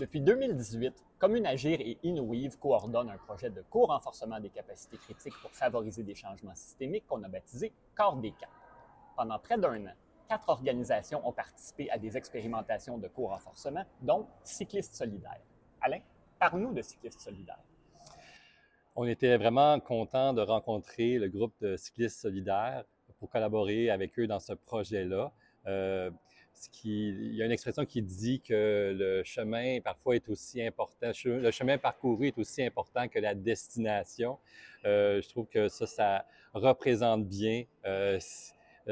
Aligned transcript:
Depuis 0.00 0.20
2018, 0.20 0.94
Commune 1.18 1.44
Agir 1.44 1.80
et 1.80 1.98
InnoWeave 2.04 2.56
coordonnent 2.58 3.10
un 3.10 3.16
projet 3.16 3.50
de 3.50 3.64
co-renforcement 3.68 4.38
des 4.38 4.50
capacités 4.50 4.96
critiques 4.96 5.34
pour 5.42 5.50
favoriser 5.50 6.04
des 6.04 6.14
changements 6.14 6.54
systémiques 6.54 7.04
qu'on 7.08 7.20
a 7.24 7.28
baptisé 7.28 7.72
Corps 7.96 8.16
des 8.16 8.30
Quatre. 8.30 8.52
Pendant 9.16 9.40
près 9.40 9.58
d'un 9.58 9.86
an, 9.86 9.92
quatre 10.28 10.48
organisations 10.50 11.26
ont 11.26 11.32
participé 11.32 11.90
à 11.90 11.98
des 11.98 12.16
expérimentations 12.16 12.96
de 12.96 13.08
co-renforcement, 13.08 13.84
dont 14.00 14.28
Cyclistes 14.44 14.94
solidaires. 14.94 15.40
Alain, 15.80 16.00
parle-nous 16.38 16.72
de 16.72 16.82
Cyclistes 16.82 17.20
solidaires. 17.20 17.64
On 18.94 19.04
était 19.04 19.36
vraiment 19.36 19.80
content 19.80 20.32
de 20.32 20.42
rencontrer 20.42 21.18
le 21.18 21.28
groupe 21.28 21.54
de 21.60 21.76
Cyclistes 21.76 22.20
solidaires 22.20 22.84
pour 23.18 23.28
collaborer 23.30 23.90
avec 23.90 24.16
eux 24.20 24.28
dans 24.28 24.38
ce 24.38 24.52
projet-là. 24.52 25.32
Euh, 25.66 26.12
il 26.84 27.34
y 27.34 27.42
a 27.42 27.46
une 27.46 27.52
expression 27.52 27.84
qui 27.84 28.02
dit 28.02 28.40
que 28.40 28.94
le 28.96 29.22
chemin 29.24 29.80
parfois 29.80 30.16
est 30.16 30.28
aussi 30.28 30.62
important, 30.62 31.10
le 31.24 31.50
chemin 31.50 31.78
parcouru 31.78 32.28
est 32.28 32.38
aussi 32.38 32.62
important 32.62 33.08
que 33.08 33.18
la 33.18 33.34
destination. 33.34 34.38
Euh, 34.84 35.20
je 35.20 35.28
trouve 35.28 35.46
que 35.46 35.68
ça, 35.68 35.86
ça 35.86 36.24
représente 36.54 37.26
bien 37.26 37.64
euh, 37.86 38.18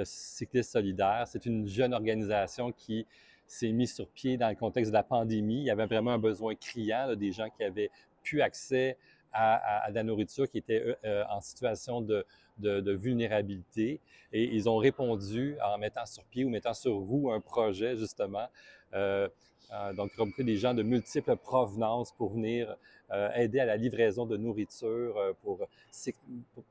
Cyclistes 0.04 0.72
solidaires. 0.72 1.24
C'est 1.26 1.46
une 1.46 1.66
jeune 1.66 1.94
organisation 1.94 2.72
qui 2.72 3.06
s'est 3.46 3.72
mise 3.72 3.94
sur 3.94 4.08
pied 4.08 4.36
dans 4.36 4.48
le 4.48 4.56
contexte 4.56 4.90
de 4.90 4.96
la 4.96 5.02
pandémie. 5.02 5.60
Il 5.60 5.64
y 5.64 5.70
avait 5.70 5.86
vraiment 5.86 6.12
un 6.12 6.18
besoin 6.18 6.54
criant 6.54 7.14
des 7.14 7.32
gens 7.32 7.48
qui 7.48 7.64
avaient 7.64 7.90
plus 8.22 8.42
accès 8.42 8.98
à, 9.36 9.90
la 9.90 10.02
nourriture, 10.02 10.48
qui 10.48 10.58
étaient 10.58 10.96
euh, 11.04 11.24
en 11.28 11.40
situation 11.40 12.00
de, 12.00 12.24
de, 12.58 12.92
vulnérabilité. 12.92 14.00
Et 14.32 14.44
ils 14.44 14.68
ont 14.68 14.76
répondu 14.78 15.56
en 15.64 15.78
mettant 15.78 16.06
sur 16.06 16.24
pied 16.24 16.44
ou 16.44 16.50
mettant 16.50 16.74
sur 16.74 16.94
roue 16.94 17.30
un 17.30 17.40
projet, 17.40 17.96
justement. 17.96 18.48
Euh, 18.94 19.28
euh, 19.72 19.92
donc, 19.92 20.12
recruter 20.12 20.44
des 20.44 20.56
gens 20.56 20.74
de 20.74 20.82
multiples 20.82 21.36
provenances 21.36 22.12
pour 22.12 22.32
venir 22.32 22.76
euh, 23.10 23.30
aider 23.34 23.60
à 23.60 23.64
la 23.64 23.76
livraison 23.76 24.26
de 24.26 24.36
nourriture, 24.36 25.16
euh, 25.16 25.32
pour, 25.42 25.66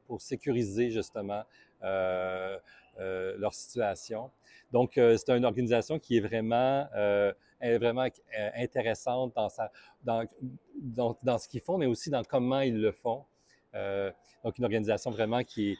pour, 0.08 0.22
sécuriser 0.22 0.92
justement 0.92 1.44
euh, 1.84 2.58
leur 2.98 3.54
situation. 3.54 4.32
Donc, 4.72 4.94
c'est 4.96 5.30
une 5.30 5.46
organisation 5.46 6.00
qui 6.00 6.18
est 6.18 6.22
vraiment, 6.22 6.88
est 7.62 7.78
vraiment 7.78 8.08
intéressante 8.56 9.34
dans, 10.04 11.40
ce 11.40 11.48
qu'ils 11.48 11.62
font, 11.62 11.78
mais 11.78 11.86
aussi 11.86 12.10
dans 12.10 12.24
comment 12.24 12.62
ils 12.62 12.80
le 12.80 12.92
font. 12.92 13.26
Euh, 13.74 14.12
donc, 14.44 14.58
une 14.58 14.64
organisation 14.64 15.12
vraiment 15.12 15.44
qui, 15.44 15.78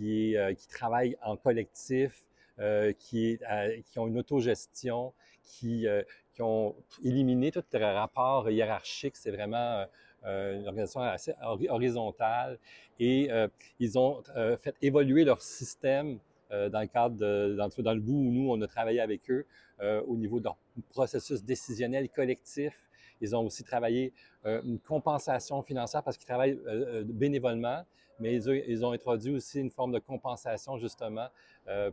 euh, 0.00 0.52
travaille 0.70 1.16
en 1.22 1.36
collectif, 1.36 2.24
euh, 2.60 2.92
qui, 2.98 3.38
euh, 3.48 3.80
qui 3.86 4.00
ont 4.00 4.08
une 4.08 4.18
autogestion, 4.18 5.12
qui, 5.44 5.86
euh, 5.86 6.02
qui 6.34 6.42
ont 6.42 6.74
éliminé 7.04 7.52
tout 7.52 7.62
le 7.72 7.84
rapport 7.94 8.50
hiérarchique. 8.50 9.16
C'est 9.16 9.30
vraiment 9.30 9.86
une 10.24 10.66
organisation 10.66 11.00
assez 11.00 11.32
horizontale 11.68 12.58
et 12.98 13.30
ils 13.78 13.98
ont 13.98 14.20
fait 14.60 14.74
évoluer 14.82 15.24
leur 15.24 15.40
système 15.40 16.18
dans 16.50 16.80
le 16.80 16.86
cadre 16.86 17.16
de, 17.16 17.56
dans, 17.56 17.94
le 17.94 18.00
bout 18.00 18.16
où 18.16 18.30
nous, 18.30 18.50
on 18.50 18.60
a 18.62 18.66
travaillé 18.66 19.00
avec 19.00 19.30
eux 19.30 19.46
au 19.80 20.16
niveau 20.16 20.38
de 20.38 20.44
leur 20.44 20.56
processus 20.90 21.44
décisionnel 21.44 22.08
collectif 22.08 22.74
ils 23.20 23.34
ont 23.34 23.46
aussi 23.46 23.64
travaillé 23.64 24.12
euh, 24.46 24.62
une 24.62 24.78
compensation 24.78 25.62
financière 25.62 26.02
parce 26.02 26.16
qu'ils 26.16 26.26
travaillent 26.26 26.60
euh, 26.66 27.00
euh, 27.00 27.04
bénévolement, 27.04 27.84
mais 28.20 28.34
ils, 28.34 28.84
ont 28.84 28.92
introduit 28.92 29.32
aussi 29.32 29.60
une 29.60 29.70
forme 29.70 29.92
de 29.92 30.00
compensation 30.00 30.76
justement 30.76 31.28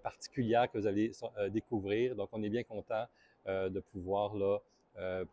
particulière 0.01 0.71
que 0.71 0.79
vous 0.79 0.87
allez 0.87 1.11
découvrir. 1.51 2.15
Donc, 2.15 2.29
on 2.31 2.41
est 2.41 2.49
bien 2.49 2.63
content 2.63 3.05
de 3.45 3.79
pouvoir 3.79 4.33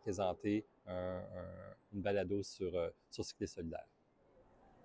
présenter 0.03 0.63
une 0.87 2.01
balado 2.01 2.43
sur, 2.43 2.71
sur 3.09 3.25
Cycliste 3.25 3.55
solidaire. 3.55 3.87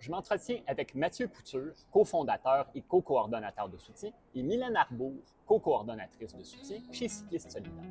Je 0.00 0.10
m'entretiens 0.10 0.60
avec 0.66 0.94
Mathieu 0.94 1.26
Couture, 1.26 1.72
cofondateur 1.90 2.66
et 2.74 2.82
co-coordonnateur 2.82 3.68
de 3.68 3.76
soutien, 3.78 4.10
et 4.34 4.42
Mylène 4.42 4.76
Arbour, 4.76 5.14
co-coordonnatrice 5.44 6.36
de 6.36 6.44
soutien 6.44 6.78
chez 6.92 7.08
Cycliste 7.08 7.50
solidaire. 7.50 7.84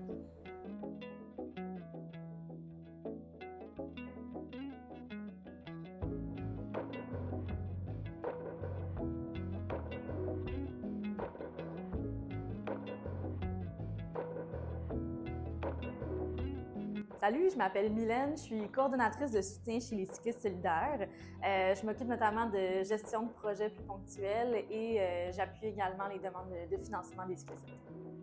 Salut, 17.28 17.50
je 17.52 17.58
m'appelle 17.58 17.92
Mylène, 17.92 18.38
je 18.38 18.42
suis 18.44 18.70
coordonnatrice 18.70 19.32
de 19.32 19.42
soutien 19.42 19.82
chez 19.82 19.98
les 19.98 20.06
cyclistes 20.06 20.40
solidaires. 20.40 21.10
Euh, 21.46 21.76
je 21.76 21.86
m'occupe 21.86 22.08
notamment 22.08 22.46
de 22.46 22.86
gestion 22.86 23.24
de 23.24 23.34
projets 23.34 23.70
plus 23.70 23.84
ponctuels 23.84 24.64
et 24.72 25.02
euh, 25.02 25.32
j'appuie 25.34 25.68
également 25.68 26.08
les 26.08 26.20
demandes 26.20 26.54
de, 26.72 26.78
financement 26.78 27.26
des 27.28 27.36
cyclistes 27.36 27.68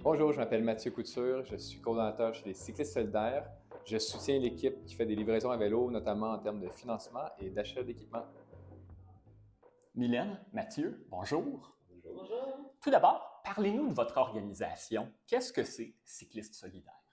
Bonjour, 0.02 0.32
je 0.32 0.38
m'appelle 0.38 0.64
Mathieu 0.64 0.90
Couture, 0.90 1.44
je 1.44 1.56
suis 1.56 1.82
coordonnateur 1.82 2.32
chez 2.32 2.46
les 2.46 2.54
cyclistes 2.54 2.94
solidaires. 2.94 3.46
Je 3.84 3.98
soutiens 3.98 4.38
l'équipe 4.38 4.82
qui 4.86 4.94
fait 4.94 5.04
des 5.04 5.16
livraisons 5.16 5.50
à 5.50 5.58
vélo, 5.58 5.90
notamment 5.90 6.30
en 6.30 6.38
termes 6.38 6.60
de 6.60 6.70
financement 6.70 7.26
et 7.38 7.50
d'achat 7.50 7.82
d'équipement. 7.82 8.24
Mylène, 9.94 10.40
Mathieu, 10.54 11.06
bonjour. 11.10 11.76
Bonjour. 11.90 12.22
bonjour. 12.22 12.72
Tout 12.80 12.90
d'abord, 12.90 13.42
parlez-nous 13.44 13.88
de 13.88 13.94
votre 13.94 14.16
organisation. 14.16 15.12
Qu'est-ce 15.26 15.52
que 15.52 15.62
c'est 15.62 15.94
Cyclistes 16.06 16.54
solidaires? 16.54 17.03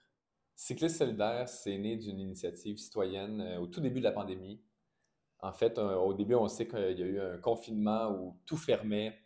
Cycliste 0.64 0.98
solidaire, 0.98 1.48
c'est 1.48 1.76
né 1.76 1.96
d'une 1.96 2.20
initiative 2.20 2.78
citoyenne 2.78 3.40
euh, 3.40 3.58
au 3.58 3.66
tout 3.66 3.80
début 3.80 3.98
de 3.98 4.04
la 4.04 4.12
pandémie. 4.12 4.62
En 5.40 5.52
fait, 5.52 5.76
euh, 5.76 5.96
au 5.96 6.14
début, 6.14 6.36
on 6.36 6.46
sait 6.46 6.68
qu'il 6.68 7.00
y 7.00 7.02
a 7.02 7.06
eu 7.06 7.20
un 7.20 7.38
confinement 7.38 8.12
où 8.12 8.38
tout 8.46 8.56
fermait, 8.56 9.18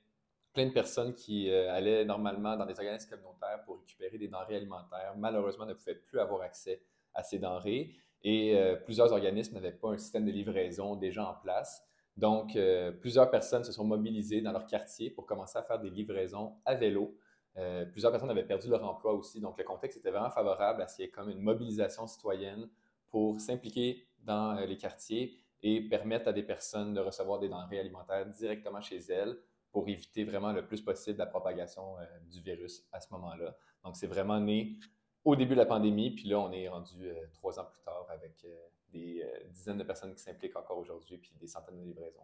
plein 0.55 0.65
de 0.65 0.73
personnes 0.73 1.13
qui 1.13 1.51
euh, 1.51 1.71
allaient 1.71 2.07
normalement 2.07 2.57
dans 2.57 2.65
des 2.65 2.73
organismes 2.73 3.11
communautaires 3.11 3.63
pour 3.67 3.81
récupérer 3.81 4.17
des 4.17 4.29
denrées 4.29 4.57
alimentaires, 4.57 5.13
malheureusement 5.19 5.67
ne 5.67 5.75
pouvaient 5.75 5.97
plus 5.97 6.19
avoir 6.19 6.41
accès 6.41 6.81
à 7.13 7.23
ces 7.23 7.39
denrées 7.39 7.91
et 8.23 8.59
plusieurs 8.87 9.13
organismes 9.13 9.55
n'avaient 9.55 9.73
pas 9.73 9.91
un 9.91 9.99
système 9.99 10.25
de 10.25 10.33
livraison 10.33 10.97
déjà 10.97 11.29
en 11.29 11.35
place. 11.35 11.87
Donc, 12.17 12.59
plusieurs 13.01 13.31
personnes 13.31 13.63
se 13.63 13.73
sont 13.73 13.85
mobilisées 13.85 14.41
dans 14.41 14.53
leur 14.53 14.67
quartier 14.67 15.11
pour 15.11 15.27
commencer 15.27 15.59
à 15.59 15.63
faire 15.63 15.79
des 15.79 15.91
livraisons 15.91 16.57
à 16.65 16.75
vélo 16.75 17.17
euh, 17.59 17.87
plusieurs 17.87 18.12
personnes 18.12 18.31
avaient 18.31 18.47
perdu 18.47 18.69
leur 18.69 18.84
emploi 18.84 19.15
aussi, 19.15 19.41
donc 19.41 19.56
le 19.56 19.65
contexte 19.65 19.99
était 19.99 20.11
vraiment 20.11 20.31
favorable 20.31 20.83
à 20.83 20.89
ce 20.89 20.97
qu'il 20.97 21.05
y 21.05 21.09
ait 21.09 21.11
comme 21.11 21.31
une 21.31 21.41
mobilisation 21.41 22.06
citoyenne 22.06 22.69
pour 23.09 23.41
s'impliquer 23.41 24.06
dans 24.22 24.56
euh, 24.56 24.67
les 24.67 24.77
quartiers 24.77 25.41
et 25.62 25.81
permettre 25.89 26.28
à 26.28 26.33
des 26.33 26.43
personnes 26.43 26.93
de 26.93 27.00
recevoir 27.00 27.39
des 27.39 27.49
denrées 27.49 27.78
alimentaires 27.78 28.27
directement 28.27 28.83
chez 28.83 28.99
elles 28.99 29.39
pour 29.72 29.89
éviter 29.89 30.25
vraiment 30.25 30.53
le 30.53 30.66
plus 30.66 30.83
possible 30.83 31.19
la 31.19 31.27
propagation 31.27 31.99
euh, 31.99 32.05
du 32.31 32.41
virus 32.41 32.87
à 32.93 33.00
ce 33.00 33.12
moment-là. 33.15 33.56
Donc 33.84 33.97
c'est 33.97 34.06
vraiment 34.06 34.39
né 34.39 34.77
au 35.25 35.34
début 35.34 35.55
de 35.55 35.61
la 35.61 35.66
pandémie, 35.66 36.11
puis 36.11 36.28
là 36.28 36.41
on 36.41 36.53
est 36.53 36.69
rendu 36.69 37.11
trois 37.33 37.59
ans 37.59 37.65
plus 37.65 37.81
tard 37.83 38.06
avec 38.11 38.47
des 38.93 39.28
dizaines 39.50 39.78
de 39.78 39.83
personnes 39.83 40.15
qui 40.15 40.22
s'impliquent 40.22 40.55
encore 40.55 40.78
aujourd'hui, 40.78 41.19
puis 41.19 41.33
des 41.41 41.49
centaines 41.49 41.81
de 41.81 41.84
livraisons. 41.84 42.22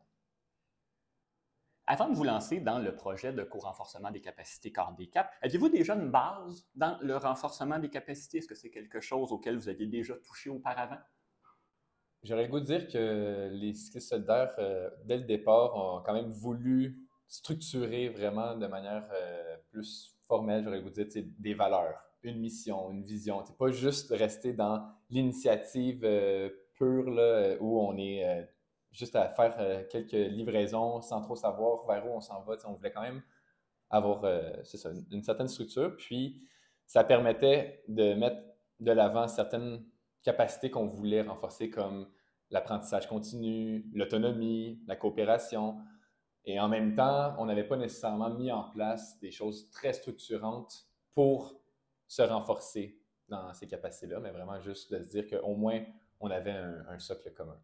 Avant 1.93 2.09
de 2.09 2.15
vous 2.15 2.25
lancer 2.25 2.59
dans 2.59 2.79
le 2.79 2.97
projet 2.97 3.35
de 3.35 3.43
co-renforcement 3.43 4.11
des 4.11 4.23
capacités 4.23 4.73
corps 4.73 4.95
des 4.97 5.09
cap, 5.09 5.31
aviez-vous 5.43 5.69
déjà 5.69 5.95
une 5.95 6.11
base 6.11 6.67
dans 6.75 6.97
le 7.03 7.19
renforcement 7.19 7.79
des 7.79 7.91
capacités? 7.91 8.39
Est-ce 8.39 8.49
que 8.49 8.55
c'est 8.55 8.71
quelque 8.71 9.03
chose 9.03 9.31
auquel 9.31 9.59
vous 9.59 9.69
aviez 9.69 9.87
déjà 9.87 10.15
touché 10.25 10.49
auparavant? 10.49 10.97
J'aurais 12.23 12.45
le 12.45 12.49
goût 12.49 12.61
de 12.61 12.65
dire 12.65 12.89
que 12.89 13.51
les 13.53 13.75
cyclistes 13.75 14.09
solidaires, 14.09 14.55
euh, 14.59 14.89
dès 15.05 15.19
le 15.19 15.25
départ, 15.25 15.77
ont 15.77 16.03
quand 16.03 16.15
même 16.15 16.31
voulu 16.31 16.97
structurer 17.29 18.09
vraiment 18.09 18.57
de 18.57 18.67
manière 18.67 19.07
euh, 19.13 19.57
plus 19.71 20.17
formelle, 20.27 20.65
j'aurais 20.65 20.79
le 20.79 20.85
goût 20.85 20.91
de 20.91 21.03
dire, 21.03 21.25
des 21.41 21.53
valeurs, 21.53 22.03
une 22.23 22.41
mission, 22.41 22.91
une 22.91 23.03
vision. 23.03 23.45
Pas 23.59 23.71
juste 23.71 24.09
rester 24.13 24.55
dans 24.55 24.83
l'initiative 25.11 26.01
euh, 26.05 26.49
pure 26.73 27.59
où 27.61 27.79
on 27.83 27.99
est 27.99 28.49
juste 28.93 29.17
à 29.17 29.29
faire 29.29 29.57
euh, 29.59 29.85
quelques 29.91 30.13
livraisons 30.13 31.01
sans 31.01 31.21
trop 31.23 31.37
savoir 31.37 31.87
vers 31.87 32.07
où 32.07 32.15
on 32.15 32.21
s'en 32.21 32.43
va. 32.43 32.55
on 32.67 32.75
voulait 32.75 32.93
quand 32.93 33.03
même 33.03 33.23
avoir 33.91 34.25
euh, 34.25 34.63
une, 35.11 35.23
certaine 35.23 35.49
structure. 35.49 35.97
Puis, 35.97 36.43
ça 36.87 37.05
permettait 37.05 37.83
de 37.89 38.15
mettre 38.15 38.43
de 38.81 38.93
l'avant 38.93 39.29
certaines 39.29 39.85
capacités 40.23 40.71
qu'on 40.71 40.87
voulait 40.87 41.23
renforcer, 41.23 41.71
comme 41.71 42.09
l'apprentissage 42.51 43.09
continu, 43.09 43.91
l'autonomie, 43.95 44.83
la 44.87 44.97
coopération. 44.97 45.79
Et 46.45 46.59
en 46.61 46.69
même 46.69 46.95
temps, 46.95 47.35
on 47.39 47.47
n'avait 47.47 47.67
pas 47.67 47.77
nécessairement 47.77 48.31
mis 48.31 48.51
en 48.51 48.65
place 48.71 49.19
des 49.21 49.31
choses 49.31 49.71
très 49.71 49.93
structurantes 49.93 50.87
pour 51.15 51.55
se 52.07 52.23
renforcer 52.23 53.01
dans 53.29 53.53
ces 53.55 53.67
capacités-là, 53.67 54.21
mais 54.21 54.31
vraiment 54.31 54.61
juste 54.61 54.93
de 54.93 55.03
se 55.03 55.09
dire 55.09 55.27
qu'au 55.29 55.55
moins, 55.55 55.83
on 56.21 56.31
avait 56.31 56.53
un, 56.53 56.99
socle 56.99 57.33
commun. 57.33 57.59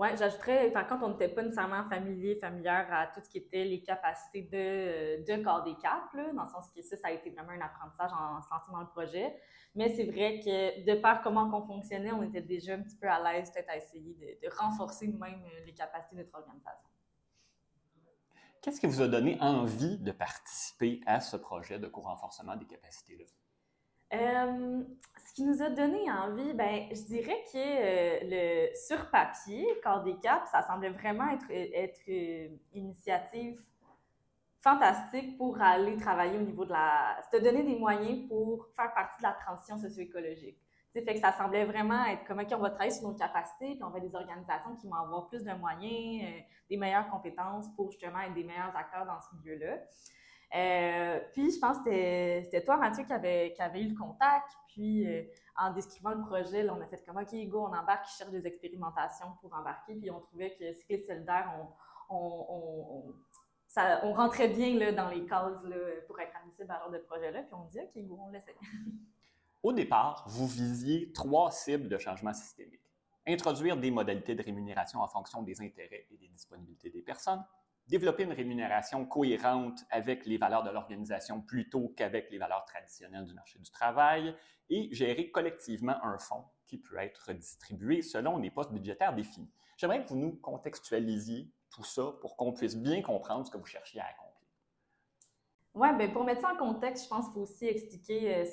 Oui, 0.00 0.08
j'ajouterais, 0.16 0.72
contre, 0.88 1.04
on 1.04 1.10
n'était 1.10 1.28
pas 1.28 1.42
nécessairement 1.42 1.84
familier, 1.84 2.34
familière 2.36 2.86
à 2.90 3.08
tout 3.08 3.20
ce 3.22 3.28
qui 3.28 3.36
était 3.36 3.64
les 3.64 3.82
capacités 3.82 4.40
de, 4.40 5.22
de 5.30 5.44
corps 5.44 5.62
des 5.62 5.74
cap, 5.74 6.08
dans 6.34 6.44
le 6.44 6.48
sens 6.48 6.70
que 6.74 6.80
ça, 6.80 6.96
ça 6.96 7.08
a 7.08 7.10
été 7.10 7.28
vraiment 7.28 7.50
un 7.50 7.60
apprentissage 7.60 8.10
en 8.10 8.40
se 8.40 8.48
lançant 8.50 8.72
dans 8.72 8.80
le 8.80 8.86
projet. 8.86 9.36
Mais 9.74 9.94
c'est 9.94 10.04
vrai 10.04 10.40
que 10.40 10.90
de 10.90 10.98
par 11.02 11.20
comment 11.20 11.50
on 11.52 11.66
fonctionnait, 11.66 12.12
on 12.12 12.22
était 12.22 12.40
déjà 12.40 12.76
un 12.76 12.80
petit 12.80 12.96
peu 12.96 13.08
à 13.10 13.20
l'aise 13.20 13.52
peut-être 13.52 13.68
à 13.68 13.76
essayer 13.76 14.14
de, 14.14 14.48
de 14.48 14.54
renforcer 14.56 15.06
nous-mêmes 15.06 15.44
les 15.66 15.74
capacités 15.74 16.16
de 16.16 16.22
notre 16.22 16.34
organisation. 16.34 16.88
Qu'est-ce 18.62 18.80
qui 18.80 18.86
vous 18.86 19.02
a 19.02 19.08
donné 19.08 19.36
envie 19.42 19.98
de 19.98 20.12
participer 20.12 21.02
à 21.04 21.20
ce 21.20 21.36
projet 21.36 21.78
de 21.78 21.88
co-renforcement 21.88 22.56
des 22.56 22.66
capacités-là? 22.66 23.26
Euh, 24.12 24.82
ce 25.26 25.34
qui 25.34 25.44
nous 25.44 25.62
a 25.62 25.70
donné 25.70 26.10
envie, 26.10 26.52
ben, 26.54 26.88
je 26.90 27.02
dirais 27.02 27.44
que 27.52 27.56
euh, 27.56 28.18
le 28.24 28.74
sur 28.74 29.10
papier, 29.10 29.66
Corps 29.82 30.02
des 30.02 30.16
Caps, 30.16 30.50
ça 30.50 30.62
semblait 30.62 30.90
vraiment 30.90 31.28
être, 31.30 31.46
être 31.50 32.00
une 32.08 32.58
initiative 32.74 33.60
fantastique 34.60 35.36
pour 35.38 35.60
aller 35.60 35.96
travailler 35.96 36.38
au 36.38 36.42
niveau 36.42 36.64
de 36.64 36.72
la. 36.72 37.20
Se 37.32 37.38
donner 37.38 37.62
des 37.62 37.76
moyens 37.76 38.28
pour 38.28 38.68
faire 38.76 38.92
partie 38.94 39.18
de 39.18 39.22
la 39.22 39.32
transition 39.32 39.78
socio-écologique. 39.78 40.58
fait 40.92 41.02
que 41.02 41.18
ça 41.18 41.32
semblait 41.32 41.64
vraiment 41.64 42.04
être 42.06 42.24
comme, 42.24 42.40
OK, 42.40 42.48
on 42.52 42.58
va 42.58 42.70
travailler 42.70 42.90
sur 42.90 43.08
nos 43.08 43.14
capacités, 43.14 43.74
puis 43.74 43.82
on 43.82 43.90
va 43.90 44.00
des 44.00 44.14
organisations 44.14 44.74
qui 44.76 44.86
vont 44.86 44.96
avoir 44.96 45.28
plus 45.28 45.44
de 45.44 45.52
moyens, 45.52 46.24
euh, 46.24 46.40
des 46.68 46.76
meilleures 46.76 47.08
compétences 47.08 47.68
pour 47.74 47.90
justement 47.90 48.20
être 48.20 48.34
des 48.34 48.44
meilleurs 48.44 48.76
acteurs 48.76 49.06
dans 49.06 49.20
ce 49.20 49.34
milieu-là. 49.36 49.78
Euh, 50.54 51.20
puis, 51.32 51.52
je 51.52 51.58
pense 51.60 51.78
que 51.78 52.42
c'était 52.42 52.64
toi, 52.64 52.76
Mathieu, 52.76 53.04
qui 53.04 53.12
avait, 53.12 53.54
eu 53.82 53.88
le 53.88 53.96
contact. 53.96 54.50
Puis, 54.68 55.06
euh, 55.06 55.22
en 55.56 55.72
décrivant 55.72 56.10
le 56.10 56.24
projet, 56.24 56.62
là, 56.62 56.74
on 56.76 56.80
a 56.80 56.86
fait 56.86 57.04
comme 57.06 57.18
OK, 57.18 57.34
go, 57.48 57.60
on 57.60 57.76
embarque, 57.76 58.06
je 58.10 58.16
cherche 58.18 58.30
des 58.30 58.46
expérimentations 58.46 59.32
pour 59.40 59.54
embarquer. 59.54 59.94
Puis, 59.94 60.10
on 60.10 60.20
trouvait 60.20 60.56
que 60.56 60.72
Cycliste 60.72 61.06
solidaire, 61.06 61.52
on, 62.10 62.16
on, 62.16 63.14
ça, 63.68 64.00
on, 64.04 64.12
rentrait 64.12 64.48
bien 64.48 64.76
là, 64.76 64.90
dans 64.90 65.08
les 65.08 65.24
cases 65.24 65.62
là, 65.64 65.76
pour 66.08 66.18
être 66.18 66.36
admissible 66.36 66.70
à 66.70 66.78
l'ordre 66.78 66.94
de 66.94 67.02
projet-là. 67.04 67.42
Puis, 67.42 67.54
on 67.54 67.64
dit 67.66 67.78
OK, 67.78 68.06
go, 68.06 68.18
on 68.20 68.30
l'essaie. 68.30 68.56
Au 69.62 69.72
départ, 69.72 70.24
vous 70.26 70.48
visiez 70.48 71.12
trois 71.12 71.50
cibles 71.50 71.88
de 71.88 71.98
changement 71.98 72.32
systémique. 72.32 72.80
Introduire 73.26 73.76
des 73.76 73.90
modalités 73.90 74.34
de 74.34 74.42
rémunération 74.42 75.00
en 75.00 75.06
fonction 75.06 75.42
des 75.42 75.60
intérêts 75.60 76.06
et 76.10 76.16
des 76.16 76.28
disponibilités 76.28 76.88
des 76.88 77.02
personnes, 77.02 77.44
développer 77.90 78.22
une 78.22 78.32
rémunération 78.32 79.04
cohérente 79.04 79.84
avec 79.90 80.24
les 80.24 80.38
valeurs 80.38 80.62
de 80.62 80.70
l'organisation 80.70 81.42
plutôt 81.42 81.92
qu'avec 81.96 82.30
les 82.30 82.38
valeurs 82.38 82.64
traditionnelles 82.64 83.26
du 83.26 83.34
marché 83.34 83.58
du 83.58 83.70
travail 83.70 84.34
et 84.70 84.88
gérer 84.94 85.30
collectivement 85.30 86.02
un 86.04 86.18
fonds 86.18 86.44
qui 86.66 86.78
peut 86.78 86.98
être 86.98 87.32
distribué 87.32 88.00
selon 88.00 88.38
des 88.38 88.50
postes 88.50 88.72
budgétaires 88.72 89.12
définis. 89.12 89.50
J'aimerais 89.76 90.04
que 90.04 90.08
vous 90.08 90.16
nous 90.16 90.36
contextualisiez 90.36 91.50
tout 91.68 91.84
ça 91.84 92.12
pour 92.20 92.36
qu'on 92.36 92.52
puisse 92.52 92.76
bien 92.76 93.02
comprendre 93.02 93.44
ce 93.44 93.50
que 93.50 93.58
vous 93.58 93.66
cherchiez 93.66 94.00
à 94.00 94.04
accomplir. 94.04 94.30
Oui, 95.74 95.88
bien 95.96 96.08
pour 96.10 96.24
mettre 96.24 96.42
ça 96.42 96.52
en 96.52 96.56
contexte, 96.56 97.04
je 97.04 97.08
pense 97.08 97.26
qu'il 97.26 97.34
faut 97.34 97.40
aussi 97.40 97.66
expliquer 97.66 98.36
euh, 98.36 98.44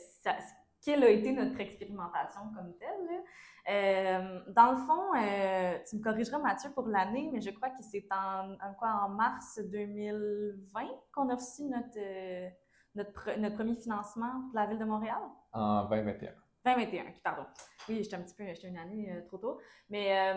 quelle 0.88 1.04
a 1.04 1.10
été 1.10 1.34
notre 1.34 1.60
expérimentation 1.60 2.44
comme 2.56 2.74
telle. 2.80 3.24
Euh, 3.69 4.39
dans 4.54 4.72
le 4.72 4.78
fond, 4.78 5.13
euh, 5.18 5.78
tu 5.86 5.98
me 5.98 6.01
corrigeras 6.01 6.39
Mathieu 6.39 6.69
pour 6.72 6.88
l'année, 6.88 7.30
mais 7.34 7.42
je 7.42 7.50
crois 7.50 7.72
que 7.72 7.84
c'est 7.84 8.07
en, 8.10 8.56
quoi, 8.80 9.01
en 9.06 9.10
mars 9.10 9.60
2020 9.69 10.81
qu'on 11.13 11.28
a 11.28 11.36
reçu 11.36 11.66
notre, 11.66 11.98
euh, 11.98 12.48
notre, 12.95 13.38
notre, 13.38 13.56
premier 13.56 13.75
financement 13.75 14.48
de 14.51 14.56
la 14.56 14.66
Ville 14.68 14.80
de 14.80 14.86
Montréal? 14.86 15.19
En 15.51 15.89
2021. 15.89 16.31
2021, 16.63 17.04
pardon. 17.22 17.44
Oui, 17.90 18.01
j'étais 18.01 18.16
un 18.16 18.22
petit 18.22 18.36
peu, 18.36 18.45
j'étais 18.45 18.69
une 18.69 18.78
année 18.78 19.24
trop 19.28 19.38
tôt. 19.38 19.60
Mais 19.90 20.33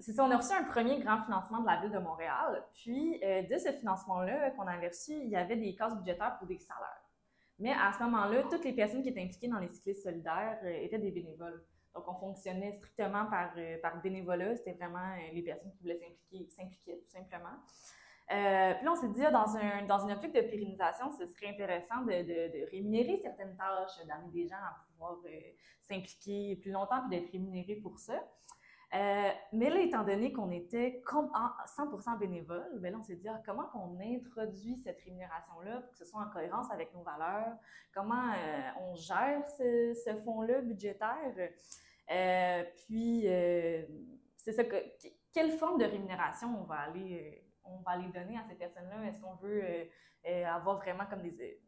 c'est 0.00 0.12
ça, 0.12 0.24
on 0.24 0.30
a 0.30 0.36
reçu 0.36 0.52
un 0.52 0.62
premier 0.64 1.00
grand 1.00 1.22
financement 1.22 1.60
de 1.60 1.66
la 1.66 1.80
Ville 1.80 1.90
de 1.90 1.98
Montréal. 1.98 2.64
Puis, 2.72 3.20
de 3.20 3.58
ce 3.58 3.72
financement-là 3.72 4.50
qu'on 4.52 4.66
avait 4.68 4.88
reçu, 4.88 5.12
il 5.12 5.28
y 5.28 5.36
avait 5.36 5.56
des 5.56 5.74
cases 5.74 5.96
budgétaires 5.96 6.38
pour 6.38 6.46
des 6.46 6.58
salaires. 6.58 7.01
Mais 7.58 7.72
à 7.72 7.92
ce 7.92 8.02
moment-là, 8.04 8.44
toutes 8.50 8.64
les 8.64 8.72
personnes 8.72 9.02
qui 9.02 9.10
étaient 9.10 9.22
impliquées 9.22 9.48
dans 9.48 9.58
les 9.58 9.68
cyclistes 9.68 10.02
solidaires 10.02 10.58
étaient 10.64 10.98
des 10.98 11.10
bénévoles. 11.10 11.62
Donc, 11.94 12.08
on 12.08 12.14
fonctionnait 12.14 12.72
strictement 12.72 13.26
par, 13.26 13.52
euh, 13.56 13.76
par 13.82 14.00
bénévolat. 14.00 14.56
C'était 14.56 14.72
vraiment 14.72 15.12
euh, 15.12 15.32
les 15.32 15.42
personnes 15.42 15.70
qui 15.72 15.82
voulaient 15.82 15.98
s'impliquer, 16.48 16.98
tout 16.98 17.10
simplement. 17.10 17.56
Euh, 18.30 18.74
puis 18.74 18.84
là, 18.84 18.92
on 18.92 18.96
s'est 18.96 19.10
dit, 19.10 19.22
ah, 19.24 19.30
dans, 19.30 19.56
un, 19.56 19.84
dans 19.84 19.98
une 20.06 20.12
optique 20.12 20.32
de 20.32 20.40
pérennisation, 20.40 21.10
ce 21.12 21.26
serait 21.26 21.48
intéressant 21.48 22.00
de, 22.02 22.22
de, 22.22 22.70
rémunérer 22.70 23.18
certaines 23.22 23.54
tâches, 23.56 24.06
d'amener 24.06 24.32
des 24.32 24.48
gens 24.48 24.56
à 24.56 24.86
pouvoir 24.90 25.18
s'impliquer 25.82 26.56
plus 26.56 26.70
longtemps 26.70 27.00
puis 27.00 27.18
d'être 27.18 27.30
rémunérés 27.30 27.76
pour 27.76 27.98
ça. 27.98 28.14
Mais 28.92 29.70
là, 29.70 29.80
étant 29.80 30.04
donné 30.04 30.32
qu'on 30.32 30.50
était 30.50 31.00
comme 31.06 31.30
100% 31.66 32.18
bénévole, 32.18 32.78
ben 32.80 32.92
là, 32.92 32.98
on 33.00 33.02
s'est 33.02 33.16
dit 33.16 33.28
ah, 33.28 33.40
comment 33.44 33.68
on 33.74 33.98
introduit 34.00 34.76
cette 34.76 35.00
rémunération-là 35.00 35.80
pour 35.80 35.92
que 35.92 35.98
ce 35.98 36.04
soit 36.04 36.20
en 36.20 36.30
cohérence 36.30 36.70
avec 36.70 36.92
nos 36.94 37.02
valeurs, 37.02 37.56
comment 37.94 38.32
on 38.80 38.94
gère 38.94 39.48
ce, 39.56 39.94
ce 39.94 40.14
fonds-là 40.16 40.60
budgétaire? 40.60 41.32
Euh, 42.10 42.64
puis, 42.86 43.22
euh, 43.26 43.82
c'est 44.36 44.52
ça 44.52 44.64
que, 44.64 44.76
quelle 45.32 45.52
forme 45.52 45.78
de 45.78 45.84
rémunération 45.84 46.48
on 46.60 46.64
va 46.64 46.76
aller, 46.76 47.20
euh, 47.20 47.40
on 47.64 47.78
va 47.78 47.92
aller 47.92 48.08
donner 48.08 48.36
à 48.36 48.44
ces 48.48 48.54
personnes-là? 48.54 49.06
Est-ce 49.08 49.20
qu'on 49.20 49.34
veut 49.36 49.64
avoir 50.46 50.78
vraiment 50.78 51.06
comme 51.06 51.22
des, 51.22 51.60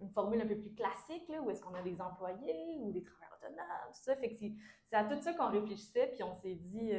une 0.00 0.10
formule 0.10 0.40
un 0.40 0.46
peu 0.46 0.56
plus 0.56 0.74
classique, 0.74 1.28
là, 1.28 1.40
ou 1.40 1.50
est-ce 1.50 1.60
qu'on 1.60 1.74
a 1.74 1.82
des 1.82 2.00
employés 2.00 2.78
ou 2.80 2.90
des 2.90 3.02
travailleurs? 3.02 3.31
Tout 3.48 4.00
ça? 4.02 4.16
Fait 4.16 4.30
que 4.30 4.36
c'est 4.36 4.96
à 4.96 5.04
tout 5.04 5.20
ça 5.20 5.32
qu'on 5.34 5.50
réfléchissait, 5.50 6.08
puis 6.12 6.22
on 6.22 6.34
s'est 6.34 6.54
dit, 6.54 6.92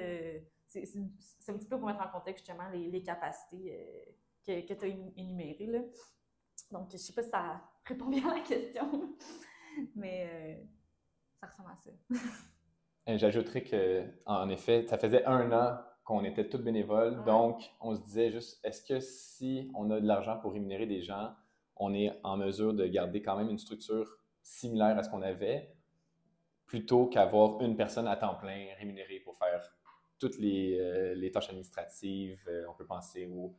c'est 0.68 1.51
un 1.51 1.57
petit 1.57 1.68
peu 1.68 1.78
pour 1.78 1.88
mettre 1.88 2.01
en 2.01 2.10
contexte 2.10 2.45
justement 2.45 2.69
les, 2.69 2.90
les 2.90 3.04
capacités 3.04 4.16
que, 4.45 4.62
que 4.68 4.74
tu 4.74 4.86
as 4.86 4.88
énumérées. 4.88 5.68
Là. 5.68 5.80
Donc, 6.72 6.90
je 6.90 6.94
ne 6.94 7.00
sais 7.00 7.13
pas 7.13 7.24
si 7.24 7.30
ça 7.30 7.62
répond 7.86 8.06
bien 8.06 8.28
à 8.30 8.36
la 8.36 8.42
question, 8.42 9.16
mais 9.95 10.66
ça 11.40 11.48
ressemble 11.48 11.69
à 11.72 11.75
ça. 11.75 11.92
J'ajouterais 13.18 13.63
que, 13.63 14.06
en 14.25 14.50
effet, 14.50 14.86
ça 14.88 14.98
faisait 14.98 15.25
un 15.25 15.51
an 15.51 15.78
qu'on 16.04 16.24
était 16.24 16.48
tous 16.48 16.60
bénévoles, 16.60 17.24
donc 17.24 17.62
on 17.80 17.96
se 17.96 18.01
disait 18.01 18.31
juste, 18.31 18.60
est-ce 18.66 18.84
que 18.84 19.00
si 19.00 19.72
on 19.74 19.89
a 19.92 20.01
de 20.01 20.07
l'argent 20.07 20.38
pour 20.39 20.54
rémunérer 20.54 20.86
des 20.86 21.01
gens, 21.01 21.34
on 21.78 21.94
est 21.94 22.12
en 22.24 22.38
mesure 22.38 22.74
de 22.74 22.86
garder 22.86 23.22
quand 23.22 23.38
même 23.38 23.50
une 23.50 23.57
structure 23.57 24.18
similaire 24.42 24.98
à 24.98 25.04
ce 25.04 25.10
qu'on 25.10 25.22
avait, 25.22 25.73
plutôt 26.74 27.06
qu'avoir 27.06 27.62
une 27.62 27.78
personne 27.78 28.08
à 28.08 28.16
temps 28.16 28.34
plein 28.34 28.74
rémunérée 28.80 29.20
pour 29.20 29.38
faire 29.38 29.62
toutes 30.18 30.40
les, 30.40 30.80
euh, 30.80 31.30
tâches 31.31 31.50
administratives. 31.50 32.44
Euh, 32.48 32.66
on 32.68 32.74
peut 32.74 32.88
penser 32.88 33.28
au 33.28 33.56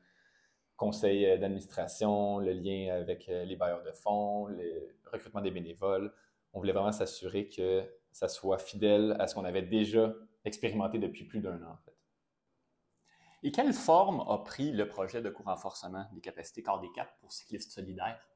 conseil 0.77 1.25
euh, 1.25 1.39
d'administration, 1.39 2.41
le 2.41 2.51
lien 2.51 2.93
avec 2.93 3.29
les 3.29 3.55
bailleurs 3.55 3.85
de 3.85 3.93
fonds, 3.93 4.47
le 4.47 4.97
recrutement 5.13 5.41
des 5.41 5.53
bénévoles. 5.53 6.13
On 6.55 6.59
voulait 6.59 6.73
vraiment 6.73 6.91
s'assurer 6.91 7.49
que 7.49 7.89
ça 8.11 8.27
soit 8.27 8.59
fidèle 8.59 9.15
à 9.21 9.29
ce 9.29 9.37
qu'on 9.37 9.44
avait 9.44 9.63
déjà 9.63 10.13
expérimenté 10.44 10.99
depuis 10.99 11.23
plus 11.23 11.39
d'un 11.39 11.63
an. 11.63 11.79
Et 13.44 13.53
quelle 13.53 13.75
forme 13.75 14.25
a 14.29 14.39
pris 14.39 14.73
le 14.73 14.89
projet 14.89 15.23
de 15.23 15.31
co-renforcement 15.31 16.05
des 16.15 16.21
capacités 16.21 16.65
corps 16.65 16.81
des 16.81 16.91
quatre 16.91 17.15
pour 17.21 17.31
cyclistes 17.31 17.71
solidaires? 17.71 18.33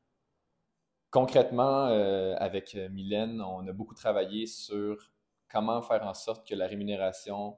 Concrètement, 1.10 1.86
euh, 1.86 2.34
avec 2.38 2.74
Mylène, 2.90 3.40
on 3.40 3.66
a 3.66 3.72
beaucoup 3.72 3.94
travaillé 3.94 4.46
sur 4.46 5.10
comment 5.50 5.80
faire 5.82 6.06
en 6.06 6.14
sorte 6.14 6.46
que 6.46 6.54
la 6.54 6.66
rémunération 6.66 7.56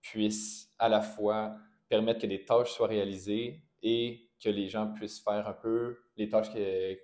puisse 0.00 0.70
à 0.78 0.88
la 0.88 1.00
fois 1.00 1.56
permettre 1.88 2.20
que 2.20 2.26
les 2.26 2.44
tâches 2.44 2.72
soient 2.72 2.86
réalisées 2.86 3.64
et 3.82 4.30
que 4.42 4.48
les 4.48 4.68
gens 4.68 4.92
puissent 4.92 5.20
faire 5.20 5.48
un 5.48 5.52
peu 5.52 5.98
les 6.16 6.28
tâches 6.28 6.50
qu'ils 6.50 6.98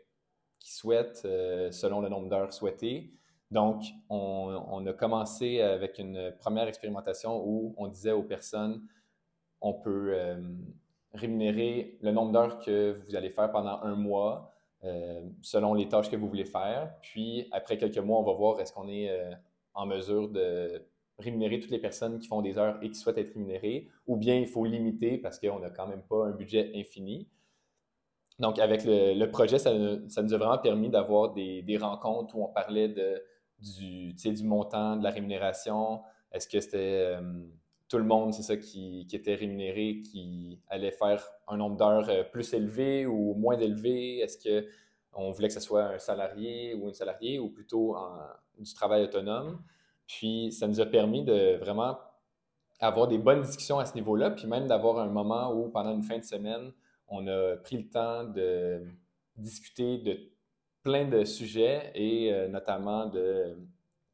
souhaitent 0.61 1.23
euh, 1.25 1.71
selon 1.73 2.00
le 2.00 2.09
nombre 2.09 2.28
d'heures 2.28 2.52
souhaitées, 2.52 3.19
donc, 3.50 3.83
on, 4.11 4.87
a 4.87 4.93
commencé 4.93 5.62
avec 5.62 5.99
une 5.99 6.35
première 6.38 6.69
expérimentation 6.69 7.43
où 7.47 7.75
on 7.78 7.88
disait 7.88 8.12
aux 8.12 8.23
personnes, 8.23 8.87
on 9.62 9.73
peut 9.73 10.12
euh, 10.12 10.37
rémunérer 11.14 11.99
le 12.02 12.12
nombre 12.12 12.33
d'heures 12.33 12.59
que 12.59 13.00
vous 13.07 13.17
allez 13.17 13.31
faire 13.31 13.50
pendant 13.50 13.81
un 13.83 13.95
mois 13.95 14.55
euh, 14.55 14.58
selon 15.43 15.75
les 15.75 15.89
tâches 15.89 16.11
que 16.11 16.17
vous 16.17 16.29
voulez 16.29 16.45
faire. 16.45 16.95
Puis, 17.03 17.49
après 17.53 17.79
quelques 17.79 17.99
mois, 17.99 18.19
on 18.19 18.23
va 18.23 18.33
voir 18.33 18.61
est-ce 18.61 18.73
qu'on 18.73 18.89
est, 18.89 19.11
euh, 19.11 19.33
en 19.75 19.87
mesure 19.87 20.29
de 20.29 20.83
rémunérer 21.19 21.59
toutes 21.59 21.71
les 21.71 21.81
personnes 21.81 22.19
qui 22.19 22.29
font 22.29 22.43
des 22.43 22.59
heures 22.59 22.79
et 22.83 22.91
qui 22.91 22.95
souhaitent 22.95 23.19
être 23.19 23.35
rémunérées, 23.35 23.89
ou 24.07 24.17
bien 24.17 24.37
il 24.37 24.47
faut 24.47 24.65
limiter 24.65 25.19
parce 25.19 25.39
qu'on 25.39 25.59
n'a 25.59 25.71
quand 25.71 25.87
même 25.87 26.03
pas 26.03 26.27
un 26.27 26.31
budget 26.31 26.73
infini. 26.75 27.29
Donc, 28.39 28.61
avec 28.61 28.83
le, 28.85 29.25
projet, 29.27 29.59
ça, 29.59 29.75
nous 29.75 30.35
a 30.35 30.37
vraiment 30.37 30.59
permis 30.59 30.91
d'avoir 30.91 31.33
des, 31.33 31.79
rencontres 31.81 32.37
où 32.37 32.45
on 32.45 32.49
parlait 32.49 32.89
de 32.89 33.23
du, 33.59 34.13
du 34.13 34.45
montant 34.45 34.97
de 34.97 35.03
la 35.03 35.11
rémunération? 35.11 36.03
Est-ce 36.31 36.47
que 36.47 36.61
c'était 36.61 37.17
euh, 37.17 37.21
tout 37.88 37.99
le 37.99 38.04
monde, 38.04 38.35
c'est 38.35 38.42
ça, 38.42 38.57
qui, 38.57 39.07
qui, 39.09 39.16
était 39.16 39.35
rémunéré, 39.35 40.02
qui 40.02 40.61
allait 40.68 40.90
faire 40.90 41.25
un 41.47 41.57
nombre 41.57 41.76
d'heures 41.76 42.09
euh, 42.09 42.23
plus 42.23 42.52
élevé 42.52 43.07
ou 43.07 43.35
moins 43.35 43.59
élevé? 43.59 44.18
Est-ce 44.18 44.38
qu'on 44.38 45.30
voulait 45.30 45.49
que 45.49 45.54
ce 45.54 45.61
soit 45.61 45.85
un 45.85 45.99
salarié 45.99 46.75
ou 46.75 46.88
une 46.88 46.95
salariée 46.95 47.38
ou 47.38 47.49
plutôt 47.50 47.97
du 48.59 48.75
travail 48.75 49.04
autonome? 49.04 49.62
Puis, 50.07 50.52
ça 50.52 50.66
nous 50.66 50.80
a 50.80 50.87
permis 50.87 51.25
de 51.25 51.57
vraiment 51.57 51.99
avoir 52.80 53.09
des 53.09 53.18
bonnes 53.18 53.42
discussions 53.42 53.78
à 53.78 53.87
ce 53.87 53.95
niveau-là, 53.95 54.30
puis 54.30 54.47
même 54.47 54.66
d'avoir 54.66 54.99
un 54.99 55.09
moment 55.09 55.52
où, 55.52 55.68
pendant 55.68 55.95
une 55.95 56.02
fin 56.02 56.18
de 56.18 56.25
semaine, 56.25 56.73
on 57.09 57.26
a 57.26 57.57
pris 57.57 57.76
le 57.76 57.88
temps 57.88 58.25
de 58.25 58.85
discuter 59.37 59.99
de 59.99 60.18
plein 60.83 61.07
de 61.07 61.25
sujets 61.25 61.90
et 61.95 62.33
euh, 62.33 62.49
notamment 62.49 63.07
de 63.07 63.57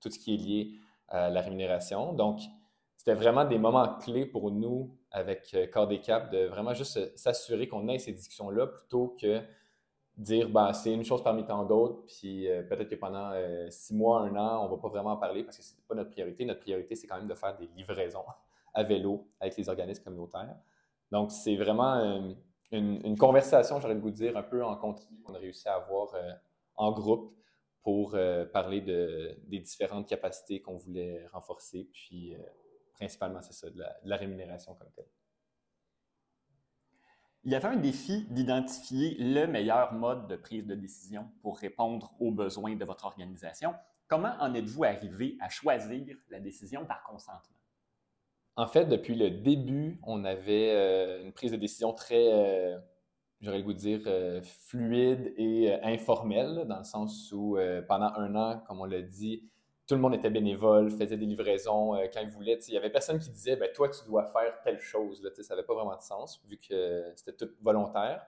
tout 0.00 0.10
ce 0.10 0.18
qui 0.18 0.34
est 0.34 0.36
lié 0.36 0.72
à 1.08 1.28
la 1.28 1.40
rémunération. 1.40 2.12
Donc, 2.12 2.40
c'était 3.04 3.18
vraiment 3.18 3.44
des 3.44 3.58
moments 3.58 3.98
clés 3.98 4.24
pour 4.24 4.50
nous 4.50 4.96
avec 5.10 5.52
euh, 5.54 5.66
Corps 5.66 5.86
des 5.86 6.00
Caps 6.00 6.30
de 6.30 6.46
vraiment 6.46 6.72
juste 6.72 7.16
s'assurer 7.16 7.68
qu'on 7.68 7.86
ait 7.88 7.98
ces 7.98 8.12
discussions-là 8.12 8.66
plutôt 8.66 9.16
que 9.20 9.42
dire 10.16 10.48
ben, 10.48 10.72
c'est 10.72 10.92
une 10.92 11.04
chose 11.04 11.22
parmi 11.22 11.44
tant 11.44 11.64
d'autres, 11.64 12.02
puis 12.06 12.48
euh, 12.48 12.62
peut-être 12.62 12.88
que 12.88 12.94
pendant 12.94 13.32
six 13.68 13.94
mois, 13.94 14.22
un 14.22 14.36
an, 14.36 14.62
on 14.62 14.70
ne 14.70 14.70
va 14.70 14.80
pas 14.80 14.88
vraiment 14.88 15.10
en 15.10 15.16
parler 15.16 15.44
parce 15.44 15.58
que 15.58 15.62
ce 15.62 15.74
n'est 15.74 15.82
pas 15.86 15.94
notre 15.94 16.10
priorité. 16.10 16.44
Notre 16.44 16.60
priorité, 16.60 16.94
c'est 16.94 17.06
quand 17.06 17.16
même 17.16 17.28
de 17.28 17.34
faire 17.34 17.56
des 17.56 17.68
livraisons 17.76 18.24
à 18.74 18.82
vélo 18.82 19.28
avec 19.40 19.56
les 19.56 19.68
organismes 19.68 20.04
communautaires. 20.04 20.56
Donc, 21.10 21.30
c'est 21.30 21.56
vraiment 21.56 22.34
une, 22.72 23.16
conversation, 23.16 23.80
j'aurais 23.80 23.94
le 23.94 24.00
goût 24.00 24.10
dire, 24.10 24.36
un 24.36 24.42
peu 24.42 24.64
en 24.64 24.76
continu 24.76 25.20
qu'on 25.22 25.34
a 25.34 25.38
réussi 25.38 25.68
à 25.68 25.74
avoir 25.74 26.14
euh, 26.14 26.32
en 26.76 26.92
groupe 26.92 27.34
pour 27.82 28.14
euh, 28.14 28.44
parler 28.46 28.80
de, 28.80 29.36
des 29.46 29.60
différentes 29.60 30.08
capacités 30.08 30.60
qu'on 30.60 30.76
voulait 30.76 31.26
renforcer, 31.26 31.88
puis 31.92 32.34
euh, 32.34 32.38
principalement, 32.94 33.40
c'est 33.42 33.52
ça, 33.52 33.70
de 33.70 33.82
la, 34.04 34.16
rémunération 34.16 34.74
comme 34.74 34.90
telle. 34.92 35.08
Il 37.44 37.52
y 37.52 37.54
avait 37.54 37.68
un 37.68 37.76
défi 37.76 38.24
d'identifier 38.30 39.16
le 39.18 39.46
meilleur 39.46 39.92
mode 39.92 40.28
de 40.28 40.36
prise 40.36 40.66
de 40.66 40.74
décision 40.74 41.30
pour 41.42 41.58
répondre 41.58 42.14
aux 42.18 42.30
besoins 42.30 42.74
de 42.74 42.84
votre 42.84 43.04
organisation. 43.04 43.74
Comment 44.08 44.34
en 44.40 44.54
êtes-vous 44.54 44.84
arrivé 44.84 45.36
à 45.40 45.50
choisir 45.50 46.16
la 46.30 46.40
décision 46.40 46.86
par 46.86 47.02
consentement? 47.02 47.56
En 48.56 48.66
fait, 48.66 48.86
depuis 48.86 49.14
le 49.14 49.30
début, 49.30 49.98
on 50.04 50.24
avait 50.24 50.70
euh, 50.70 51.24
une 51.24 51.32
prise 51.32 51.50
de 51.50 51.56
décision 51.56 51.92
très, 51.92 52.32
euh, 52.32 52.78
j'aurais 53.40 53.58
le 53.58 53.64
goût 53.64 53.72
de 53.72 53.78
dire, 53.78 54.02
euh, 54.06 54.40
fluide 54.42 55.34
et 55.36 55.74
informelle, 55.82 56.64
dans 56.66 56.78
le 56.78 56.84
sens 56.84 57.32
où 57.32 57.58
pendant 57.88 58.12
un 58.14 58.34
an, 58.36 58.62
comme 58.66 58.80
on 58.80 58.84
l'a 58.84 59.02
dit, 59.02 59.50
tout 59.86 59.94
le 59.94 60.00
monde 60.00 60.14
était 60.14 60.30
bénévole, 60.30 60.90
faisait 60.90 61.16
des 61.16 61.26
livraisons 61.26 61.92
quand 62.12 62.20
il 62.20 62.30
voulait. 62.30 62.58
Il 62.68 62.70
n'y 62.72 62.78
avait 62.78 62.90
personne 62.90 63.18
qui 63.18 63.30
disait 63.30 63.56
ben, 63.56 63.70
Toi, 63.74 63.90
tu 63.90 64.04
dois 64.06 64.24
faire 64.24 64.60
telle 64.62 64.80
chose. 64.80 65.22
Là, 65.22 65.30
ça 65.34 65.54
n'avait 65.54 65.66
pas 65.66 65.74
vraiment 65.74 65.96
de 65.96 66.02
sens, 66.02 66.42
vu 66.48 66.58
que 66.58 67.12
c'était 67.16 67.36
tout 67.36 67.52
volontaire. 67.60 68.26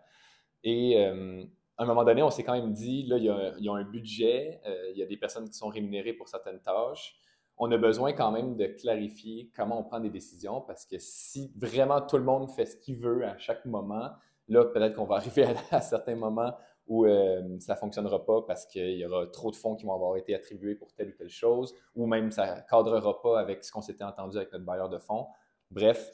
Et 0.65 1.03
à 1.03 1.83
un 1.83 1.87
moment 1.87 2.05
donné, 2.05 2.23
on 2.23 2.31
s'est 2.31 2.45
quand 2.45 2.55
même 2.55 2.73
dit 2.73 3.05
Là, 3.05 3.17
il 3.17 3.25
y 3.25 3.31
a, 3.31 3.55
y 3.59 3.69
a 3.69 3.73
un 3.73 3.85
budget, 3.85 4.61
il 4.93 4.99
y 4.99 5.03
a 5.03 5.07
des 5.07 5.17
personnes 5.17 5.49
qui 5.49 5.57
sont 5.57 5.69
rémunérées 5.69 6.13
pour 6.13 6.29
certaines 6.29 6.61
tâches 6.61 7.19
on 7.59 7.71
a 7.73 7.79
besoin 7.79 8.13
quand 8.13 8.31
même 8.31 8.57
de 8.57 8.67
clarifier 8.67 9.51
comment 9.57 9.81
on 9.81 9.85
prend 9.85 10.01
des 10.01 10.11
décisions 10.11 10.61
parce 10.61 10.85
que 10.85 10.99
si 10.99 11.53
vraiment 11.57 12.01
tout 12.01 12.19
le 12.19 12.25
monde 12.25 12.51
fait 12.51 12.67
ce 12.67 12.77
qu'il 12.77 12.99
veut 12.99 13.25
à 13.25 13.39
chaque 13.39 13.65
moment, 13.65 14.11
là, 14.49 14.65
peut-être 14.67 14.95
qu'on 14.95 15.07
va 15.07 15.17
arriver 15.17 15.47
à, 15.71 15.81
certains 15.81 16.17
moments 16.17 16.55
où 16.87 17.05
euh, 17.05 17.59
ça 17.59 17.75
ne 17.75 17.79
fonctionnera 17.79 18.25
pas 18.25 18.43
parce 18.43 18.65
qu'il 18.67 18.97
y 18.97 19.05
aura 19.05 19.27
trop 19.27 19.51
de 19.51 19.57
fonds 19.57 19.75
qui 19.75 19.85
vont 19.85 19.95
avoir 19.95 20.17
été 20.17 20.35
attribués 20.35 20.77
pour 20.77 20.93
telle 20.95 21.09
ou 21.09 21.13
telle 21.13 21.29
chose, 21.29 21.75
ou 21.95 22.07
même 22.07 22.31
ça 22.31 22.57
ne 22.57 22.61
cadrera 22.69 23.21
pas 23.21 23.41
avec 23.41 23.65
ce 23.65 23.73
qu'on 23.73 23.83
s'était 23.83 24.05
entendu 24.05 24.37
avec 24.37 24.53
notre 24.53 24.65
bailleur 24.65 24.89
de 24.89 24.99
fonds. 24.99 25.27
Bref, 25.71 26.13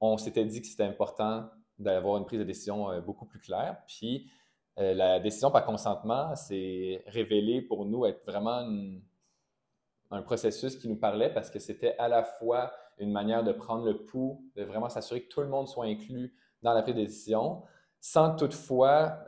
on 0.00 0.16
s'était 0.16 0.46
dit 0.46 0.62
que 0.62 0.66
c'était 0.66 0.84
important 0.84 1.50
d'avoir 1.78 2.16
une 2.16 2.24
prise 2.24 2.38
de 2.38 2.44
décision 2.44 2.90
euh, 2.90 3.00
beaucoup 3.00 3.26
plus 3.26 3.38
claire. 3.38 3.82
Puis 3.86 4.30
euh, 4.78 4.94
la 4.94 5.20
décision 5.20 5.50
par 5.50 5.64
consentement 5.64 6.34
s'est 6.34 7.02
révélée 7.06 7.60
pour 7.60 7.84
nous 7.84 8.06
être 8.06 8.24
vraiment 8.24 8.66
un 10.10 10.22
processus 10.22 10.76
qui 10.76 10.88
nous 10.88 10.96
parlait 10.96 11.32
parce 11.32 11.50
que 11.50 11.58
c'était 11.58 11.96
à 11.98 12.08
la 12.08 12.22
fois 12.22 12.72
une 12.96 13.12
manière 13.12 13.44
de 13.44 13.52
prendre 13.52 13.84
le 13.84 14.04
pouls, 14.04 14.42
de 14.56 14.64
vraiment 14.64 14.88
s'assurer 14.88 15.22
que 15.22 15.28
tout 15.28 15.42
le 15.42 15.48
monde 15.48 15.68
soit 15.68 15.84
inclus 15.84 16.34
dans 16.62 16.72
la 16.72 16.82
prise 16.82 16.94
de 16.94 17.02
décision, 17.02 17.62
sans 18.00 18.34
toutefois, 18.34 19.24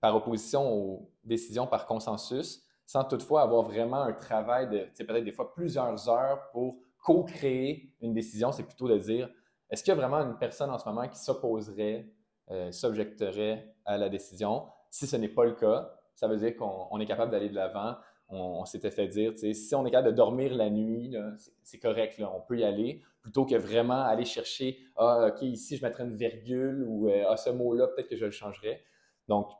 par 0.00 0.14
opposition 0.14 0.72
aux 0.72 1.10
décisions 1.24 1.66
par 1.66 1.86
consensus, 1.86 2.62
sans 2.86 3.04
toutefois 3.04 3.42
avoir 3.42 3.62
vraiment 3.62 4.02
un 4.02 4.12
travail 4.12 4.68
de, 4.68 5.04
peut-être 5.04 5.24
des 5.24 5.32
fois 5.32 5.52
plusieurs 5.52 6.08
heures 6.08 6.48
pour 6.52 6.78
co-créer 7.04 7.92
une 8.00 8.14
décision. 8.14 8.52
C'est 8.52 8.62
plutôt 8.62 8.88
de 8.88 8.98
dire, 8.98 9.28
est-ce 9.70 9.82
qu'il 9.82 9.90
y 9.90 9.96
a 9.96 10.00
vraiment 10.00 10.18
une 10.18 10.38
personne 10.38 10.70
en 10.70 10.78
ce 10.78 10.88
moment 10.88 11.06
qui 11.08 11.18
s'opposerait, 11.18 12.08
euh, 12.50 12.72
s'objecterait 12.72 13.74
à 13.84 13.98
la 13.98 14.08
décision? 14.08 14.66
Si 14.90 15.06
ce 15.06 15.16
n'est 15.16 15.28
pas 15.28 15.44
le 15.44 15.52
cas, 15.52 15.92
ça 16.14 16.28
veut 16.28 16.36
dire 16.36 16.56
qu'on 16.56 16.98
est 16.98 17.06
capable 17.06 17.30
d'aller 17.30 17.50
de 17.50 17.54
l'avant, 17.54 17.96
on, 18.30 18.64
s'était 18.64 18.90
fait 18.90 19.08
dire, 19.08 19.32
si 19.36 19.74
on 19.74 19.86
est 19.86 19.90
capable 19.90 20.10
de 20.10 20.16
dormir 20.16 20.54
la 20.54 20.68
nuit, 20.68 21.14
c'est 21.62 21.78
correct, 21.78 22.20
on 22.20 22.40
peut 22.40 22.58
y 22.58 22.64
aller, 22.64 23.02
plutôt 23.22 23.46
que 23.46 23.54
vraiment 23.54 24.02
aller 24.02 24.24
chercher, 24.24 24.78
ah, 24.96 25.28
OK, 25.28 25.42
ici, 25.42 25.76
je 25.76 25.84
mettrais 25.84 26.04
une 26.04 26.16
virgule 26.16 26.84
ou 26.86 27.08
euh, 27.08 27.24
ah, 27.28 27.36
ce 27.36 27.50
mot-là, 27.50 27.88
peut-être 27.88 28.08
que 28.08 28.16
je 28.16 28.26
le 28.26 28.30
changerais. 28.30 28.82
Donc, 29.28 29.50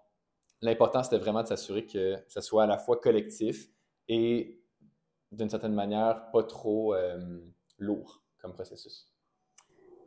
l'important, 0.60 1.02
c'était 1.02 1.18
vraiment 1.18 1.42
de 1.42 1.48
s'assurer 1.48 1.86
que 1.86 2.16
ce 2.28 2.40
soit 2.40 2.64
à 2.64 2.66
la 2.66 2.78
fois 2.78 3.00
collectif 3.00 3.68
et 4.08 4.60
d'une 5.30 5.50
certaine 5.50 5.74
manière 5.74 6.30
pas 6.30 6.42
trop 6.42 6.94
euh, 6.94 7.40
lourd 7.78 8.22
comme 8.38 8.52
processus. 8.52 9.12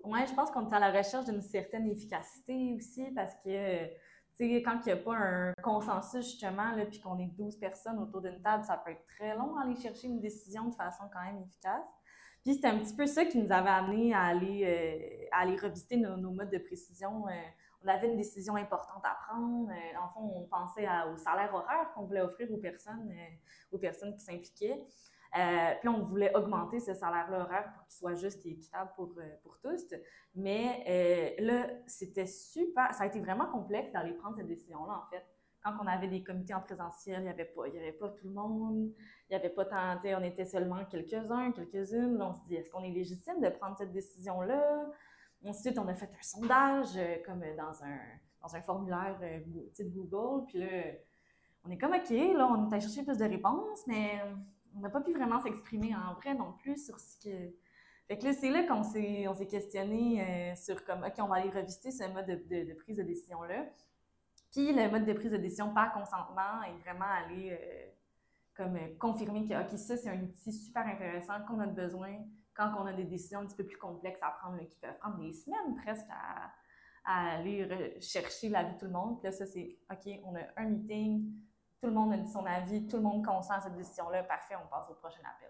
Oui, 0.03 0.19
je 0.27 0.33
pense 0.33 0.49
qu'on 0.49 0.67
est 0.67 0.73
à 0.73 0.79
la 0.79 0.91
recherche 0.91 1.25
d'une 1.25 1.41
certaine 1.41 1.87
efficacité 1.87 2.73
aussi 2.75 3.11
parce 3.11 3.35
que 3.43 3.85
quand 4.39 4.79
il 4.81 4.85
n'y 4.85 4.91
a 4.91 4.97
pas 4.97 5.15
un 5.15 5.53
consensus, 5.61 6.25
justement, 6.25 6.73
puis 6.89 6.99
qu'on 6.99 7.19
est 7.19 7.27
12 7.37 7.57
personnes 7.57 7.99
autour 7.99 8.21
d'une 8.21 8.41
table, 8.41 8.63
ça 8.63 8.77
peut 8.77 8.91
être 8.91 9.05
très 9.05 9.35
long 9.35 9.55
aller 9.57 9.75
chercher 9.75 10.07
une 10.07 10.19
décision 10.19 10.69
de 10.69 10.75
façon 10.75 11.03
quand 11.13 11.21
même 11.21 11.43
efficace. 11.43 11.85
Puis 12.43 12.55
c'était 12.55 12.69
un 12.69 12.79
petit 12.79 12.95
peu 12.95 13.05
ça 13.05 13.25
qui 13.25 13.37
nous 13.37 13.51
avait 13.51 13.69
amené 13.69 14.13
à 14.13 14.21
aller, 14.21 14.63
euh, 14.65 15.27
à 15.31 15.41
aller 15.41 15.55
revisiter 15.57 15.97
nos, 15.97 16.31
modes 16.31 16.49
de 16.49 16.57
précision. 16.57 17.27
Euh, 17.27 17.31
on 17.83 17.87
avait 17.87 18.07
une 18.07 18.17
décision 18.17 18.55
importante 18.55 19.03
à 19.03 19.17
prendre. 19.27 19.69
Euh, 19.69 19.99
en 20.03 20.09
fond, 20.09 20.31
on 20.35 20.45
pensait 20.45 20.87
au 21.11 21.17
salaire 21.17 21.53
horaire 21.53 21.91
qu'on 21.93 22.03
voulait 22.03 22.21
offrir 22.21 22.51
aux 22.51 22.57
personnes, 22.57 23.11
aux 23.71 23.77
personnes 23.77 24.13
qui 24.13 24.21
s'impliquaient. 24.21 24.81
Euh, 25.37 25.73
puis 25.79 25.87
on 25.87 26.01
voulait 26.01 26.35
augmenter 26.35 26.79
ce 26.79 26.93
salaire-là 26.93 27.41
horaire 27.41 27.71
pour 27.73 27.85
qu'il 27.85 27.95
soit 27.95 28.15
juste 28.15 28.45
et 28.45 28.49
équitable 28.49 28.91
pour, 28.95 29.13
euh, 29.17 29.23
pour 29.43 29.57
tous. 29.59 29.95
Mais 30.35 30.83
euh, 31.39 31.45
là, 31.45 31.67
c'était 31.87 32.25
super, 32.25 32.93
ça 32.93 33.03
a 33.03 33.07
été 33.07 33.19
vraiment 33.21 33.45
complexe 33.45 33.93
d'aller 33.93 34.13
prendre 34.13 34.35
cette 34.35 34.47
décision-là, 34.47 35.03
en 35.05 35.09
fait. 35.09 35.25
Quand 35.63 35.73
on 35.81 35.87
avait 35.87 36.07
des 36.07 36.23
comités 36.23 36.53
en 36.53 36.59
présentiel, 36.59 37.19
il 37.19 37.23
n'y 37.23 37.29
avait, 37.29 37.45
pas, 37.45 37.65
avait 37.65 37.93
pas 37.93 38.09
tout 38.09 38.27
le 38.27 38.33
monde, 38.33 38.91
il 39.29 39.29
n'y 39.29 39.35
avait 39.35 39.49
pas 39.49 39.63
tant, 39.63 39.99
on 40.03 40.23
était 40.23 40.43
seulement 40.43 40.83
quelques-uns, 40.85 41.51
quelques-unes. 41.51 42.19
on 42.19 42.33
se 42.33 42.41
dit, 42.41 42.55
est-ce 42.55 42.69
qu'on 42.69 42.83
est 42.83 42.89
légitime 42.89 43.39
de 43.39 43.49
prendre 43.49 43.77
cette 43.77 43.91
décision-là? 43.91 44.87
Ensuite, 45.45 45.77
on 45.79 45.87
a 45.87 45.95
fait 45.95 46.09
un 46.09 46.21
sondage, 46.21 46.99
comme 47.25 47.43
dans 47.57 47.83
un, 47.83 47.99
dans 48.41 48.55
un 48.55 48.61
formulaire 48.61 49.17
de 49.19 49.83
Google. 49.83 50.45
Puis 50.47 50.59
là, 50.59 50.67
on 51.63 51.71
est 51.71 51.77
comme, 51.77 51.93
OK, 51.93 52.09
là, 52.09 52.47
on 52.47 52.69
est 52.69 52.73
allé 52.73 52.81
chercher 52.81 53.03
plus 53.03 53.17
de 53.17 53.25
réponses, 53.25 53.85
mais 53.87 54.21
on 54.75 54.79
n'a 54.79 54.89
pas 54.89 55.01
pu 55.01 55.13
vraiment 55.13 55.39
s'exprimer 55.39 55.95
en 55.95 56.13
vrai 56.15 56.33
non 56.33 56.53
plus 56.53 56.85
sur 56.85 56.99
ce 56.99 57.17
que. 57.17 57.53
Fait 58.07 58.17
que 58.17 58.25
là, 58.25 58.33
c'est 58.33 58.49
là 58.49 58.63
qu'on 58.63 58.83
s'est, 58.83 59.27
on 59.27 59.33
s'est 59.33 59.47
questionné 59.47 60.21
euh, 60.21 60.55
sur 60.55 60.83
comme, 60.83 61.03
OK, 61.03 61.13
on 61.19 61.27
va 61.27 61.37
aller 61.37 61.49
revisiter 61.49 61.91
ce 61.91 62.03
mode 62.11 62.25
de, 62.25 62.73
prise 62.73 62.97
de 62.97 63.03
décision-là. 63.03 63.65
Puis 64.51 64.73
le 64.73 64.89
mode 64.89 65.05
de 65.05 65.13
prise 65.13 65.31
de 65.31 65.37
décision 65.37 65.73
par 65.73 65.93
consentement 65.93 66.61
est 66.63 66.77
vraiment 66.83 67.05
aller 67.05 67.51
euh, 67.51 67.87
comme 68.53 68.75
euh, 68.75 68.97
confirmer 68.99 69.47
que, 69.47 69.53
OK, 69.53 69.77
ça, 69.77 69.95
c'est 69.95 70.09
un 70.09 70.21
outil 70.21 70.51
super 70.51 70.85
intéressant 70.87 71.35
qu'on 71.47 71.59
a 71.61 71.67
besoin 71.67 72.17
quand 72.53 72.73
on 72.79 72.85
a 72.85 72.93
des 72.93 73.05
décisions 73.05 73.39
un 73.39 73.45
petit 73.45 73.55
peu 73.55 73.65
plus 73.65 73.77
complexes 73.77 74.21
à 74.21 74.31
prendre, 74.31 74.57
qui 74.67 74.77
peuvent 74.77 74.97
prendre 74.99 75.19
des 75.19 75.33
semaines 75.33 75.75
presque 75.83 76.07
à, 76.09 76.51
aller 77.03 77.99
chercher 77.99 78.49
l'avis 78.49 78.75
de 78.75 78.79
tout 78.79 78.85
le 78.85 78.91
monde. 78.91 79.19
Puis 79.19 79.25
là, 79.25 79.31
ça, 79.31 79.45
c'est 79.45 79.79
OK, 79.89 80.19
on 80.23 80.35
a 80.35 80.41
un 80.57 80.65
meeting, 80.65 81.33
tout 81.81 81.87
le 81.87 81.93
monde 81.93 82.13
a 82.13 82.17
dit 82.17 82.31
son 82.31 82.45
avis, 82.45 82.85
tout 82.87 82.97
le 82.97 83.03
monde 83.03 83.25
consent 83.25 83.55
à 83.55 83.61
cette 83.61 83.75
décision-là, 83.75 84.23
parfait, 84.23 84.55
on 84.55 84.67
passe 84.67 84.87
au 84.89 84.93
prochain 84.93 85.21
appel. 85.21 85.49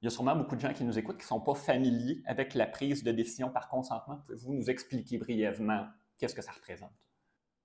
Il 0.00 0.06
y 0.06 0.08
a 0.08 0.10
sûrement 0.10 0.34
beaucoup 0.34 0.56
de 0.56 0.60
gens 0.60 0.72
qui 0.72 0.82
nous 0.82 0.98
écoutent 0.98 1.18
qui 1.18 1.24
ne 1.24 1.28
sont 1.28 1.40
pas 1.40 1.54
familiers 1.54 2.22
avec 2.26 2.54
la 2.54 2.66
prise 2.66 3.04
de 3.04 3.12
décision 3.12 3.50
par 3.50 3.68
consentement. 3.68 4.16
Pouvez-vous 4.26 4.52
nous 4.52 4.68
expliquer 4.68 5.16
brièvement 5.16 5.86
qu'est-ce 6.18 6.34
que 6.34 6.42
ça 6.42 6.50
représente? 6.50 6.90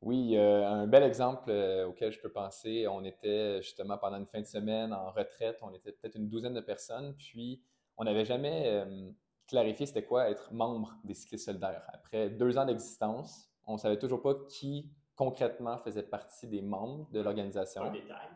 Oui, 0.02 0.38
un 0.38 0.86
bel 0.86 1.04
exemple 1.04 1.50
euh, 1.50 1.88
auquel 1.88 2.12
je 2.12 2.20
peux 2.20 2.32
penser, 2.32 2.88
on 2.88 3.04
était 3.04 3.62
justement 3.64 3.98
pendant 3.98 4.18
une 4.18 4.28
fin 4.28 4.42
de 4.42 4.46
semaine 4.46 4.94
en 4.94 5.10
retraite, 5.12 5.58
on 5.64 5.72
était 5.74 5.92
peut-être 5.92 6.16
une 6.16 6.30
douzaine 6.30 6.54
de 6.54 6.62
personnes, 6.62 7.16
puis 7.18 7.64
on 7.98 8.04
n'avait 8.04 8.26
jamais 8.26 8.64
euh, 8.68 9.10
clarifié 9.48 9.88
c'était 9.88 10.06
quoi 10.06 10.30
être 10.30 10.54
membre 10.54 10.96
des 11.04 11.16
cyclistes 11.16 11.46
solidaires. 11.46 11.84
Après 11.92 12.30
deux 12.30 12.60
ans 12.60 12.66
d'existence, 12.66 13.50
on 13.66 13.74
ne 13.74 13.78
savait 13.80 13.98
toujours 13.98 14.22
pas 14.22 14.36
qui 14.50 14.88
concrètement 15.16 15.80
faisait 15.80 16.04
partie 16.04 16.48
des 16.48 16.62
membres 16.62 17.10
de 17.12 17.20
l'organisation. 17.20 17.82
Un 17.82 17.92
détail. 17.92 18.28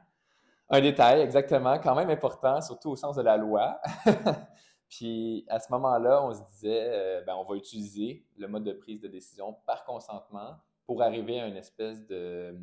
Un 0.70 0.82
détail, 0.82 1.22
exactement, 1.22 1.78
quand 1.78 1.94
même 1.94 2.10
important, 2.10 2.60
surtout 2.62 2.90
au 2.90 2.96
sens 2.96 3.18
de 3.18 3.22
la 3.22 3.38
loi. 3.38 3.80
Puis 4.90 5.46
à 5.48 5.60
ce 5.60 5.72
moment-là, 5.74 6.24
on 6.24 6.34
se 6.34 6.42
disait, 6.54 6.88
euh, 6.90 7.22
ben, 7.22 7.36
on 7.36 7.44
va 7.44 7.56
utiliser 7.56 8.26
le 8.36 8.48
mode 8.48 8.64
de 8.64 8.74
prise 8.74 9.00
de 9.00 9.08
décision 9.08 9.56
par 9.66 9.86
consentement 9.86 10.56
pour 10.92 11.04
arriver 11.04 11.40
à 11.40 11.48
une 11.48 11.56
espèce 11.56 12.06
de, 12.06 12.54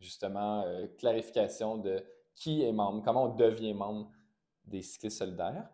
justement, 0.00 0.62
euh, 0.64 0.86
clarification 0.96 1.76
de 1.76 2.02
qui 2.34 2.64
est 2.64 2.72
membre, 2.72 3.02
comment 3.04 3.24
on 3.24 3.34
devient 3.36 3.74
membre 3.74 4.10
des 4.64 4.80
cyclistes 4.80 5.18
solidaires. 5.18 5.68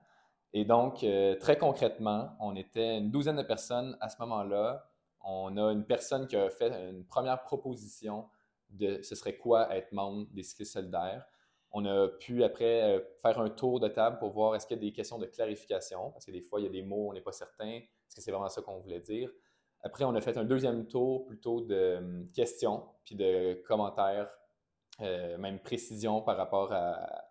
Et 0.53 0.65
donc, 0.65 1.05
euh, 1.05 1.37
très 1.37 1.57
concrètement, 1.57 2.31
on 2.41 2.57
était 2.57 2.99
une 2.99 3.13
douzaine 3.13 3.37
de 3.37 3.45
personnes 3.45 3.97
à 4.01 4.09
ce 4.09 4.17
moment-là. 4.23 4.91
On 5.21 5.57
a 5.57 5.71
une 5.71 5.85
personne 5.85 6.27
qui 6.27 6.35
a 6.35 6.51
fait 6.51 6.91
une 6.91 7.05
première 7.05 7.45
proposition 7.45 8.29
de 8.71 9.01
ce 9.03 9.15
serait 9.15 9.37
quoi 9.37 9.73
être 9.73 9.93
membre 9.93 10.27
des 10.33 10.43
cyclistes 10.43 10.73
solidaires. 10.73 11.25
On 11.71 11.85
a 11.85 12.09
pu 12.09 12.43
après 12.43 12.83
euh, 12.83 13.01
faire 13.23 13.39
un 13.39 13.51
tour 13.51 13.79
de 13.79 13.87
table 13.87 14.19
pour 14.19 14.31
voir 14.31 14.57
est-ce 14.57 14.67
qu'il 14.67 14.79
y 14.79 14.81
a 14.81 14.83
des 14.83 14.93
questions 14.93 15.21
de 15.21 15.27
clarification, 15.27 16.11
parce 16.11 16.25
que 16.25 16.33
des 16.33 16.43
fois, 16.43 16.59
il 16.59 16.65
y 16.65 16.67
a 16.67 16.71
des 16.71 16.83
mots, 16.83 17.11
on 17.11 17.13
n'est 17.13 17.21
pas 17.21 17.31
certain, 17.31 17.71
est-ce 17.71 18.17
que 18.17 18.21
c'est 18.21 18.33
vraiment 18.33 18.49
ça 18.49 18.63
qu'on 18.63 18.81
voulait 18.81 18.99
dire? 18.99 19.31
Après, 19.85 20.05
on 20.05 20.15
a 20.15 20.21
fait 20.23 20.39
un 20.39 20.45
deuxième 20.45 20.87
tour 20.87 21.27
plutôt 21.27 21.61
de 21.61 21.97
hum, 21.99 22.31
questions, 22.33 22.85
puis 23.05 23.15
de 23.15 23.63
commentaires, 23.67 24.31
euh, 25.01 25.37
même 25.37 25.61
précision 25.61 26.23
par 26.23 26.37
rapport 26.39 26.73
à, 26.73 27.31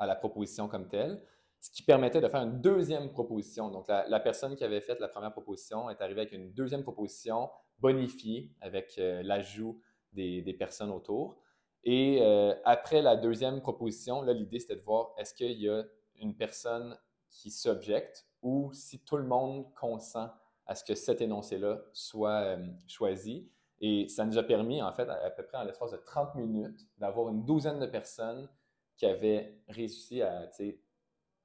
la 0.00 0.14
proposition 0.14 0.68
comme 0.68 0.86
telle, 0.86 1.24
ce 1.60 1.70
qui 1.70 1.82
permettait 1.82 2.20
de 2.20 2.28
faire 2.28 2.42
une 2.42 2.60
deuxième 2.60 3.10
proposition. 3.10 3.70
Donc, 3.70 3.88
la, 3.88 4.20
personne 4.20 4.54
qui 4.54 4.64
avait 4.64 4.82
fait 4.82 5.00
la 5.00 5.08
première 5.08 5.32
proposition 5.32 5.88
est 5.88 6.02
arrivée 6.02 6.22
avec 6.22 6.32
une 6.32 6.52
deuxième 6.52 6.82
proposition 6.82 7.48
bonifiée 7.78 8.52
avec 8.60 8.98
euh, 8.98 9.22
l'ajout 9.22 9.80
des, 10.12 10.42
des, 10.42 10.52
personnes 10.52 10.90
autour. 10.90 11.38
Et 11.84 12.18
euh, 12.20 12.54
après 12.64 13.00
la 13.00 13.16
deuxième 13.16 13.62
proposition, 13.62 14.20
là, 14.20 14.34
l'idée, 14.34 14.58
c'était 14.58 14.76
de 14.76 14.82
voir 14.82 15.14
est-ce 15.16 15.32
qu'il 15.32 15.58
y 15.58 15.70
a 15.70 15.84
une 16.16 16.36
personne 16.36 16.98
qui 17.30 17.50
s'objecte 17.50 18.26
ou 18.42 18.70
si 18.74 19.02
tout 19.04 19.16
le 19.16 19.24
monde 19.24 19.72
consent 19.74 20.28
à 20.66 20.74
ce 20.74 20.84
que 20.84 20.94
cet 20.94 21.20
énoncé-là 21.20 21.80
soit 21.92 22.42
euh, 22.42 22.66
choisi. 22.86 23.50
Et 23.80 24.08
ça 24.08 24.24
nous 24.24 24.38
a 24.38 24.42
permis, 24.42 24.80
en 24.80 24.92
fait, 24.92 25.08
à, 25.08 25.30
peu 25.30 25.44
près 25.44 25.58
en 25.58 25.64
l'espace 25.64 25.90
de 25.90 25.96
30 25.98 26.34
minutes, 26.36 26.86
d'avoir 26.98 27.28
une 27.28 27.44
douzaine 27.44 27.78
de 27.78 27.86
personnes 27.86 28.48
qui 28.96 29.04
avaient 29.06 29.58
réussi 29.68 30.22
à 30.22 30.48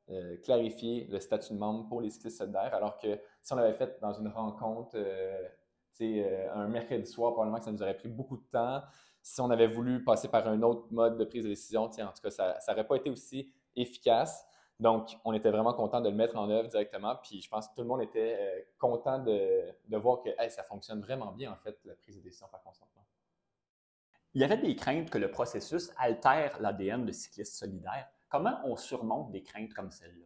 euh, 0.09 0.37
clarifier 0.37 1.07
le 1.09 1.19
statut 1.19 1.53
de 1.53 1.57
membre 1.57 1.87
pour 1.89 2.01
les 2.01 2.09
cyclistes 2.09 2.37
solidaires, 2.37 2.73
alors 2.73 2.97
que 2.97 3.19
si 3.41 3.53
on 3.53 3.55
l'avait 3.55 3.73
fait 3.73 3.99
dans 4.01 4.13
une 4.13 4.27
rencontre, 4.27 4.95
euh, 4.95 5.47
un 6.53 6.67
mercredi 6.69 7.05
soir, 7.05 7.33
probablement 7.33 7.57
que 7.57 7.65
ça 7.65 7.71
nous 7.71 7.81
aurait 7.81 7.97
pris 7.97 8.07
beaucoup 8.07 8.37
de 8.37 8.45
temps 8.51 8.81
si 9.21 9.41
on 9.41 9.49
avait 9.49 9.67
voulu 9.67 10.03
passer 10.03 10.27
par 10.27 10.47
un 10.47 10.61
autre 10.61 10.87
mode 10.91 11.17
de 11.17 11.25
prise 11.25 11.43
de 11.43 11.49
décision, 11.49 11.83
en 11.83 11.89
tout 11.89 12.21
cas, 12.23 12.29
ça 12.29 12.57
n'aurait 12.69 12.87
pas 12.87 12.95
été 12.95 13.09
aussi 13.09 13.51
efficace. 13.75 14.45
Donc, 14.79 15.17
on 15.25 15.33
était 15.33 15.51
vraiment 15.51 15.73
content 15.73 15.99
de 15.99 16.09
le 16.09 16.15
mettre 16.15 16.37
en 16.37 16.49
œuvre 16.49 16.69
directement. 16.69 17.15
Puis, 17.21 17.41
je 17.41 17.49
pense 17.49 17.67
que 17.67 17.75
tout 17.75 17.81
le 17.81 17.87
monde 17.87 18.01
était 18.01 18.37
euh, 18.39 18.61
content 18.77 19.19
de, 19.19 19.73
de, 19.87 19.97
voir 19.97 20.21
que 20.21 20.29
ça 20.49 20.63
fonctionne 20.63 21.01
vraiment 21.01 21.33
bien, 21.33 21.51
en 21.51 21.57
fait, 21.57 21.77
la 21.83 21.95
prise 21.95 22.15
de 22.15 22.21
décision 22.21 22.47
par 22.49 22.63
consentement. 22.63 23.05
Il 24.33 24.41
y 24.41 24.43
avait 24.43 24.57
des 24.57 24.75
craintes 24.75 25.09
que 25.09 25.17
le 25.17 25.31
processus 25.31 25.91
altère 25.97 26.61
l'ADN 26.61 27.05
de 27.05 27.11
cyclistes 27.11 27.55
solidaires. 27.55 28.07
Comment 28.29 28.59
on 28.63 28.77
surmonte 28.77 29.31
des 29.31 29.43
craintes 29.43 29.73
comme 29.73 29.91
celle-là? 29.91 30.25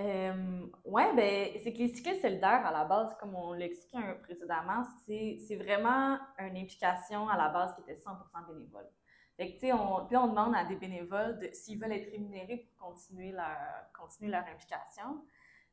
Euh, 0.00 0.66
oui, 0.84 1.02
ben, 1.14 1.50
c'est 1.62 1.72
que 1.72 1.78
les 1.78 1.88
cyclistes 1.88 2.22
solidaires, 2.22 2.66
à 2.66 2.72
la 2.72 2.84
base, 2.84 3.14
comme 3.20 3.36
on 3.36 3.52
l'expliquait 3.52 4.14
précédemment, 4.22 4.82
c'est 5.06 5.56
vraiment 5.56 6.18
une 6.38 6.56
implication 6.56 7.28
à 7.28 7.36
la 7.36 7.50
base 7.50 7.74
qui 7.74 7.82
était 7.82 8.00
100% 8.00 8.14
bénévole. 8.48 8.88
Fait 9.36 9.56
que, 9.56 9.72
on, 9.72 10.06
puis 10.06 10.16
on 10.16 10.28
demande 10.28 10.54
à 10.54 10.64
des 10.64 10.76
bénévoles 10.76 11.38
s'ils 11.52 11.78
veulent 11.78 11.92
être 11.92 12.10
rémunérés 12.10 12.68
pour 12.68 12.90
continuer 12.90 13.32
leur, 13.32 13.56
continuer 13.98 14.30
leur 14.30 14.44
implication. 14.44 15.24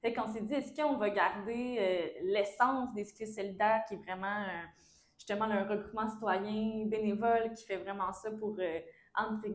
Fait 0.01 0.13
qu'on 0.13 0.27
s'est 0.27 0.41
dit, 0.41 0.53
est-ce 0.55 0.73
qu'on 0.73 0.97
va 0.97 1.11
garder 1.11 1.77
euh, 1.79 2.19
l'essence 2.23 2.91
des 2.93 3.03
cyclistes 3.03 3.35
solidaires 3.35 3.83
qui 3.87 3.93
est 3.93 4.03
vraiment, 4.03 4.41
euh, 4.41 4.63
justement, 5.15 5.45
un 5.45 5.63
recrutement 5.63 6.09
citoyen 6.09 6.87
bénévole 6.87 7.53
qui 7.53 7.65
fait 7.65 7.77
vraiment 7.77 8.11
ça 8.11 8.31
pour, 8.31 8.55
euh, 8.59 8.79
entre, 9.15 9.47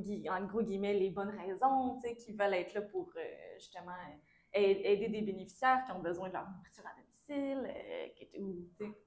gros 0.47 0.63
guillemets, 0.63 0.95
les 0.95 1.11
bonnes 1.11 1.37
raisons, 1.37 1.99
qui 2.25 2.33
veulent 2.33 2.55
être 2.55 2.75
là 2.75 2.83
pour, 2.83 3.13
justement, 3.59 3.97
aider 4.53 5.09
des 5.09 5.23
bénéficiaires 5.23 5.83
qui 5.85 5.93
ont 5.93 6.01
besoin 6.01 6.29
de 6.29 6.35
leur 6.35 6.49
nourriture 6.49 6.85
à 6.87 6.95
domicile, 7.01 7.69
euh, 7.69 8.07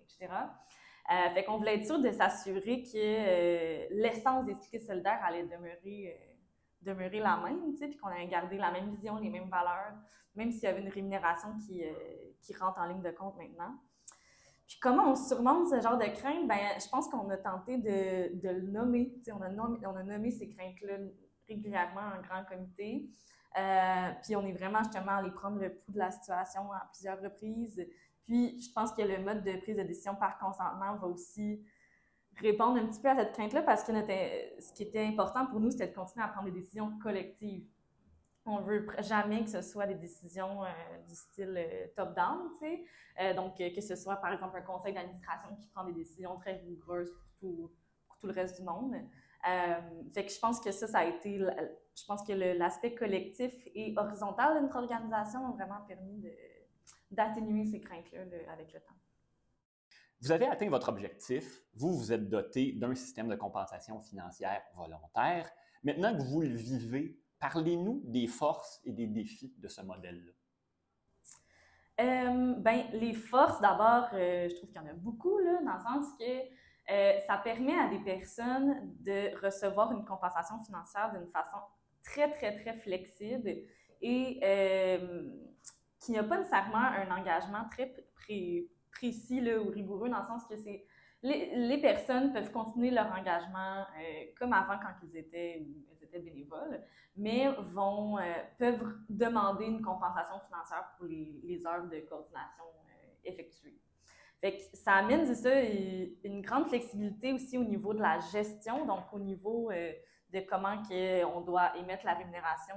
etc. 0.01 0.33
Euh, 1.11 1.29
fait 1.33 1.43
qu'on 1.43 1.57
voulait 1.57 1.75
être 1.75 1.85
sûr 1.85 1.99
de 1.99 2.11
s'assurer 2.11 2.83
que 2.83 2.91
euh, 2.95 3.87
l'essence 3.91 4.45
des 4.45 4.53
cyclistes 4.53 4.87
solidaires 4.87 5.19
allait 5.23 5.43
demeurer, 5.43 6.15
euh, 6.15 6.33
demeurer 6.83 7.19
la 7.19 7.37
même, 7.37 7.73
puis 7.73 7.97
qu'on 7.97 8.09
allait 8.09 8.27
garder 8.27 8.57
la 8.57 8.71
même 8.71 8.91
vision, 8.91 9.17
les 9.17 9.29
mêmes 9.29 9.49
valeurs, 9.49 9.93
même 10.35 10.51
s'il 10.51 10.63
y 10.63 10.67
avait 10.67 10.81
une 10.81 10.89
rémunération 10.89 11.49
qui, 11.65 11.81
qui 12.41 12.53
rentre 12.55 12.79
en 12.79 12.85
ligne 12.85 13.01
de 13.01 13.09
compte 13.09 13.35
maintenant. 13.37 13.75
Puis 14.67 14.77
comment 14.79 15.11
on 15.11 15.15
surmonte 15.15 15.67
ce 15.67 15.81
genre 15.81 15.97
de 15.97 16.05
crainte? 16.05 16.47
Ben, 16.47 16.79
je 16.79 16.87
pense 16.89 17.09
qu'on 17.09 17.27
a 17.31 17.37
tenté 17.37 17.77
de, 17.77 18.39
de 18.39 18.49
le 18.49 18.61
nommer. 18.69 19.11
On 19.33 19.41
a, 19.41 19.49
nommé, 19.49 19.79
on 19.87 19.95
a 19.95 20.03
nommé 20.03 20.29
ces 20.29 20.47
craintes-là 20.47 20.97
régulièrement 21.47 22.01
en 22.01 22.21
grand 22.21 22.45
comité. 22.45 23.09
Euh, 23.57 24.11
puis 24.23 24.35
on 24.35 24.45
est 24.45 24.53
vraiment 24.53 24.83
justement 24.83 25.13
allé 25.13 25.31
prendre 25.31 25.59
le 25.59 25.73
pouls 25.73 25.91
de 25.91 25.97
la 25.97 26.11
situation 26.11 26.71
à 26.71 26.87
plusieurs 26.93 27.19
reprises. 27.19 27.83
Puis 28.25 28.61
je 28.61 28.71
pense 28.73 28.91
que 28.93 29.01
le 29.01 29.23
mode 29.23 29.43
de 29.43 29.57
prise 29.57 29.77
de 29.77 29.83
décision 29.83 30.15
par 30.15 30.37
consentement 30.37 30.95
va 30.95 31.07
aussi 31.07 31.63
répondre 32.37 32.77
un 32.79 32.85
petit 32.85 33.01
peu 33.01 33.09
à 33.09 33.15
cette 33.15 33.33
crainte-là 33.33 33.63
parce 33.63 33.83
que 33.83 33.91
notre, 33.91 34.07
ce 34.61 34.73
qui 34.73 34.83
était 34.83 35.05
important 35.05 35.45
pour 35.47 35.59
nous, 35.59 35.71
c'était 35.71 35.87
de 35.87 35.95
continuer 35.95 36.25
à 36.25 36.29
prendre 36.29 36.45
des 36.45 36.59
décisions 36.59 36.97
collectives. 36.99 37.65
On 38.45 38.61
veut 38.61 38.87
jamais 38.99 39.43
que 39.43 39.49
ce 39.49 39.61
soit 39.61 39.85
des 39.85 39.95
décisions 39.95 40.63
euh, 40.63 40.67
du 41.07 41.15
style 41.15 41.55
euh, 41.57 41.87
top-down, 41.95 42.49
tu 42.59 42.85
sais. 43.17 43.33
donc, 43.35 43.57
que 43.57 43.81
ce 43.81 43.95
soit 43.95 44.15
par 44.15 44.31
exemple 44.33 44.57
un 44.57 44.61
conseil 44.61 44.93
d'administration 44.93 45.55
qui 45.55 45.67
prend 45.67 45.83
des 45.83 45.93
décisions 45.93 46.37
très 46.37 46.53
rigoureuses 46.53 47.11
pour 47.11 47.29
tout, 47.39 47.71
pour 48.07 48.17
tout 48.17 48.27
le 48.27 48.33
reste 48.33 48.57
du 48.59 48.65
monde. 48.65 48.95
fait 50.13 50.25
que 50.25 50.31
je 50.31 50.39
pense 50.39 50.59
que 50.61 50.71
ça, 50.71 50.87
ça 50.87 50.99
a 50.99 51.05
été 51.05 51.39
je 51.99 52.05
pense 52.05 52.23
que 52.23 52.33
l'aspect 52.33 52.95
collectif 52.95 53.53
et 53.75 53.93
horizontal 53.97 54.55
de 54.55 54.61
notre 54.61 54.77
organisation 54.77 55.45
a 55.47 55.51
vraiment 55.51 55.81
permis 55.87 56.23
d'atténuer 57.11 57.65
ces 57.65 57.79
craintes-là 57.79 58.21
avec 58.51 58.73
le 58.73 58.79
temps. 58.79 58.95
Vous 60.21 60.31
avez 60.31 60.47
atteint 60.47 60.69
votre 60.69 60.89
objectif. 60.89 61.61
Vous, 61.75 61.97
vous 61.97 62.11
êtes 62.11 62.29
doté 62.29 62.73
d'un 62.73 62.93
système 62.93 63.29
de 63.29 63.35
compensation 63.35 64.01
financière 64.01 64.61
volontaire. 64.75 65.49
Maintenant 65.83 66.15
que 66.15 66.23
vous 66.23 66.41
le 66.41 66.55
vivez, 66.55 67.17
parlez-nous 67.39 68.01
des 68.03 68.27
forces 68.27 68.81
et 68.83 68.91
des 68.91 69.07
défis 69.07 69.53
de 69.57 69.67
ce 69.69 69.81
modèle-là. 69.81 70.31
Euh, 72.01 72.53
ben, 72.57 72.83
les 72.93 73.13
forces, 73.13 73.59
d'abord, 73.61 74.09
euh, 74.13 74.47
je 74.49 74.55
trouve 74.55 74.69
qu'il 74.69 74.81
y 74.81 74.83
en 74.83 74.87
a 74.87 74.93
beaucoup, 74.93 75.37
là, 75.39 75.59
dans 75.65 75.73
le 75.73 75.79
sens 75.79 76.13
que 76.17 76.23
euh, 76.91 77.19
ça 77.27 77.37
permet 77.37 77.77
à 77.77 77.89
des 77.89 77.99
personnes 77.99 78.93
de 79.01 79.37
recevoir 79.45 79.91
une 79.91 80.05
compensation 80.05 80.61
financière 80.63 81.11
d'une 81.13 81.29
façon 81.29 81.57
très, 82.03 82.31
très, 82.31 82.55
très 82.61 82.73
flexible 82.77 83.53
et 84.01 84.39
qui 85.99 86.11
n'a 86.11 86.23
pas 86.23 86.37
nécessairement 86.37 86.77
un 86.77 87.11
engagement 87.11 87.65
très 87.71 87.93
précis 88.91 89.41
ou 89.55 89.69
rigoureux, 89.69 90.09
dans 90.09 90.19
le 90.19 90.25
sens 90.25 90.43
que 90.45 90.55
les, 91.21 91.77
personnes 91.81 92.31
peuvent 92.31 92.51
continuer 92.51 92.91
leur 92.91 93.11
engagement 93.11 93.81
euh, 93.81 94.25
comme 94.37 94.53
avant 94.53 94.77
quand 94.79 94.93
ils 95.03 95.17
étaient, 95.17 95.65
bénévoles, 96.11 96.81
mais 97.15 97.47
euh, 97.47 97.53
peuvent 98.57 98.95
demander 99.09 99.65
une 99.65 99.81
compensation 99.81 100.39
financière 100.47 100.89
pour 100.97 101.05
les, 101.05 101.39
les 101.43 101.65
heures 101.67 101.83
de 101.83 101.99
coordination 101.99 102.63
effectuées. 103.23 103.79
Fait 104.41 104.57
que 104.57 104.63
ça 104.73 104.93
amène, 104.93 105.35
ça, 105.35 105.61
une 105.61 106.41
grande 106.41 106.67
flexibilité 106.67 107.31
aussi 107.31 107.59
au 107.59 107.63
niveau 107.63 107.93
de 107.93 107.99
la 107.99 108.17
gestion, 108.31 108.85
donc 108.85 109.13
au 109.13 109.19
niveau 109.19 109.69
de 109.71 110.39
comment 110.49 110.81
on 111.35 111.41
doit 111.41 111.77
émettre 111.77 112.05
la 112.05 112.15
rémunération. 112.15 112.75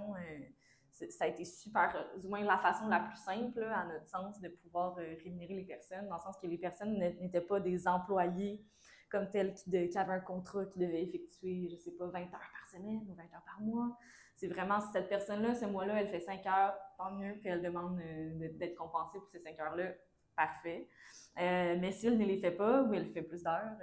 Euh, 1.02 1.10
ça 1.10 1.24
a 1.24 1.28
été 1.28 1.44
super, 1.44 2.06
du 2.20 2.28
moins 2.28 2.42
la 2.42 2.58
façon 2.58 2.88
la 2.88 3.00
plus 3.00 3.16
simple, 3.16 3.62
à 3.62 3.84
notre 3.84 4.08
sens, 4.08 4.40
de 4.40 4.48
pouvoir 4.48 4.96
euh, 4.98 5.14
rémunérer 5.22 5.54
les 5.54 5.64
personnes, 5.64 6.08
dans 6.08 6.16
le 6.16 6.22
sens 6.22 6.36
que 6.40 6.46
les 6.46 6.58
personnes 6.58 6.98
n'étaient 6.98 7.40
pas 7.40 7.60
des 7.60 7.86
employés 7.88 8.64
comme 9.10 9.28
tels 9.28 9.52
qui, 9.52 9.70
qui, 9.70 9.98
avaient 9.98 10.14
un 10.14 10.20
contrat 10.20 10.64
qui 10.64 10.78
devait 10.78 11.02
effectuer, 11.02 11.68
je 11.70 11.76
sais 11.76 11.90
pas, 11.92 12.06
20 12.06 12.20
heures 12.20 12.30
par 12.30 12.66
semaine 12.70 13.04
ou 13.08 13.14
20 13.14 13.22
heures 13.24 13.44
par 13.44 13.60
mois. 13.60 13.98
C'est 14.36 14.48
vraiment 14.48 14.80
cette 14.80 15.08
personne-là, 15.08 15.54
ce 15.54 15.66
mois-là, 15.66 16.00
elle 16.00 16.08
fait 16.08 16.20
5 16.20 16.46
heures, 16.46 16.74
tant 16.96 17.10
mieux, 17.12 17.34
puis 17.34 17.50
elle 17.50 17.62
demande 17.62 18.00
euh, 18.00 18.48
d'être 18.54 18.74
compensée 18.74 19.18
pour 19.18 19.28
ces 19.28 19.38
5 19.38 19.58
heures-là, 19.60 19.92
parfait. 20.34 20.88
mais 21.36 21.92
si 21.92 22.06
elle 22.06 22.16
ne 22.16 22.24
les 22.24 22.38
fait 22.38 22.52
pas 22.52 22.82
ou 22.82 22.94
elle 22.94 23.12
fait 23.12 23.22
plus 23.22 23.42
d'heures, 23.42 23.76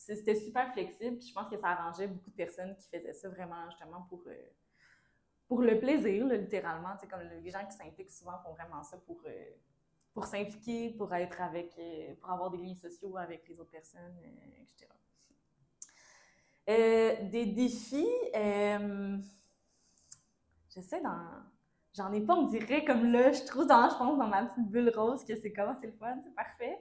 c'était 0.00 0.34
super 0.34 0.72
flexible. 0.72 1.18
Puis 1.18 1.28
je 1.28 1.34
pense 1.34 1.48
que 1.48 1.56
ça 1.56 1.68
arrangeait 1.68 2.08
beaucoup 2.08 2.30
de 2.30 2.36
personnes 2.36 2.74
qui 2.76 2.88
faisaient 2.88 3.12
ça 3.12 3.28
vraiment 3.28 3.68
justement 3.70 4.02
pour, 4.08 4.22
euh, 4.26 4.32
pour 5.50 5.62
le 5.62 5.80
plaisir, 5.80 6.28
littéralement. 6.28 6.90
C'est 7.00 7.08
comme 7.08 7.22
les 7.42 7.50
gens 7.50 7.66
qui 7.66 7.76
s'impliquent 7.76 8.12
souvent 8.12 8.38
font 8.38 8.52
vraiment 8.52 8.84
ça 8.84 8.96
pour, 8.98 9.20
euh, 9.26 9.50
pour 10.14 10.24
s'impliquer, 10.24 10.90
pour 10.90 11.12
être 11.12 11.40
avec, 11.40 11.76
euh, 11.76 12.14
pour 12.20 12.30
avoir 12.30 12.52
des 12.52 12.58
liens 12.58 12.76
sociaux 12.76 13.16
avec 13.16 13.48
les 13.48 13.58
autres 13.58 13.72
personnes, 13.72 14.16
etc. 14.60 14.86
des 17.32 17.46
défis, 17.46 18.06
j'essaie 20.68 21.00
d'en 21.00 21.18
J'en 21.96 22.12
ai 22.12 22.20
pas, 22.20 22.34
on 22.34 22.46
dirait, 22.46 22.84
comme 22.84 23.10
là, 23.10 23.32
je 23.32 23.42
trouve 23.44 23.66
dans, 23.66 23.88
je 23.90 23.96
pense, 23.96 24.16
dans 24.16 24.28
ma 24.28 24.44
petite 24.44 24.68
bulle 24.70 24.92
rose 24.94 25.24
que 25.24 25.34
c'est 25.34 25.52
comment, 25.52 25.74
c'est 25.80 25.88
le 25.88 25.92
fun, 25.94 26.16
c'est 26.22 26.34
parfait. 26.36 26.78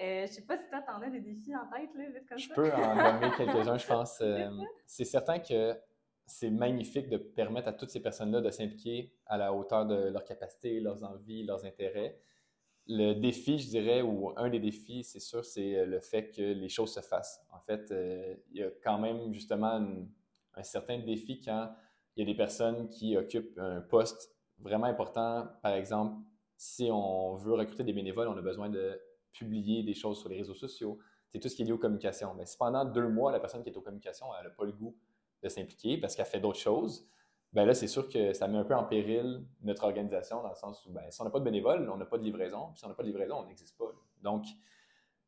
Euh, 0.00 0.26
je 0.26 0.32
sais 0.32 0.42
pas 0.42 0.56
si 0.56 0.66
toi, 0.70 0.80
t'en 0.80 1.02
as 1.02 1.10
des 1.10 1.20
défis 1.20 1.54
en 1.54 1.66
tête, 1.66 1.90
là, 1.94 2.04
vite 2.08 2.26
comme 2.26 2.38
je 2.38 2.48
ça. 2.48 2.54
Je 2.56 2.60
peux 2.62 2.72
en 2.72 2.94
nommer 2.96 3.30
quelques-uns, 3.36 3.78
je 3.78 3.86
pense. 3.86 4.16
Euh, 4.26 4.50
c'est 4.86 5.04
certain 5.04 5.38
que 5.38 5.72
c'est 6.26 6.50
magnifique 6.50 7.08
de 7.08 7.16
permettre 7.16 7.68
à 7.68 7.72
toutes 7.72 7.90
ces 7.90 8.00
personnes-là 8.00 8.40
de 8.40 8.50
s'impliquer 8.50 9.12
à 9.26 9.38
la 9.38 9.54
hauteur 9.54 9.86
de 9.86 10.08
leurs 10.08 10.24
capacités, 10.24 10.80
leurs 10.80 11.04
envies, 11.04 11.44
leurs 11.44 11.64
intérêts. 11.64 12.18
Le 12.88 13.14
défi, 13.14 13.58
je 13.58 13.68
dirais, 13.68 14.02
ou 14.02 14.32
un 14.36 14.48
des 14.48 14.60
défis, 14.60 15.04
c'est 15.04 15.20
sûr, 15.20 15.44
c'est 15.44 15.86
le 15.86 16.00
fait 16.00 16.30
que 16.30 16.42
les 16.42 16.68
choses 16.68 16.92
se 16.92 17.00
fassent. 17.00 17.44
En 17.50 17.60
fait, 17.60 17.92
il 18.50 18.58
y 18.58 18.62
a 18.62 18.70
quand 18.82 18.98
même 18.98 19.32
justement 19.32 19.80
un 20.54 20.62
certain 20.62 20.98
défi 20.98 21.40
quand 21.40 21.70
il 22.16 22.20
y 22.20 22.22
a 22.22 22.26
des 22.32 22.36
personnes 22.36 22.88
qui 22.88 23.16
occupent 23.16 23.58
un 23.58 23.80
poste 23.80 24.34
vraiment 24.58 24.86
important. 24.86 25.46
Par 25.62 25.74
exemple, 25.74 26.16
si 26.56 26.88
on 26.90 27.34
veut 27.36 27.54
recruter 27.54 27.84
des 27.84 27.92
bénévoles, 27.92 28.28
on 28.28 28.36
a 28.36 28.42
besoin 28.42 28.68
de 28.68 29.00
publier 29.32 29.82
des 29.82 29.94
choses 29.94 30.18
sur 30.20 30.28
les 30.28 30.36
réseaux 30.36 30.54
sociaux. 30.54 30.98
C'est 31.28 31.38
tout 31.38 31.48
ce 31.48 31.56
qui 31.56 31.62
est 31.62 31.66
lié 31.66 31.72
aux 31.72 31.78
communications. 31.78 32.34
Mais 32.34 32.46
si 32.46 32.56
pendant 32.56 32.84
deux 32.84 33.08
mois, 33.08 33.32
la 33.32 33.40
personne 33.40 33.62
qui 33.62 33.68
est 33.68 33.76
aux 33.76 33.82
communications, 33.82 34.26
elle 34.38 34.46
n'a 34.46 34.50
pas 34.50 34.64
le 34.64 34.72
goût 34.72 34.96
de 35.46 35.52
s'impliquer 35.52 35.98
parce 35.98 36.14
qu'elle 36.14 36.26
fait 36.26 36.40
d'autres 36.40 36.58
choses, 36.58 37.08
ben 37.52 37.64
là, 37.64 37.74
c'est 37.74 37.86
sûr 37.86 38.08
que 38.08 38.32
ça 38.32 38.48
met 38.48 38.58
un 38.58 38.64
peu 38.64 38.74
en 38.74 38.84
péril 38.84 39.44
notre 39.62 39.84
organisation 39.84 40.42
dans 40.42 40.50
le 40.50 40.54
sens 40.56 40.84
où 40.86 40.92
ben, 40.92 41.02
si 41.10 41.20
on 41.20 41.24
n'a 41.24 41.30
pas 41.30 41.38
de 41.38 41.44
bénévoles, 41.44 41.88
on 41.88 41.96
n'a 41.96 42.04
pas 42.04 42.18
de 42.18 42.22
livraison. 42.22 42.68
Puis 42.72 42.80
si 42.80 42.84
on 42.84 42.88
n'a 42.88 42.94
pas 42.94 43.02
de 43.02 43.08
livraison, 43.08 43.36
on 43.38 43.46
n'existe 43.46 43.78
pas. 43.78 43.86
Donc, 44.22 44.44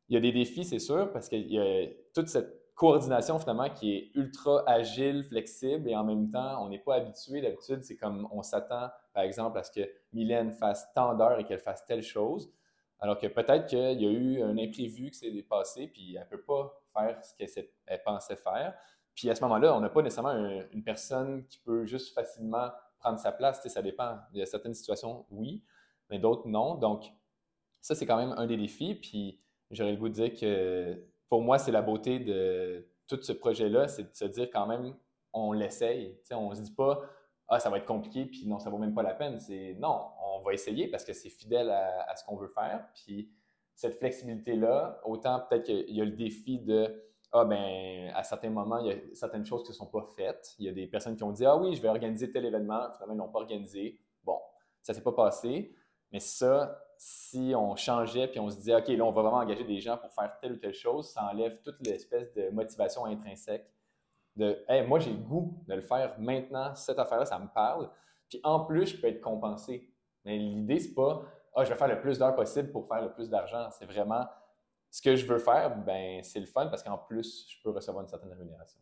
il 0.09 0.15
y 0.15 0.17
a 0.17 0.19
des 0.19 0.31
défis, 0.31 0.65
c'est 0.65 0.79
sûr, 0.79 1.11
parce 1.11 1.29
qu'il 1.29 1.51
y 1.51 1.59
a 1.59 1.87
toute 2.13 2.27
cette 2.27 2.73
coordination 2.75 3.37
finalement 3.39 3.69
qui 3.69 3.93
est 3.93 4.11
ultra 4.15 4.63
agile, 4.67 5.23
flexible 5.23 5.89
et 5.89 5.95
en 5.95 6.03
même 6.03 6.31
temps, 6.31 6.63
on 6.63 6.69
n'est 6.69 6.79
pas 6.79 6.95
habitué. 6.95 7.41
D'habitude, 7.41 7.83
c'est 7.83 7.97
comme 7.97 8.27
on 8.31 8.41
s'attend, 8.41 8.89
par 9.13 9.23
exemple, 9.23 9.57
à 9.57 9.63
ce 9.63 9.71
que 9.71 9.89
Mylène 10.13 10.51
fasse 10.51 10.91
tant 10.93 11.13
d'heures 11.13 11.39
et 11.39 11.45
qu'elle 11.45 11.59
fasse 11.59 11.85
telle 11.85 12.03
chose. 12.03 12.53
Alors 12.99 13.17
que 13.17 13.27
peut-être 13.27 13.65
qu'il 13.67 14.01
y 14.01 14.05
a 14.05 14.11
eu 14.11 14.41
un 14.41 14.57
imprévu 14.57 15.11
qui 15.11 15.17
s'est 15.17 15.31
dépassé, 15.31 15.87
puis 15.87 16.15
elle 16.15 16.23
ne 16.23 16.29
peut 16.29 16.41
pas 16.41 16.81
faire 16.93 17.23
ce 17.23 17.33
qu'elle 17.35 18.03
pensait 18.03 18.35
faire. 18.35 18.75
Puis 19.19 19.29
à 19.29 19.35
ce 19.35 19.41
moment-là, 19.41 19.75
on 19.75 19.81
n'a 19.81 19.89
pas 19.89 20.01
nécessairement 20.01 20.33
une 20.71 20.81
personne 20.81 21.45
qui 21.47 21.59
peut 21.59 21.85
juste 21.85 22.13
facilement 22.13 22.69
prendre 22.99 23.19
sa 23.19 23.33
place. 23.33 23.61
ça 23.67 23.81
dépend. 23.81 24.17
Il 24.31 24.39
y 24.39 24.41
a 24.41 24.45
certaines 24.45 24.73
situations, 24.73 25.25
oui, 25.29 25.61
mais 26.09 26.19
d'autres, 26.19 26.47
non. 26.47 26.75
Donc, 26.75 27.11
ça, 27.81 27.95
c'est 27.95 28.05
quand 28.05 28.15
même 28.15 28.33
un 28.37 28.47
des 28.47 28.55
défis. 28.55 28.95
Puis 28.95 29.41
j'aurais 29.71 29.91
le 29.91 29.97
goût 29.97 30.07
de 30.07 30.13
dire 30.13 30.33
que 30.39 31.05
pour 31.27 31.41
moi, 31.41 31.59
c'est 31.59 31.73
la 31.73 31.81
beauté 31.81 32.19
de 32.19 32.87
tout 33.09 33.21
ce 33.21 33.33
projet-là, 33.33 33.89
c'est 33.89 34.03
de 34.03 34.15
se 34.15 34.23
dire 34.23 34.49
quand 34.53 34.65
même, 34.67 34.95
on 35.33 35.51
l'essaye. 35.51 36.17
On 36.31 36.51
ne 36.51 36.55
se 36.55 36.61
dit 36.61 36.71
pas, 36.71 37.01
ah, 37.49 37.59
ça 37.59 37.69
va 37.69 37.79
être 37.79 37.85
compliqué, 37.85 38.23
puis 38.23 38.47
non, 38.47 38.57
ça 38.57 38.69
vaut 38.69 38.77
même 38.77 38.93
pas 38.93 39.03
la 39.03 39.15
peine. 39.15 39.37
C'est 39.41 39.75
non, 39.79 40.11
on 40.33 40.39
va 40.43 40.53
essayer 40.53 40.87
parce 40.87 41.03
que 41.03 41.11
c'est 41.11 41.29
fidèle 41.29 41.69
à, 41.69 42.15
ce 42.15 42.23
qu'on 42.23 42.37
veut 42.37 42.53
faire. 42.55 42.87
Puis 42.93 43.29
cette 43.75 43.95
flexibilité-là, 43.95 45.01
autant 45.03 45.41
peut-être 45.41 45.63
qu'il 45.63 45.93
y 45.93 45.99
a 45.99 46.05
le 46.05 46.11
défi 46.11 46.59
de, 46.59 47.03
ah, 47.31 47.45
ben, 47.45 48.11
à 48.15 48.23
certains 48.23 48.49
moments, 48.49 48.79
il 48.79 48.87
y 48.87 48.91
a 48.91 48.95
certaines 49.13 49.45
choses 49.45 49.63
qui 49.63 49.69
ne 49.69 49.75
sont 49.75 49.85
pas 49.85 50.03
faites. 50.15 50.55
Il 50.57 50.65
y 50.65 50.69
a 50.69 50.71
des 50.71 50.87
personnes 50.87 51.15
qui 51.15 51.23
ont 51.23 51.31
dit, 51.31 51.45
ah 51.45 51.55
oui, 51.57 51.75
je 51.75 51.81
vais 51.81 51.89
organiser 51.89 52.31
tel 52.31 52.45
événement, 52.45 52.91
finalement, 52.93 53.13
ils 53.13 53.17
n'ont 53.17 53.31
pas 53.31 53.39
organisé. 53.39 53.99
Bon, 54.23 54.39
ça 54.81 54.93
ne 54.93 54.97
s'est 54.97 55.03
pas 55.03 55.11
passé. 55.11 55.75
Mais 56.11 56.19
ça, 56.19 56.79
si 56.97 57.53
on 57.55 57.75
changeait 57.75 58.27
puis 58.27 58.39
on 58.39 58.49
se 58.49 58.57
disait, 58.57 58.75
OK, 58.75 58.87
là, 58.87 59.05
on 59.05 59.11
va 59.11 59.21
vraiment 59.21 59.37
engager 59.37 59.63
des 59.63 59.79
gens 59.79 59.97
pour 59.97 60.11
faire 60.11 60.37
telle 60.41 60.53
ou 60.53 60.57
telle 60.57 60.73
chose, 60.73 61.09
ça 61.11 61.29
enlève 61.31 61.61
toute 61.61 61.79
l'espèce 61.85 62.33
de 62.33 62.49
motivation 62.49 63.05
intrinsèque 63.05 63.71
de, 64.35 64.63
hey, 64.67 64.87
moi, 64.87 64.99
j'ai 64.99 65.11
le 65.11 65.17
goût 65.17 65.63
de 65.67 65.75
le 65.75 65.81
faire 65.81 66.15
maintenant, 66.19 66.73
cette 66.73 66.97
affaire-là, 66.97 67.25
ça 67.25 67.37
me 67.37 67.47
parle. 67.47 67.89
Puis 68.27 68.39
en 68.43 68.61
plus, 68.61 68.87
je 68.87 69.01
peux 69.01 69.07
être 69.07 69.21
compensé. 69.21 69.93
Mais 70.25 70.37
l'idée, 70.37 70.79
c'est 70.79 70.93
pas, 70.93 71.21
ah, 71.55 71.63
je 71.63 71.69
vais 71.69 71.77
faire 71.77 71.87
le 71.87 71.99
plus 71.99 72.17
d'heures 72.17 72.35
possible 72.35 72.71
pour 72.71 72.87
faire 72.87 73.01
le 73.01 73.13
plus 73.13 73.29
d'argent. 73.29 73.69
C'est 73.71 73.85
vraiment 73.85 74.25
ce 74.91 75.01
que 75.01 75.15
je 75.15 75.25
veux 75.25 75.39
faire, 75.39 75.75
ben 75.77 76.23
c'est 76.23 76.39
le 76.39 76.45
fun 76.45 76.67
parce 76.67 76.83
qu'en 76.83 76.97
plus, 76.97 77.47
je 77.49 77.61
peux 77.63 77.69
recevoir 77.69 78.03
une 78.03 78.09
certaine 78.09 78.31
rémunération. 78.31 78.79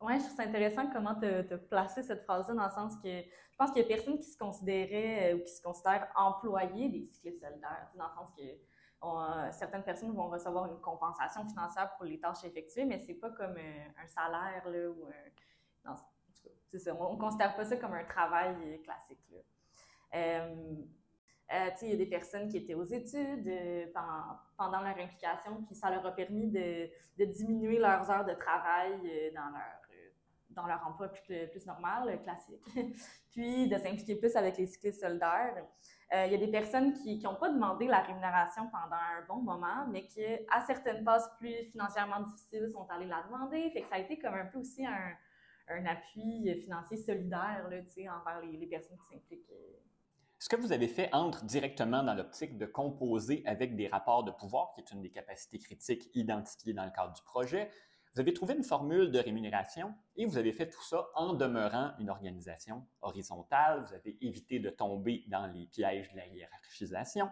Oui, 0.00 0.18
je 0.18 0.24
trouve 0.24 0.36
ça 0.36 0.42
intéressant 0.42 0.90
comment 0.92 1.14
tu 1.14 1.26
as 1.26 1.58
placé 1.58 2.02
cette 2.02 2.22
phrase-là 2.24 2.54
dans 2.54 2.64
le 2.64 2.70
sens 2.70 2.96
que 2.96 3.08
je 3.08 3.56
pense 3.56 3.70
qu'il 3.70 3.80
y 3.80 3.84
a 3.86 3.88
personne 3.88 4.18
qui 4.18 4.28
se 4.28 4.36
considérait 4.36 5.32
euh, 5.32 5.36
ou 5.36 5.44
qui 5.44 5.50
se 5.50 5.62
considère 5.62 6.08
employé 6.14 6.90
des 6.90 7.02
cyclistes 7.04 7.40
solidaires, 7.40 7.88
dans 7.94 8.04
le 8.04 8.14
sens 8.14 8.30
que 8.36 8.42
euh, 8.42 9.52
certaines 9.52 9.82
personnes 9.82 10.14
vont 10.14 10.28
recevoir 10.28 10.66
une 10.66 10.78
compensation 10.80 11.48
financière 11.48 11.96
pour 11.96 12.04
les 12.04 12.20
tâches 12.20 12.44
effectuées, 12.44 12.84
mais 12.84 12.98
c'est 12.98 13.14
pas 13.14 13.30
comme 13.30 13.56
euh, 13.56 13.86
un, 14.02 14.06
salaire 14.06 14.68
là, 14.68 14.90
ou 14.90 15.06
un. 15.06 15.90
Non, 15.90 15.96
ça. 15.96 16.94
On 16.94 17.14
ne 17.14 17.18
considère 17.18 17.56
pas 17.56 17.64
ça 17.64 17.78
comme 17.78 17.94
un 17.94 18.04
travail 18.04 18.82
classique. 18.82 19.18
Il 21.82 21.88
y 21.88 21.92
a 21.92 21.96
des 21.96 22.06
personnes 22.06 22.48
qui 22.48 22.56
étaient 22.56 22.74
aux 22.74 22.84
études 22.84 23.50
pendant, 23.94 24.38
pendant, 24.56 24.80
leur 24.80 24.98
implication, 24.98 25.62
puis 25.64 25.74
ça 25.76 25.90
leur 25.90 26.04
a 26.04 26.12
permis 26.12 26.48
de, 26.48 26.88
diminuer 27.24 27.78
leurs 27.78 28.10
heures 28.10 28.24
de 28.24 28.34
travail 28.34 29.32
dans 29.34 29.50
leur 29.50 29.86
dans 30.56 30.66
leur 30.66 30.84
emploi 30.86 31.08
plus, 31.08 31.66
normal, 31.66 32.20
classique, 32.22 32.64
puis 33.30 33.68
de 33.68 33.76
s'impliquer 33.76 34.16
plus 34.16 34.34
avec 34.34 34.56
les 34.56 34.66
cyclistes 34.66 35.00
solidaires. 35.00 35.54
Euh, 36.14 36.24
il 36.26 36.32
y 36.32 36.34
a 36.34 36.38
des 36.38 36.50
personnes 36.50 36.94
qui 36.94 37.18
n'ont 37.18 37.34
pas 37.34 37.50
demandé 37.50 37.86
la 37.86 38.00
rémunération 38.00 38.68
pendant 38.70 38.96
un 38.96 39.24
bon 39.28 39.42
moment, 39.42 39.86
mais 39.90 40.06
qui, 40.06 40.24
à 40.50 40.62
certaines 40.62 41.04
passes 41.04 41.28
plus 41.38 41.64
financièrement 41.70 42.20
difficiles, 42.20 42.70
sont 42.70 42.86
allées 42.88 43.06
la 43.06 43.22
demander. 43.24 43.70
Fait 43.70 43.82
que 43.82 43.88
ça 43.88 43.96
a 43.96 43.98
été 43.98 44.18
comme 44.18 44.34
un 44.34 44.46
peu 44.46 44.58
aussi 44.58 44.86
un, 44.86 45.12
un 45.68 45.84
appui 45.84 46.48
financier 46.62 46.96
solidaire 46.96 47.68
là, 47.68 47.76
envers 48.18 48.40
les, 48.42 48.66
personnes 48.66 48.96
qui 48.98 49.14
s'impliquent. 49.14 49.52
Ce 50.38 50.50
que 50.50 50.56
vous 50.56 50.72
avez 50.72 50.86
fait 50.86 51.08
entre 51.14 51.44
directement 51.44 52.02
dans 52.02 52.12
l'optique 52.12 52.58
de 52.58 52.66
composer 52.66 53.42
avec 53.46 53.74
des 53.74 53.88
rapports 53.88 54.22
de 54.22 54.30
pouvoir, 54.30 54.74
qui 54.74 54.82
est 54.82 54.92
une 54.92 55.00
des 55.00 55.10
capacités 55.10 55.58
critiques 55.58 56.10
identifiées 56.14 56.74
dans 56.74 56.84
le 56.84 56.90
cadre 56.90 57.14
du 57.14 57.22
projet, 57.22 57.70
vous 58.14 58.20
avez 58.20 58.34
trouvé 58.34 58.54
une 58.54 58.62
formule 58.62 59.10
de 59.10 59.18
rémunération 59.18 59.94
et 60.14 60.26
vous 60.26 60.36
avez 60.36 60.52
fait 60.52 60.68
tout 60.68 60.82
ça 60.82 61.06
en 61.14 61.34
demeurant 61.34 61.92
une 61.98 62.10
organisation 62.10 62.86
horizontale. 63.02 63.84
Vous 63.86 63.94
avez 63.94 64.16
évité 64.20 64.58
de 64.58 64.70
tomber 64.70 65.24
dans 65.28 65.46
les 65.46 65.66
pièges 65.66 66.10
de 66.12 66.16
la 66.16 66.26
hiérarchisation. 66.26 67.30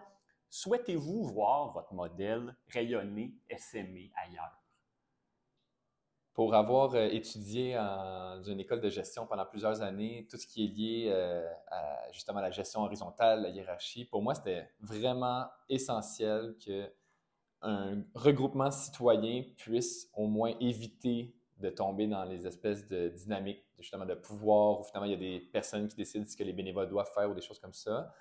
Souhaitez-vous 0.49 1.23
voir 1.23 1.73
votre 1.73 1.93
modèle 1.93 2.55
rayonner, 2.67 3.35
essaimer 3.49 4.11
ailleurs? 4.15 4.64
Pour 6.35 6.53
avoir 6.53 6.93
euh, 6.93 7.07
étudié 7.07 7.73
dans 7.73 8.43
une 8.43 8.59
école 8.59 8.81
de 8.81 8.89
gestion 8.89 9.25
pendant 9.25 9.45
plusieurs 9.45 9.81
années, 9.81 10.27
tout 10.29 10.37
ce 10.37 10.45
qui 10.45 10.65
est 10.65 10.67
lié 10.67 11.05
euh, 11.07 11.49
à 11.71 12.11
justement 12.11 12.41
la 12.41 12.51
gestion 12.51 12.81
horizontale, 12.81 13.41
la 13.41 13.49
hiérarchie, 13.49 14.05
pour 14.05 14.21
moi, 14.21 14.35
c'était 14.35 14.69
vraiment 14.79 15.45
essentiel 15.69 16.55
que 16.63 16.91
un 17.61 18.03
regroupement 18.13 18.69
citoyen 18.69 19.43
puisse 19.57 20.11
au 20.13 20.27
moins 20.27 20.53
éviter 20.59 21.33
de 21.57 21.69
tomber 21.69 22.05
dans 22.05 22.25
les 22.25 22.45
espèces 22.45 22.85
de 22.85 23.07
dynamiques 23.09 23.65
justement 23.79 24.05
de 24.05 24.13
pouvoir 24.13 24.81
où 24.81 24.83
finalement 24.83 25.05
il 25.05 25.11
y 25.11 25.15
a 25.15 25.39
des 25.39 25.39
personnes 25.39 25.87
qui 25.87 25.95
décident 25.95 26.25
ce 26.25 26.35
que 26.35 26.43
les 26.43 26.53
bénévoles 26.53 26.89
doivent 26.89 27.11
faire 27.13 27.29
ou 27.29 27.33
des 27.33 27.41
choses 27.41 27.59
comme 27.59 27.73
ça. 27.73 28.13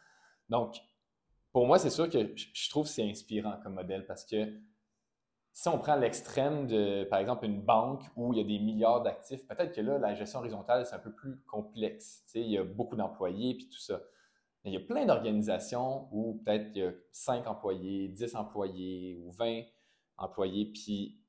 Donc, 0.48 0.77
pour 1.53 1.66
moi, 1.66 1.79
c'est 1.79 1.90
sûr 1.90 2.09
que 2.09 2.35
je 2.37 2.70
trouve 2.70 2.87
que 2.87 2.92
c'est 2.92 3.09
inspirant 3.09 3.59
comme 3.62 3.74
modèle 3.74 4.07
parce 4.07 4.24
que 4.24 4.53
si 5.55 5.69
on 5.69 5.79
prend 5.79 5.97
l'extrême 5.97 6.67
de, 6.67 7.05
par 7.05 7.21
exemple, 7.21 7.47
une 7.47 7.62
banque 7.62 8.03
où 8.17 8.35
il 8.35 8.38
y 8.38 8.43
a 8.43 8.45
des 8.45 8.62
milliards 8.62 9.03
d'actifs, 9.03 9.47
peut-être 9.47 9.73
que 9.75 9.81
là, 9.81 9.99
la 9.99 10.12
gestion 10.12 10.40
horizontale, 10.40 10.85
c'est 10.85 10.95
un 10.95 10.99
peu 10.99 11.14
plus 11.14 11.40
complexe. 11.45 12.25
il 12.35 12.51
y 12.51 12.59
a 12.59 12.64
beaucoup 12.64 12.97
d'employés 12.97 13.55
puis 13.55 13.71
tout 13.71 13.81
ça 13.81 14.01
il 14.64 14.73
y 14.73 14.77
a 14.77 14.81
plein 14.81 15.05
d'organisations 15.05 16.09
où 16.11 16.40
peut-être 16.45 16.71
il 16.75 16.83
y 16.83 16.87
a 16.87 16.93
5 17.12 17.47
employés, 17.47 18.09
10 18.09 18.35
employés 18.35 19.21
ou 19.23 19.31
20 19.33 19.62
employés. 20.17 20.67
Puis 20.73 21.21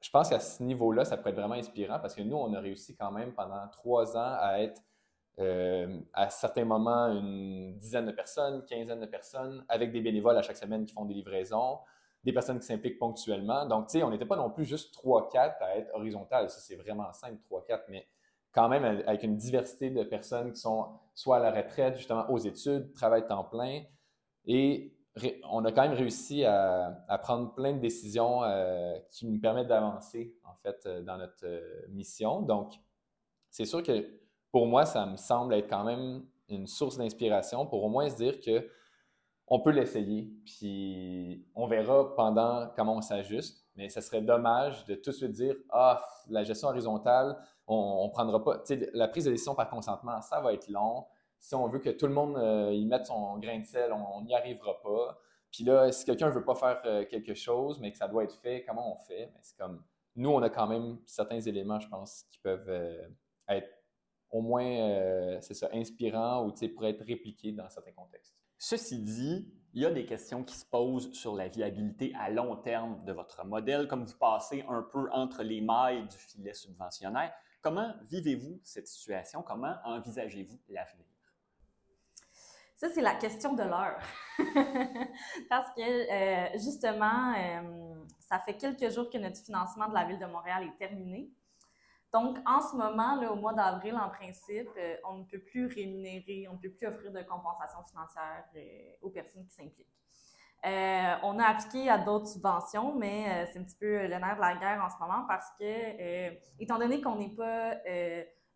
je 0.00 0.10
pense 0.10 0.30
qu'à 0.30 0.40
ce 0.40 0.62
niveau-là, 0.62 1.04
ça 1.04 1.16
pourrait 1.16 1.30
être 1.30 1.36
vraiment 1.36 1.54
inspirant 1.54 1.98
parce 1.98 2.14
que 2.14 2.22
nous, 2.22 2.36
on 2.36 2.52
a 2.54 2.60
réussi 2.60 2.96
quand 2.96 3.12
même 3.12 3.34
pendant 3.34 3.68
trois 3.68 4.16
ans 4.16 4.36
à 4.40 4.60
être 4.60 4.80
euh, 5.38 6.00
à 6.14 6.30
certains 6.30 6.64
moments 6.64 7.08
une 7.08 7.78
dizaine 7.78 8.06
de 8.06 8.12
personnes, 8.12 8.64
quinzaine 8.64 9.00
de 9.00 9.06
personnes, 9.06 9.64
avec 9.68 9.92
des 9.92 10.00
bénévoles 10.00 10.36
à 10.38 10.42
chaque 10.42 10.56
semaine 10.56 10.86
qui 10.86 10.94
font 10.94 11.04
des 11.04 11.14
livraisons, 11.14 11.78
des 12.24 12.32
personnes 12.32 12.58
qui 12.58 12.66
s'impliquent 12.66 12.98
ponctuellement. 12.98 13.66
Donc, 13.66 13.86
tu 13.86 13.98
sais, 13.98 14.02
on 14.02 14.10
n'était 14.10 14.26
pas 14.26 14.36
non 14.36 14.50
plus 14.50 14.64
juste 14.64 14.94
3-4 14.94 15.56
à 15.60 15.76
être 15.76 15.94
horizontal. 15.94 16.50
Ça, 16.50 16.60
c'est 16.60 16.76
vraiment 16.76 17.12
simple, 17.12 17.38
3-4, 17.50 17.82
mais 17.88 18.06
quand 18.52 18.68
même 18.68 18.84
avec 18.84 19.22
une 19.22 19.36
diversité 19.36 19.90
de 19.90 20.02
personnes 20.02 20.52
qui 20.52 20.60
sont 20.60 20.86
soit 21.14 21.36
à 21.36 21.40
la 21.40 21.50
retraite, 21.50 21.96
justement 21.96 22.28
aux 22.30 22.38
études, 22.38 22.92
travaillent 22.92 23.26
temps 23.26 23.44
plein. 23.44 23.82
Et 24.46 24.94
on 25.50 25.64
a 25.64 25.72
quand 25.72 25.82
même 25.82 25.96
réussi 25.96 26.44
à, 26.44 27.18
prendre 27.22 27.54
plein 27.54 27.72
de 27.72 27.80
décisions 27.80 28.42
euh, 28.44 28.96
qui 29.10 29.26
nous 29.26 29.40
permettent 29.40 29.68
d'avancer, 29.68 30.34
en 30.44 30.54
fait, 30.62 30.80
euh, 30.86 31.02
dans 31.02 31.16
notre 31.18 31.44
euh, 31.44 31.86
mission. 31.90 32.42
Donc, 32.42 32.74
c'est 33.50 33.64
sûr 33.64 33.82
que 33.82 34.06
pour 34.52 34.66
moi, 34.66 34.86
ça 34.86 35.06
me 35.06 35.16
semble 35.16 35.54
être 35.54 35.68
quand 35.68 35.84
même 35.84 36.24
une 36.48 36.66
source 36.66 36.96
d'inspiration 36.96 37.66
pour 37.66 37.84
au 37.84 37.88
moins 37.88 38.08
se 38.08 38.16
dire 38.16 38.40
que 38.40 38.68
on 39.50 39.60
peut 39.60 39.70
l'essayer, 39.70 40.30
puis 40.44 41.46
on 41.54 41.66
verra 41.66 42.14
pendant 42.14 42.68
comment 42.76 42.96
on 42.96 43.00
s'ajuste. 43.00 43.66
Mais 43.76 43.88
ça 43.88 44.00
serait 44.00 44.20
dommage 44.20 44.84
de 44.86 44.94
tout 44.94 45.10
de 45.10 45.14
suite 45.14 45.32
dire 45.32 45.54
Ah, 45.70 46.02
la 46.28 46.44
gestion 46.44 46.68
horizontale, 46.68 47.38
on, 47.66 48.06
ne 48.06 48.10
prendra 48.10 48.42
pas. 48.42 48.62
La 48.92 49.08
prise 49.08 49.24
de 49.24 49.30
décision 49.30 49.54
par 49.54 49.70
consentement, 49.70 50.20
ça 50.20 50.40
va 50.40 50.52
être 50.52 50.68
long. 50.68 51.06
Si 51.38 51.54
on 51.54 51.68
veut 51.68 51.78
que 51.78 51.90
tout 51.90 52.06
le 52.06 52.12
monde 52.12 52.36
euh, 52.36 52.72
y 52.72 52.84
mette 52.86 53.06
son 53.06 53.38
grain 53.38 53.60
de 53.60 53.64
sel, 53.64 53.92
on 53.92 54.22
n'y 54.22 54.34
arrivera 54.34 54.80
pas. 54.82 55.18
Puis 55.52 55.64
là, 55.64 55.90
si 55.92 56.04
quelqu'un 56.04 56.26
ne 56.26 56.32
veut 56.32 56.44
pas 56.44 56.56
faire 56.56 56.82
euh, 56.84 57.04
quelque 57.06 57.34
chose, 57.34 57.78
mais 57.80 57.92
que 57.92 57.98
ça 57.98 58.08
doit 58.08 58.24
être 58.24 58.34
fait, 58.34 58.64
comment 58.66 58.96
on 58.96 58.98
fait? 58.98 59.32
comme 59.56 59.82
nous, 60.16 60.30
on 60.30 60.42
a 60.42 60.50
quand 60.50 60.66
même 60.66 60.98
certains 61.06 61.40
éléments, 61.40 61.78
je 61.78 61.88
pense, 61.88 62.24
qui 62.32 62.40
peuvent 62.40 62.68
euh, 62.68 63.08
être 63.48 63.70
au 64.30 64.42
moins, 64.42 65.40
c'est 65.40 65.54
ça, 65.54 65.70
inspirant 65.72 66.44
ou 66.44 66.52
pourrait 66.74 66.90
être 66.90 67.02
répliqué 67.02 67.52
dans 67.52 67.66
certains 67.70 67.92
contextes. 67.92 68.38
Ceci 68.58 68.98
dit, 68.98 69.48
il 69.72 69.82
y 69.82 69.86
a 69.86 69.90
des 69.92 70.04
questions 70.04 70.42
qui 70.42 70.56
se 70.56 70.64
posent 70.64 71.12
sur 71.12 71.36
la 71.36 71.48
viabilité 71.48 72.12
à 72.18 72.28
long 72.28 72.56
terme 72.56 73.04
de 73.04 73.12
votre 73.12 73.46
modèle, 73.46 73.86
comme 73.86 74.04
vous 74.04 74.18
passez 74.18 74.64
un 74.68 74.82
peu 74.82 75.08
entre 75.12 75.44
les 75.44 75.60
mailles 75.60 76.08
du 76.08 76.16
filet 76.16 76.54
subventionnaire. 76.54 77.32
Comment 77.62 77.94
vivez-vous 78.10 78.60
cette 78.64 78.88
situation? 78.88 79.42
Comment 79.42 79.76
envisagez-vous 79.84 80.58
l'avenir? 80.68 81.06
Ça, 82.74 82.88
c'est 82.90 83.02
la 83.02 83.14
question 83.14 83.54
de 83.54 83.62
l'heure. 83.62 84.00
Parce 85.48 85.70
que, 85.74 85.82
euh, 85.82 86.58
justement, 86.58 87.34
euh, 87.36 87.94
ça 88.20 88.38
fait 88.40 88.56
quelques 88.56 88.92
jours 88.92 89.10
que 89.10 89.18
notre 89.18 89.38
financement 89.44 89.88
de 89.88 89.94
la 89.94 90.04
Ville 90.04 90.18
de 90.18 90.26
Montréal 90.26 90.64
est 90.64 90.78
terminé. 90.78 91.30
Donc, 92.12 92.38
en 92.46 92.60
ce 92.60 92.74
moment, 92.74 93.16
là, 93.20 93.32
au 93.32 93.36
mois 93.36 93.52
d'avril, 93.52 93.94
en 93.96 94.08
principe, 94.08 94.68
euh, 94.78 94.96
on 95.08 95.18
ne 95.18 95.24
peut 95.24 95.40
plus 95.40 95.66
rémunérer, 95.66 96.46
on 96.48 96.54
ne 96.54 96.58
peut 96.58 96.70
plus 96.70 96.86
offrir 96.86 97.12
de 97.12 97.22
compensation 97.22 97.78
financière 97.84 98.44
aux 99.02 99.10
personnes 99.10 99.44
qui 99.46 99.54
s'impliquent. 99.54 99.94
on 100.64 101.38
a 101.38 101.44
appliqué 101.44 101.90
à 101.90 101.98
d'autres 101.98 102.28
subventions, 102.28 102.94
mais 102.94 103.46
c'est 103.52 103.58
un 103.58 103.64
petit 103.64 103.76
peu 103.76 104.06
le 104.06 104.08
nerf 104.08 104.36
de 104.36 104.40
la 104.40 104.56
guerre 104.56 104.82
en 104.82 104.90
ce 104.90 104.98
moment 104.98 105.24
parce 105.28 105.50
que, 105.58 106.62
étant 106.62 106.78
donné 106.78 107.00
qu'on 107.00 107.16
n'est 107.16 107.34
pas 107.34 107.74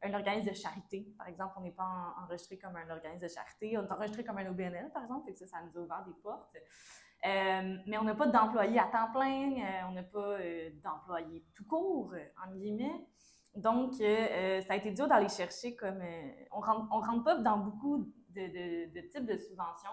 un 0.03 0.15
organisme 0.15 0.51
de 0.51 0.55
charité. 0.55 1.07
Par 1.17 1.29
exemple, 1.29 1.55
on 1.57 1.61
n'est 1.61 1.71
pas 1.71 2.15
enregistré 2.23 2.59
comme 2.59 2.77
un 2.77 2.91
organisme 2.91 3.27
de 3.27 3.33
charité, 3.33 3.79
on 3.79 3.85
est 3.85 3.93
enregistré 3.93 4.25
comme 4.25 4.39
un 4.39 4.51
OBNL, 4.51 4.91
par 4.93 5.05
exemple, 5.05 5.31
et 5.31 5.35
ça, 5.35 5.47
ça 5.47 5.59
nous 5.63 5.79
a 5.79 5.85
ouvert 5.85 6.05
des 6.05 6.15
portes. 6.23 6.57
Euh, 7.25 7.77
mais 7.87 7.99
on 7.99 8.03
n'a 8.03 8.15
pas 8.15 8.27
d'employés 8.27 8.81
à 8.81 8.87
temps 8.87 9.13
plein, 9.13 9.53
euh, 9.53 9.89
on 9.89 9.93
n'a 9.93 10.03
pas 10.03 10.41
euh, 10.41 10.71
d'employés 10.83 11.45
tout 11.55 11.65
court, 11.65 12.15
en 12.45 12.53
guillemets. 12.53 13.07
Donc, 13.55 13.95
ça 13.95 14.73
a 14.73 14.77
été 14.77 14.91
dur 14.91 15.09
d'aller 15.09 15.29
chercher 15.29 15.77
comme... 15.77 16.03
on 16.53 16.61
ne 16.61 17.07
rentre, 17.07 17.25
pas 17.25 17.37
dans 17.37 17.59
beaucoup 17.59 18.11
de, 18.31 18.93
de, 18.93 19.01
types 19.09 19.27
de 19.27 19.37
subventions 19.37 19.91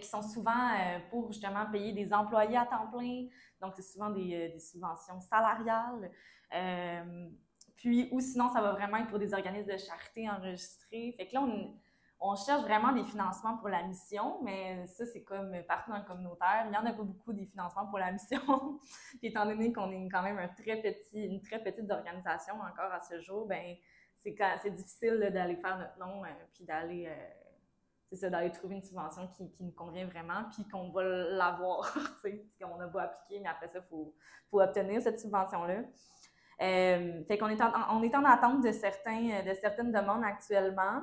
qui 0.00 0.08
sont 0.08 0.22
souvent 0.22 0.70
pour 1.10 1.30
justement 1.30 1.66
payer 1.70 1.92
des 1.92 2.14
employés 2.14 2.56
à 2.56 2.64
temps 2.64 2.86
plein. 2.90 3.26
Donc, 3.60 3.74
c'est 3.76 3.82
souvent 3.82 4.10
des, 4.10 4.50
des, 4.50 4.58
subventions 4.58 5.20
salariales. 5.20 6.10
Puis, 7.76 8.08
ou 8.12 8.20
sinon, 8.20 8.48
ça 8.48 8.62
va 8.62 8.72
vraiment 8.72 8.96
être 8.98 9.08
pour 9.08 9.18
des 9.18 9.34
organismes 9.34 9.70
de 9.70 9.76
charité 9.76 10.30
enregistrés. 10.30 11.14
Fait 11.18 11.26
que 11.26 11.34
là, 11.34 11.42
on, 11.42 11.76
cherche 12.36 12.62
vraiment 12.62 12.92
des 12.92 13.04
financements 13.04 13.56
pour 13.58 13.68
la 13.68 13.82
mission, 13.82 14.38
mais 14.42 14.86
ça, 14.86 15.04
c'est 15.04 15.22
comme 15.22 15.54
partout 15.68 15.90
dans 15.90 15.98
le 15.98 16.04
communautaire. 16.04 16.62
Il 16.64 16.70
n'y 16.70 16.76
en 16.76 16.86
a 16.86 16.92
pas 16.92 17.02
beaucoup 17.02 17.32
des 17.32 17.44
financements 17.44 17.86
pour 17.86 17.98
la 17.98 18.12
mission. 18.12 18.40
Puis, 19.18 19.28
étant 19.28 19.44
donné 19.44 19.72
qu'on 19.72 19.90
est 19.92 20.08
quand 20.08 20.22
même 20.22 20.38
un 20.38 20.48
très 20.48 20.80
petit, 20.80 21.24
une 21.24 21.40
très 21.40 21.62
petite 21.62 21.90
organisation 21.90 22.54
encore 22.54 22.92
à 22.92 23.00
ce 23.00 23.20
jour, 23.20 23.46
ben 23.46 23.76
c'est 24.16 24.74
difficile 24.74 25.30
d'aller 25.32 25.56
faire 25.56 25.78
notre 25.78 25.98
nom, 25.98 26.24
euh, 26.24 26.28
puis 26.54 26.64
d'aller 26.64 27.08
euh, 27.08 28.30
d'aller 28.30 28.50
trouver 28.52 28.76
une 28.76 28.82
subvention 28.82 29.26
qui, 29.28 29.50
qui, 29.50 29.64
nous 29.64 29.72
convient 29.72 30.06
vraiment, 30.06 30.44
puis 30.54 30.66
qu'on 30.68 30.90
va 30.90 31.02
l'avoir, 31.02 31.92
qu'on 32.62 32.80
a 32.80 32.86
beau 32.86 32.98
appliquer, 32.98 33.40
mais 33.40 33.48
après 33.48 33.68
ça, 33.68 33.80
il 33.80 33.88
faut, 33.88 34.14
faut 34.50 34.60
obtenir 34.60 35.02
cette 35.02 35.18
subvention-là. 35.18 35.82
Euh, 36.62 37.24
fait 37.24 37.36
qu'on 37.38 37.48
est 37.48 37.60
en, 37.60 37.72
on 37.90 38.02
est 38.02 38.14
en 38.14 38.24
attente 38.24 38.62
de, 38.62 38.70
certains, 38.70 39.42
de 39.42 39.52
certaines 39.54 39.90
demandes 39.90 40.22
actuellement, 40.24 41.02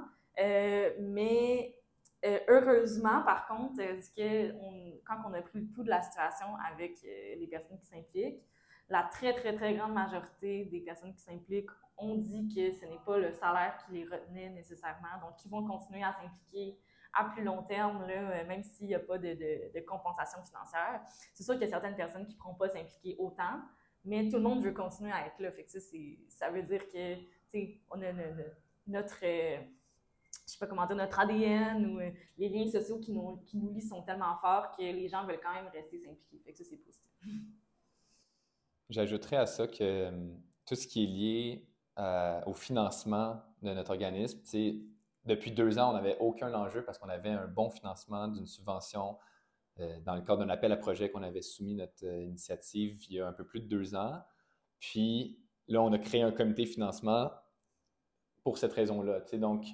mais 0.99 1.75
euh, 2.25 2.39
heureusement, 2.47 3.23
par 3.23 3.47
contre, 3.47 3.77
que 3.77 4.51
quand 5.06 5.17
on 5.27 5.34
a 5.34 5.41
pris 5.41 5.60
le 5.60 5.67
pouls 5.67 5.84
de 5.84 5.89
la 5.89 6.01
situation 6.01 6.47
avec 6.71 7.01
les 7.04 7.47
personnes 7.49 7.80
qui 7.80 7.88
s'impliquent, 7.88 8.43
la 8.89 9.04
très, 9.04 9.34
très, 9.34 9.56
très 9.56 9.73
grande 9.75 9.93
majorité 9.93 10.65
des 10.65 10.82
personnes 10.82 11.13
qui 11.13 11.21
s'impliquent 11.21 11.69
ont 11.97 12.15
dit 12.15 12.47
que 12.54 12.71
ce 12.71 12.86
n'est 12.86 12.99
pas 13.06 13.17
le 13.17 13.32
salaire 13.32 13.77
qui 13.86 13.93
les 13.93 14.04
retenait 14.04 14.49
nécessairement. 14.49 15.19
Donc, 15.21 15.43
ils 15.45 15.49
vont 15.49 15.65
continuer 15.65 16.04
à 16.04 16.13
s'impliquer 16.13 16.77
à 17.13 17.25
plus 17.25 17.43
long 17.43 17.63
terme, 17.63 18.06
là, 18.08 18.43
même 18.45 18.63
s'il 18.63 18.88
n'y 18.88 18.95
a 18.95 18.99
pas 18.99 19.17
de, 19.17 19.80
compensation 19.86 20.41
financière. 20.43 21.01
C'est 21.34 21.43
sûr 21.43 21.56
qu'il 21.56 21.63
y 21.63 21.65
a 21.65 21.69
certaines 21.69 21.95
personnes 21.95 22.25
qui 22.25 22.34
ne 22.34 22.39
pourront 22.39 22.56
pas 22.56 22.69
s'impliquer 22.69 23.15
autant, 23.19 23.62
mais 24.06 24.30
tout 24.30 24.38
le 24.38 24.43
monde 24.43 24.63
veut 24.63 24.73
continuer 24.73 25.12
à 25.12 25.25
être 25.25 25.39
là. 25.39 25.51
Fait 25.51 25.67
ça, 25.67 25.80
ça 26.30 26.49
veut 26.49 26.63
dire 26.63 26.88
que, 26.89 27.15
on 27.89 28.01
a 28.01 28.12
notre, 28.88 29.19
euh, 29.23 29.58
je 30.46 30.54
sais 30.54 30.60
pas 30.60 30.67
comment 30.67 30.86
dire, 30.86 30.96
notre 30.96 31.20
ADN 31.20 31.86
ou 31.86 32.00
euh, 32.00 32.10
les 32.38 32.50
liens 32.50 32.70
sociaux 32.70 33.00
qui 33.00 33.12
nous, 33.12 33.38
qui 33.46 33.58
nous 33.58 33.70
lient 33.70 33.82
sont 33.82 34.02
tellement 34.04 34.36
forts 34.38 34.72
que 34.78 34.82
les 34.82 35.08
gens 35.08 35.26
veulent 35.26 35.39
quand 35.41 35.54
même 35.54 35.67
rester 35.74 36.00
s'impliquer. 36.00 36.39
Fait 36.46 36.52
que 36.52 36.58
ça, 36.58 36.63
c'est 36.70 36.78
positif. 36.78 37.10
J'ajouterais 38.89 39.38
à 39.38 39.46
ça 39.46 39.67
que 39.67 39.78
euh, 39.82 40.12
tout 40.65 40.76
ce 40.76 40.88
qui 40.88 41.04
est 41.04 41.08
lié 41.08 41.67
au 42.48 42.54
financement 42.54 43.39
de 43.62 43.72
notre 43.74 43.91
organisme, 43.91 44.41
depuis 45.26 45.52
deux 45.52 45.78
ans, 45.78 45.91
on 45.91 45.94
n'avait 45.94 46.17
aucun 46.20 46.52
enjeu 46.54 46.84
parce 46.84 46.98
qu'on 46.98 47.10
avait 47.10 47.30
un 47.30 47.48
bon 47.48 47.70
financement 47.70 48.28
d'une 48.28 48.48
subvention 48.48 49.17
euh, 49.80 50.00
dans 50.02 50.15
le 50.15 50.22
cadre 50.22 50.39
d'un 50.39 50.50
appel 50.50 50.72
à 50.72 50.78
projet 50.78 51.10
qu'on 51.10 51.24
avait 51.24 51.41
soumis 51.41 51.76
notre 51.76 52.06
euh, 52.06 52.24
initiative 52.24 53.04
il 53.10 53.15
y 53.15 53.20
a 53.22 53.28
un 53.28 53.34
peu 53.34 53.46
plus 53.46 53.60
de 53.60 53.67
deux 53.67 53.96
ans. 53.96 54.22
Puis 54.80 55.39
là, 55.67 55.82
on 55.82 55.94
a 55.94 56.00
créé 56.00 56.24
un 56.24 56.32
comité 56.32 56.65
financement 56.65 57.32
pour 58.44 58.58
cette 58.58 58.74
raison-là. 58.74 59.22
Donc, 59.34 59.65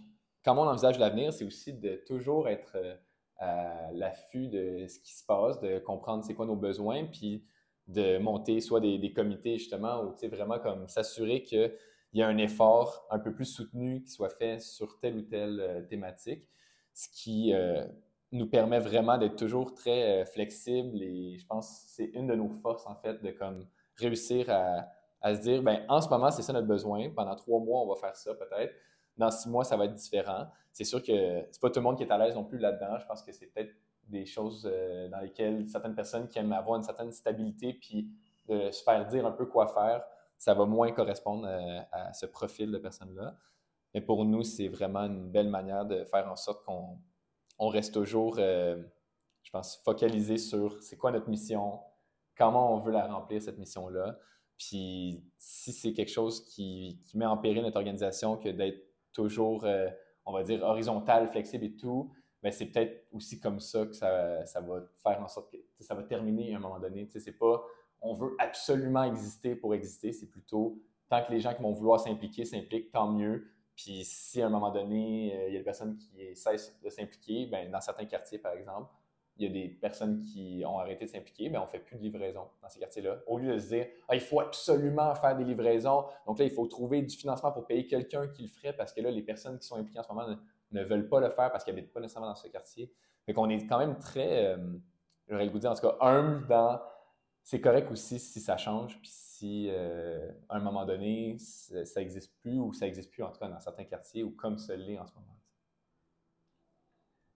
comment 0.48 0.62
on 0.62 0.68
envisage 0.68 0.98
l'avenir, 0.98 1.34
c'est 1.34 1.44
aussi 1.44 1.74
de 1.74 2.02
toujours 2.08 2.48
être 2.48 2.78
euh, 2.78 2.96
à 3.38 3.92
l'affût 3.92 4.48
de 4.48 4.88
ce 4.88 4.98
qui 5.00 5.14
se 5.14 5.26
passe, 5.26 5.60
de 5.60 5.78
comprendre 5.80 6.24
c'est 6.24 6.36
quoi 6.36 6.46
nos 6.46 6.56
besoins, 6.56 7.04
puis 7.04 7.44
de 7.88 8.18
monter 8.18 8.62
soit 8.62 8.80
des, 8.80 9.14
comités 9.14 9.58
justement, 9.58 10.04
ou 10.04 10.16
vraiment 10.30 10.58
comme 10.60 10.88
s'assurer 10.88 11.44
qu'il 11.44 11.74
y 12.14 12.22
a 12.22 12.28
un 12.28 12.38
effort 12.38 13.06
un 13.12 13.20
peu 13.20 13.34
plus 13.34 13.46
soutenu 13.46 14.02
qui 14.04 14.12
soit 14.12 14.30
fait 14.30 14.60
sur 14.62 14.98
telle 15.00 15.18
ou 15.18 15.22
telle 15.22 15.86
thématique, 15.90 16.48
ce 16.94 17.10
qui 17.10 17.54
nous 18.32 18.48
permet 18.48 18.80
vraiment 18.80 19.18
d'être 19.18 19.36
toujours 19.36 19.74
très 19.74 20.22
euh, 20.22 20.26
flexible 20.26 21.02
et 21.02 21.38
je 21.38 21.46
pense 21.46 21.68
que 21.68 21.90
c'est 21.92 22.12
une 22.14 22.28
de 22.28 22.36
nos 22.36 22.50
forces 22.50 22.86
en 22.86 22.96
fait 22.96 23.22
de 23.22 23.32
comme 23.32 23.66
réussir 23.96 24.50
à, 24.50 24.86
à 25.22 25.36
se 25.36 25.42
dire 25.42 25.64
ben 25.64 25.86
en 25.88 26.02
ce 26.02 26.10
moment 26.10 26.30
c'est 26.30 26.42
ça 26.42 26.54
notre 26.54 26.68
besoin. 26.68 27.10
Pendant 27.16 27.36
trois 27.36 27.60
mois 27.60 27.82
on 27.82 27.88
va 27.88 27.96
faire 27.96 28.16
ça 28.16 28.34
peut-être 28.34 28.74
dans 29.18 29.32
six 29.32 29.50
mois 29.50 29.64
ça 29.64 29.78
va 29.78 29.86
être 29.86 29.94
différent. 29.94 30.48
C'est 30.72 30.84
sûr 30.84 31.02
que 31.02 31.46
c'est 31.52 31.62
pas 31.62 31.70
tout 31.70 31.80
le 31.80 31.84
monde 31.84 31.98
qui 31.98 32.04
est 32.04 32.12
à 32.12 32.18
l'aise 32.18 32.36
non 32.36 32.44
plus 32.44 32.58
là-dedans. 32.58 32.98
Je 33.00 33.06
pense 33.06 33.24
que 33.24 33.32
c'est 33.32 33.48
peut-être 33.48 33.74
des 34.08 34.26
choses 34.26 34.70
euh, 34.72 35.10
dans 35.10 35.20
lesquelles 35.20 35.68
certaines 35.68 35.96
personnes 35.96 36.28
qui 36.28 36.40
aiment 36.40 36.54
avoir 36.54 36.78
une 36.78 36.84
certaine 36.84 37.12
stabilité 37.12 37.74
puis 37.74 38.10
de 38.48 38.72
se 38.72 38.84
faire 38.84 39.06
dire 39.08 39.26
un 39.26 39.32
peu 39.32 39.46
quoi 39.46 39.68
faire 39.68 40.04
ça 40.38 40.54
va 40.54 40.66
moins 40.66 40.92
correspondre 40.92 41.46
euh, 41.46 41.80
à 41.92 42.14
ce 42.14 42.26
profil 42.26 42.72
de 42.72 42.78
personnes 42.78 43.14
là 43.16 43.36
mais 43.94 44.00
pour 44.00 44.24
nous 44.24 44.44
c'est 44.44 44.70
vraiment 44.70 45.02
une 45.02 45.30
belle 45.30 45.50
manière 45.50 45.86
de 45.86 46.06
faire 46.06 46.32
en 46.32 46.38
sorte 46.38 46.64
qu'on 46.64 47.00
on 47.60 47.70
reste 47.70 47.94
toujours, 47.94 48.36
euh, 48.40 48.82
je 49.44 49.52
pense, 49.52 49.78
focalisé 49.84 50.38
sur 50.38 50.82
c'est 50.82 50.98
quoi 50.98 51.12
notre 51.12 51.30
mission, 51.30 51.80
comment 52.38 52.76
on 52.76 52.80
veut 52.80 52.92
la 52.92 53.08
remplir, 53.08 53.42
cette 53.42 53.58
mission-là. 53.58 54.20
Puis 54.58 55.24
si 55.38 55.72
c'est 55.72 55.94
quelque 55.94 56.12
chose 56.12 56.46
qui, 56.46 57.00
met 57.14 57.26
en 57.26 57.38
péril 57.38 57.64
notre 57.64 57.78
organisation 57.78 58.38
que 58.38 58.50
d'être 58.50 58.87
toujours, 59.18 59.66
euh, 59.66 59.90
on 60.26 60.32
va 60.32 60.44
dire, 60.44 60.62
horizontal, 60.64 61.28
flexible 61.28 61.66
et 61.66 61.76
tout, 61.76 62.12
c'est 62.52 62.68
peut-être 62.68 63.08
aussi 63.12 63.40
comme 63.40 63.60
ça 63.60 63.86
que 63.86 63.94
ça, 63.94 64.46
ça, 64.46 64.62
va 64.62 64.82
faire 65.04 65.22
en 65.22 65.28
sorte 65.28 65.52
que 65.52 65.84
ça 65.84 65.96
va 65.96 66.04
terminer 66.04 66.54
à 66.54 66.58
un 66.58 66.60
moment 66.62 66.80
donné. 66.80 67.06
C'est 67.12 67.38
pas 67.38 67.62
on 68.00 68.14
veut 68.14 68.36
absolument 68.38 69.04
exister 69.04 69.56
pour 69.56 69.74
exister, 69.74 70.14
c'est 70.14 70.30
plutôt 70.30 70.80
tant 71.10 71.26
que 71.26 71.32
les 71.32 71.40
gens 71.40 71.54
qui 71.54 71.64
vont 71.64 71.72
vouloir 71.72 72.00
s'impliquer 72.00 72.46
s'impliquent, 72.46 72.92
tant 72.92 73.12
mieux. 73.12 73.48
Puis 73.76 74.06
si 74.06 74.42
à 74.42 74.48
un 74.48 74.50
moment 74.50 74.72
donné, 74.72 75.36
euh, 75.36 75.48
il 75.48 75.54
y 75.54 75.56
a 75.56 75.60
des 75.60 75.66
personnes 75.66 75.98
qui 75.98 76.36
cessent 76.36 76.80
de 76.80 76.90
s'impliquer, 76.90 77.48
ben, 77.48 77.72
dans 77.72 77.82
certains 77.82 78.06
quartiers, 78.06 78.38
par 78.38 78.54
exemple, 78.54 78.92
il 79.40 79.46
y 79.46 79.50
a 79.50 79.52
des 79.52 79.70
personnes 79.70 80.20
qui 80.22 80.64
ont 80.66 80.80
arrêté 80.80 81.06
de 81.06 81.10
s'impliquer, 81.10 81.50
mais 81.50 81.58
on 81.58 81.64
ne 81.64 81.68
fait 81.68 81.80
plus 81.80 81.98
de 81.98 82.02
livraison 82.02 82.48
dans 82.62 82.70
ces 82.70 82.80
quartiers-là. 82.80 83.20
Au 83.28 83.38
lieu 83.38 83.54
de 83.54 83.60
se 83.60 83.68
dire, 83.68 83.88
ah, 84.08 84.16
il 84.16 84.22
faut 84.22 84.40
absolument 84.40 85.14
faire 85.16 85.36
des 85.36 85.44
livraisons, 85.44 86.06
donc 86.26 86.40
là, 86.40 86.46
il 86.46 86.52
faut 86.52 86.66
trouver 86.68 87.02
du 87.02 87.16
financement 87.16 87.52
pour 87.52 87.66
payer 87.66 87.86
quelqu'un 87.88 88.28
qui 88.28 88.44
le 88.44 88.48
ferait 88.48 88.74
parce 88.74 88.94
que 88.94 89.02
là, 89.02 89.12
les 89.12 89.22
personnes 89.22 89.60
qui 89.60 89.68
sont 89.68 89.76
impliquées 89.76 90.00
en 90.00 90.04
ce 90.04 90.10
moment 90.12 90.28
ne, 90.72 90.84
veulent 90.84 91.08
pas 91.08 91.20
le 91.20 91.30
faire 91.30 91.52
parce 91.52 91.64
qu'ils 91.64 91.76
n'habitent 91.76 91.94
pas 91.94 92.00
nécessairement 92.00 92.30
dans 92.30 92.36
ce 92.36 92.48
quartier. 92.48 92.92
Fait 93.26 93.34
qu'on 93.34 93.50
est 93.50 93.66
quand 93.68 93.80
même 93.80 93.98
très, 94.00 94.46
euh, 94.46 94.58
j'aurais 95.28 95.48
vous 95.48 95.60
dire, 95.60 95.72
en 95.72 95.76
tout 95.76 95.88
cas, 95.88 95.98
humble 96.02 96.48
dans. 96.48 96.82
C'est 97.44 97.62
correct 97.62 97.90
aussi 97.92 98.20
si 98.20 98.42
ça 98.42 98.58
change, 98.58 99.00
puis 99.00 99.10
si 99.10 99.70
euh, 99.70 100.32
à 100.50 100.58
un 100.58 100.60
moment 100.60 100.86
donné, 100.86 101.38
ça 101.38 102.02
n'existe 102.02 102.36
plus 102.42 102.60
ou 102.60 102.74
ça 102.74 102.86
n'existe 102.86 103.10
plus 103.10 103.24
en 103.24 103.32
tout 103.32 103.40
cas 103.40 103.48
dans 103.48 103.60
certains 103.62 103.86
quartiers 103.86 104.24
ou 104.24 104.32
comme 104.32 104.58
ça 104.58 104.76
l'est 104.76 105.00
en 105.00 105.06
ce 105.06 105.14
moment. 105.14 105.37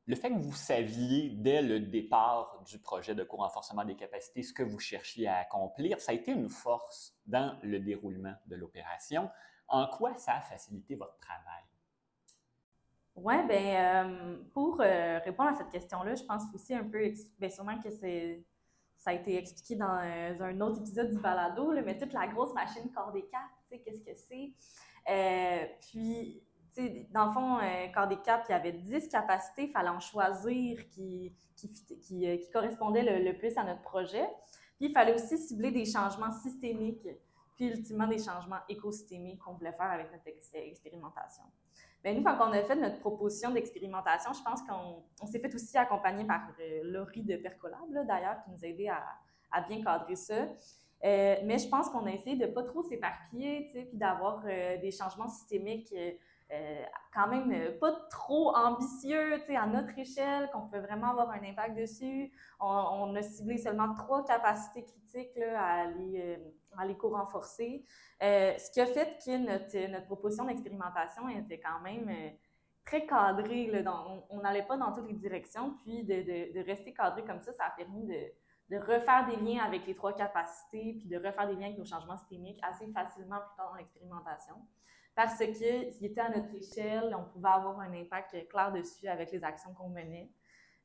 Le 0.08 0.16
fait 0.16 0.30
que 0.30 0.40
vous 0.40 0.54
saviez 0.54 1.30
dès 1.30 1.62
le 1.62 1.80
départ 1.80 2.64
du 2.66 2.80
projet 2.80 3.14
de 3.14 3.24
co-renforcement 3.24 3.86
des 3.86 3.96
capacités 3.96 4.42
ce 4.42 4.54
que 4.54 4.64
vous 4.64 4.80
cherchiez 4.80 5.28
à 5.28 5.38
accomplir, 5.38 6.00
ça 6.02 6.12
a 6.12 6.16
été 6.16 6.32
une 6.32 6.50
force 6.50 7.16
dans 7.26 7.58
le 7.62 7.80
déroulement 7.80 8.34
de 8.48 8.56
l'opération. 8.56 9.30
En 9.68 9.88
quoi 9.88 10.18
ça 10.18 10.34
a 10.34 10.42
facilité 10.42 10.96
votre 10.96 11.18
travail? 11.20 11.64
Oui, 13.16 13.36
bien, 13.48 14.06
euh, 14.06 14.38
pour 14.54 14.82
euh, 14.82 15.20
répondre 15.20 15.50
à 15.50 15.54
cette 15.54 15.70
question-là, 15.70 16.16
je 16.16 16.24
pense 16.24 16.44
aussi 16.54 16.74
un 16.74 16.84
peu, 16.84 17.14
bien, 17.40 17.50
sûrement 17.50 17.78
que 17.80 17.90
ça 17.92 19.10
a 19.10 19.14
été 19.14 19.38
expliqué 19.38 19.76
dans 19.76 20.00
euh, 20.00 20.42
un 20.42 20.62
autre 20.62 20.80
épisode 20.80 21.12
du 21.12 21.20
balado, 21.20 21.74
mais 21.86 21.98
toute 21.98 22.14
la 22.14 22.28
grosse 22.28 22.54
machine 22.54 22.90
corps 22.92 23.12
des 23.12 23.24
tu 23.24 23.38
sais, 23.66 23.80
qu'est-ce 23.80 24.04
que 24.04 24.16
c'est? 24.16 24.54
Puis, 25.82 26.42
dans 27.12 27.26
le 27.26 27.32
fond, 27.32 27.58
euh, 27.60 27.88
Corps 27.94 28.08
des 28.08 28.18
Caps, 28.18 28.46
il 28.50 28.52
y 28.52 28.56
avait 28.56 28.72
10 28.72 29.10
capacités, 29.10 29.64
il 29.64 29.72
fallait 29.72 29.90
en 29.90 30.00
choisir 30.00 30.88
qui, 30.90 31.34
qui, 31.56 31.70
qui, 32.00 32.28
euh, 32.28 32.38
correspondaient 32.54 33.22
le, 33.22 33.38
plus 33.38 33.58
à 33.58 33.64
notre 33.64 33.82
projet. 33.82 34.28
Puis 34.78 34.90
il 34.90 34.92
fallait 34.94 35.14
aussi 35.14 35.38
cibler 35.38 35.72
des 35.72 35.86
changements 35.86 36.32
systémiques, 36.32 37.08
puis 37.56 37.68
ultimement 37.68 38.08
des 38.08 38.20
changements 38.20 38.60
écosystémiques 38.70 39.40
qu'on 39.40 39.54
voulait 39.54 39.74
faire 39.74 39.92
avec 39.92 40.12
notre 40.12 40.28
expérimentation. 40.28 41.44
Bien, 42.04 42.14
nous, 42.14 42.24
quand 42.24 42.38
on 42.40 42.52
a 42.52 42.64
fait 42.64 42.76
notre 42.76 43.00
proposition 43.00 43.52
d'expérimentation, 43.52 44.32
je 44.34 44.42
pense 44.42 44.62
qu'on 44.64 45.28
s'est 45.28 45.40
fait 45.40 45.54
aussi 45.54 45.78
accompagner 45.78 46.26
par 46.26 46.42
euh, 46.60 46.82
Laurie 46.84 47.22
de 47.22 47.36
Percolab, 47.38 47.92
d'ailleurs, 48.08 48.38
qui 48.44 48.52
nous 48.52 48.66
a 48.66 48.68
aidé 48.68 48.88
à, 48.88 49.04
à 49.52 49.62
bien 49.62 49.84
cadrer 49.84 50.16
ça. 50.16 50.48
Euh, 51.04 51.36
mais 51.44 51.58
je 51.58 51.68
pense 51.68 51.90
qu'on 51.90 52.06
a 52.06 52.12
essayé 52.12 52.36
de 52.36 52.46
ne 52.46 52.52
pas 52.52 52.64
trop 52.64 52.82
s'éparpiller, 52.82 53.68
puis 53.72 53.88
d'avoir 53.94 54.44
euh, 54.46 54.78
des 54.78 54.92
changements 54.92 55.28
systémiques 55.28 55.94
euh, 56.54 56.84
quand 57.14 57.30
même 57.30 57.50
euh, 57.54 57.80
pas 57.80 57.94
trop 58.10 58.54
ambitieux 58.56 59.42
à 59.56 59.68
notre 59.68 59.98
échelle, 59.98 60.50
qu'on 60.52 60.68
peut 60.68 60.80
vraiment 60.80 61.12
avoir 61.12 61.30
un 61.32 61.44
impact 61.44 61.78
dessus. 61.78 62.32
On, 62.60 63.16
a 63.16 63.22
ciblé 63.22 63.58
seulement 63.58 63.94
trois 63.94 64.26
capacités 64.26 64.84
critiques 64.84 65.38
à, 65.56 65.86
les, 65.88 66.38
euh, 66.38 66.86
les 66.86 66.98
co-renforcer. 66.98 67.86
ce 68.20 68.72
qui 68.72 68.82
a 68.82 68.86
fait 68.86 69.18
que 69.26 69.38
notre, 69.38 69.92
notre 69.92 70.06
proposition 70.08 70.46
d'expérimentation 70.46 71.30
était 71.30 71.60
quand 71.60 71.80
même 71.82 72.10
très 72.86 73.06
cadrée. 73.06 73.68
Là, 73.68 74.06
on 74.30 74.42
n'allait 74.42 74.66
pas 74.66 74.76
dans 74.76 74.92
toutes 74.92 75.08
les 75.08 75.14
directions. 75.16 75.76
Puis 75.84 76.04
de, 76.04 76.16
de, 76.16 76.60
de, 76.60 76.66
rester 76.66 76.94
cadré 76.94 77.24
comme 77.24 77.40
ça, 77.40 77.54
ça 77.54 77.66
a 77.66 77.70
permis 77.72 78.06
de, 78.06 78.76
de 78.76 78.78
refaire 78.78 79.26
des 79.30 79.38
liens 79.38 79.64
avec 79.64 79.86
les 79.88 79.96
trois 79.96 80.14
capacités, 80.14 80.96
puis 81.00 81.08
de 81.08 81.16
refaire 81.16 81.48
des 81.48 81.56
liens 81.56 81.68
avec 81.68 81.78
nos 81.78 81.86
changements 81.86 82.18
systémiques 82.18 82.60
assez 82.62 82.92
facilement 82.92 83.38
plus 83.38 83.56
tard 83.56 83.72
dans 83.72 83.78
l'expérimentation 83.78 84.56
parce 85.16 85.38
que 85.38 85.54
s'il 85.54 86.06
était 86.06 86.22
à 86.22 86.30
notre 86.30 86.54
échelle, 86.56 87.16
on 87.18 87.26
pouvait 87.26 87.50
avoir 87.50 87.80
un 87.80 87.94
impact 87.94 88.48
clair 88.48 88.72
dessus 88.72 89.08
avec 89.08 89.32
les 89.32 89.44
actions 89.44 89.74
qu'on 89.74 89.90
menait. 89.90 90.32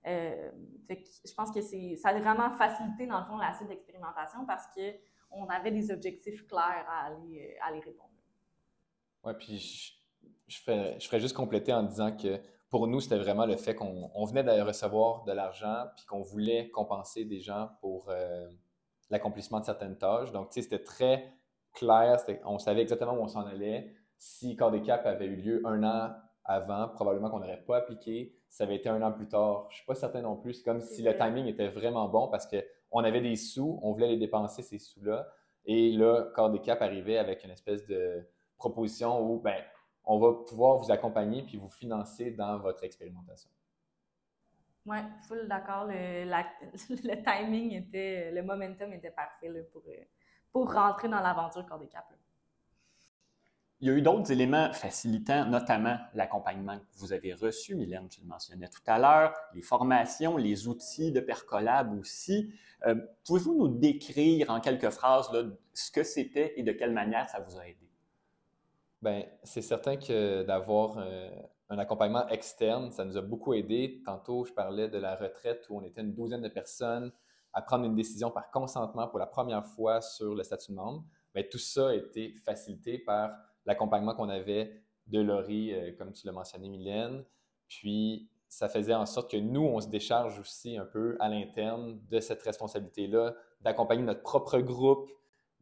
Euh, 0.07 0.51
je 0.89 1.35
pense 1.35 1.51
que 1.51 1.61
ça 1.61 2.09
a 2.09 2.19
vraiment 2.19 2.51
facilité, 2.53 3.07
dans 3.07 3.21
le 3.21 3.27
fond, 3.27 3.37
la 3.39 3.53
suite 3.55 3.69
d'expérimentation 3.69 4.47
parce 4.47 4.67
qu'on 4.69 5.49
avait 5.49 5.73
des 5.73 5.91
objectifs 5.91 6.47
clairs 6.47 6.87
à 6.89 7.07
aller, 7.07 7.57
à 7.61 7.73
répondre. 7.73 8.11
Oui, 9.25 9.33
puis 9.39 9.59
je, 9.59 9.93
je, 10.47 11.07
ferais, 11.07 11.21
juste 11.21 11.35
compléter 11.35 11.73
en 11.73 11.83
disant 11.83 12.17
que 12.17 12.41
pour 12.71 12.87
nous, 12.87 13.01
c'était 13.01 13.19
vraiment 13.19 13.47
le 13.47 13.57
fait 13.57 13.75
qu'on 13.75 14.25
venait 14.25 14.45
de 14.45 14.61
recevoir 14.61 15.25
de 15.25 15.33
l'argent 15.33 15.87
puis 15.97 16.05
qu'on 16.05 16.23
voulait 16.23 16.71
compenser 16.71 17.25
des 17.25 17.41
gens 17.41 17.71
pour 17.81 18.09
euh, 18.11 18.49
l'accomplissement 19.11 19.61
de 19.61 19.65
certaines 19.65 19.99
tâches. 19.99 20.33
Donc, 20.33 20.51
tu 20.51 20.55
sais, 20.55 20.63
c'était 20.63 20.83
très 20.83 21.33
clair, 21.73 22.19
on 22.45 22.59
savait 22.59 22.83
exactement 22.83 23.13
où 23.13 23.23
on 23.23 23.29
s'en 23.29 23.47
allait 23.47 23.93
si 24.19 24.57
Corps 24.57 24.71
des 24.71 24.83
Cap 24.83 25.07
avait 25.07 25.27
eu 25.27 25.37
lieu 25.37 25.63
un 25.65 25.83
an 25.83 26.15
avant, 26.45 26.89
probablement 26.89 27.31
qu'on 27.31 27.41
n'aurait 27.41 27.65
pas 27.67 27.79
appliqué. 27.79 28.35
Ça 28.49 28.65
avait 28.65 28.77
été 28.77 28.89
un 28.89 29.03
an 29.03 29.13
plus 29.13 29.29
tard. 29.29 29.67
Je 29.71 29.75
ne 29.75 29.77
suis 29.79 29.87
pas 29.87 29.95
certain 29.95 30.23
non 30.23 30.37
plus. 30.37 30.55
C'est 30.55 30.65
comme 30.65 30.81
si 30.81 31.03
le 31.03 31.17
timing 31.17 31.47
était 31.47 31.69
vraiment 31.69 32.09
bon 32.09 32.29
parce 32.29 32.47
qu'on 32.47 33.05
avait 33.05 33.21
des 33.21 33.37
sous, 33.37 33.79
on 33.83 33.93
voulait 33.93 34.09
les 34.09 34.17
dépenser, 34.17 34.63
ces 34.63 34.79
sous-là. 34.79 35.29
Et 35.65 35.91
là, 35.93 36.31
Corps 36.35 36.51
des 36.51 36.61
Cap 36.61 36.81
arrivait 36.83 37.19
avec 37.19 37.45
une 37.45 37.51
espèce 37.51 37.87
de 37.87 38.27
proposition 38.57 39.21
où 39.21 39.41
ben, 39.41 39.61
on 40.05 40.19
va 40.19 40.33
pouvoir 40.47 40.79
vous 40.79 40.91
accompagner 40.91 41.43
puis 41.43 41.57
vous 41.57 41.69
financer 41.69 42.31
dans 42.31 42.59
votre 42.59 42.85
expérimentation. 42.85 43.51
Oui, 44.87 44.99
full 45.27 45.49
d'accord. 45.49 45.87
Le, 45.89 47.23
timing 47.25 47.73
était, 47.73 48.31
le 48.31 48.43
momentum 48.43 48.93
était 48.93 49.11
parfait 49.11 49.51
pour, 49.73 49.83
euh, 49.89 50.05
pour 50.53 50.73
rentrer 50.73 51.09
dans 51.09 51.21
l'aventure 51.21 51.67
Corps 51.67 51.81
des 51.81 51.89
Cap. 51.89 52.07
Il 53.81 53.89
y 53.89 53.91
a 53.91 53.95
eu 53.95 54.01
d'autres 54.01 54.33
éléments 54.33 54.73
facilitant, 54.73 55.45
notamment 55.45 55.99
l'accompagnement 56.15 56.79
que 56.79 56.99
vous 56.99 57.13
avez 57.13 57.35
reçu, 57.35 57.75
Mylène, 57.75 58.09
je 58.11 58.23
le 58.23 58.27
mentionnais 58.27 58.69
tout 58.69 58.81
à 58.87 58.99
l'heure, 58.99 59.35
les 59.55 59.61
formations, 59.61 60.39
les 60.39 60.67
outils 60.67 61.13
de 61.13 61.21
Percolab 61.21 61.93
aussi. 61.99 62.55
Euh, 62.87 62.95
pouvez-vous 63.27 63.55
nous 63.55 63.69
décrire 63.69 64.49
en 64.49 64.61
quelques 64.61 64.89
phrases 64.89 65.31
ce 65.75 65.91
que 65.91 66.05
c'était 66.05 66.55
et 66.57 66.63
de 66.63 66.73
quelle 66.73 66.93
manière 66.93 67.29
ça 67.29 67.41
vous 67.41 67.59
a 67.59 67.67
aidé? 67.67 67.91
Bien, 69.03 69.25
c'est 69.43 69.61
certain 69.61 69.99
que 69.99 70.43
d'avoir 70.45 70.97
euh, 70.97 71.29
un 71.69 71.79
accompagnement 71.79 72.27
externe, 72.29 72.91
ça 72.91 73.05
nous 73.05 73.19
a 73.19 73.23
beaucoup 73.23 73.53
aidé. 73.53 74.01
Tantôt, 74.07 74.47
je 74.47 74.55
parlais 74.55 74.89
de 74.89 74.97
la 74.97 75.17
retraite 75.17 75.67
où 75.69 75.79
on 75.79 75.83
était 75.83 76.01
une 76.01 76.15
douzaine 76.15 76.41
de 76.41 76.49
personnes 76.49 77.13
à 77.53 77.61
prendre 77.61 77.85
une 77.85 77.95
décision 77.95 78.31
par 78.31 78.51
consentement 78.51 79.07
pour 79.07 79.19
la 79.19 79.27
première 79.27 79.67
fois 79.67 80.01
sur 80.01 80.35
le 80.35 80.43
statut 80.43 80.71
de 80.71 80.77
membre. 80.77 81.05
Bien, 81.35 81.45
tout 81.51 81.59
ça 81.59 81.91
a 81.91 81.95
été 81.95 82.35
facilité 82.43 82.99
par 82.99 83.33
l'accompagnement 83.67 84.15
qu'on 84.15 84.29
avait 84.29 84.73
de 85.09 85.21
Laurie, 85.21 85.73
euh, 85.73 85.93
comme 85.97 86.13
tu 86.13 86.27
l'as 86.27 86.33
mentionné, 86.33 86.69
Mylène. 86.69 87.25
Puis, 87.69 88.29
ça 88.49 88.69
faisait 88.69 88.95
en 88.95 89.07
sorte 89.07 89.31
que 89.31 89.37
nous, 89.37 89.63
on 89.63 89.81
se 89.81 89.89
décharge 89.89 90.39
aussi 90.39 90.77
un 90.77 90.85
peu 90.85 91.17
à 91.21 91.29
l'interne 91.29 92.01
de 92.09 92.21
cette 92.21 92.43
responsabilité-là, 92.43 93.35
d'accompagner 93.61 94.03
notre 94.03 94.23
propre 94.23 94.59
groupe 94.59 95.11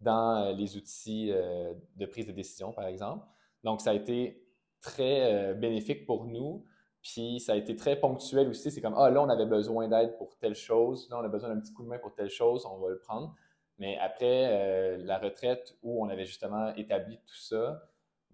dans 0.01 0.37
euh, 0.37 0.53
les 0.53 0.77
outils 0.77 1.31
euh, 1.33 1.73
de 1.97 2.07
prise 2.07 2.27
de 2.27 2.33
décision, 2.33 2.73
par 2.73 2.87
exemple. 2.87 3.27
Donc, 3.65 3.81
ça 3.81 3.91
a 3.91 3.95
été 3.95 4.43
très 4.83 5.55
bénéfique 5.55 6.05
pour 6.05 6.27
nous. 6.27 6.67
Puis, 7.01 7.41
ça 7.41 7.53
a 7.53 7.57
été 7.57 7.75
très 7.75 7.97
ponctuel 7.97 8.49
aussi. 8.49 8.71
C'est 8.71 8.83
comme, 8.83 8.95
ah, 8.99 9.09
là, 9.09 9.23
on 9.23 9.31
avait 9.31 9.47
besoin 9.47 9.89
d'aide 9.89 10.19
pour 10.19 10.37
telle 10.37 10.55
chose. 10.55 11.09
Là, 11.09 11.19
on 11.19 11.25
a 11.25 11.29
besoin 11.29 11.49
d'un 11.49 11.59
petit 11.59 11.73
coup 11.73 11.83
de 11.85 11.89
main 11.89 11.99
pour 11.99 12.15
telle 12.15 12.29
chose. 12.29 12.67
On 12.67 12.79
va 12.79 12.91
le 12.91 12.99
prendre. 12.99 13.35
Mais 13.79 13.97
après 13.97 14.99
la 14.99 15.19
retraite 15.19 15.79
où 15.83 16.05
on 16.05 16.11
avait 16.11 16.27
justement 16.27 16.75
établi 16.75 17.17
tout 17.27 17.35
ça, 17.35 17.83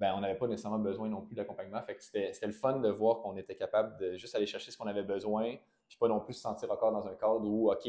ben, 0.00 0.14
on 0.16 0.20
n'avait 0.20 0.34
pas 0.34 0.46
nécessairement 0.46 0.78
besoin 0.78 1.10
non 1.10 1.20
plus 1.20 1.34
d'accompagnement. 1.34 1.82
Fait 1.82 1.94
que 1.94 2.02
c'était, 2.02 2.32
le 2.42 2.52
fun 2.52 2.78
de 2.78 2.88
voir 2.88 3.20
qu'on 3.20 3.36
était 3.36 3.54
capable 3.54 3.98
de 3.98 4.16
juste 4.16 4.34
aller 4.34 4.46
chercher 4.46 4.70
ce 4.70 4.78
qu'on 4.78 4.86
avait 4.86 5.02
besoin, 5.02 5.56
puis 5.86 5.98
pas 5.98 6.08
non 6.08 6.20
plus 6.20 6.32
se 6.32 6.40
sentir 6.40 6.70
encore 6.70 6.90
dans 6.90 7.06
un 7.06 7.14
cadre 7.14 7.44
où, 7.44 7.70
OK, 7.70 7.86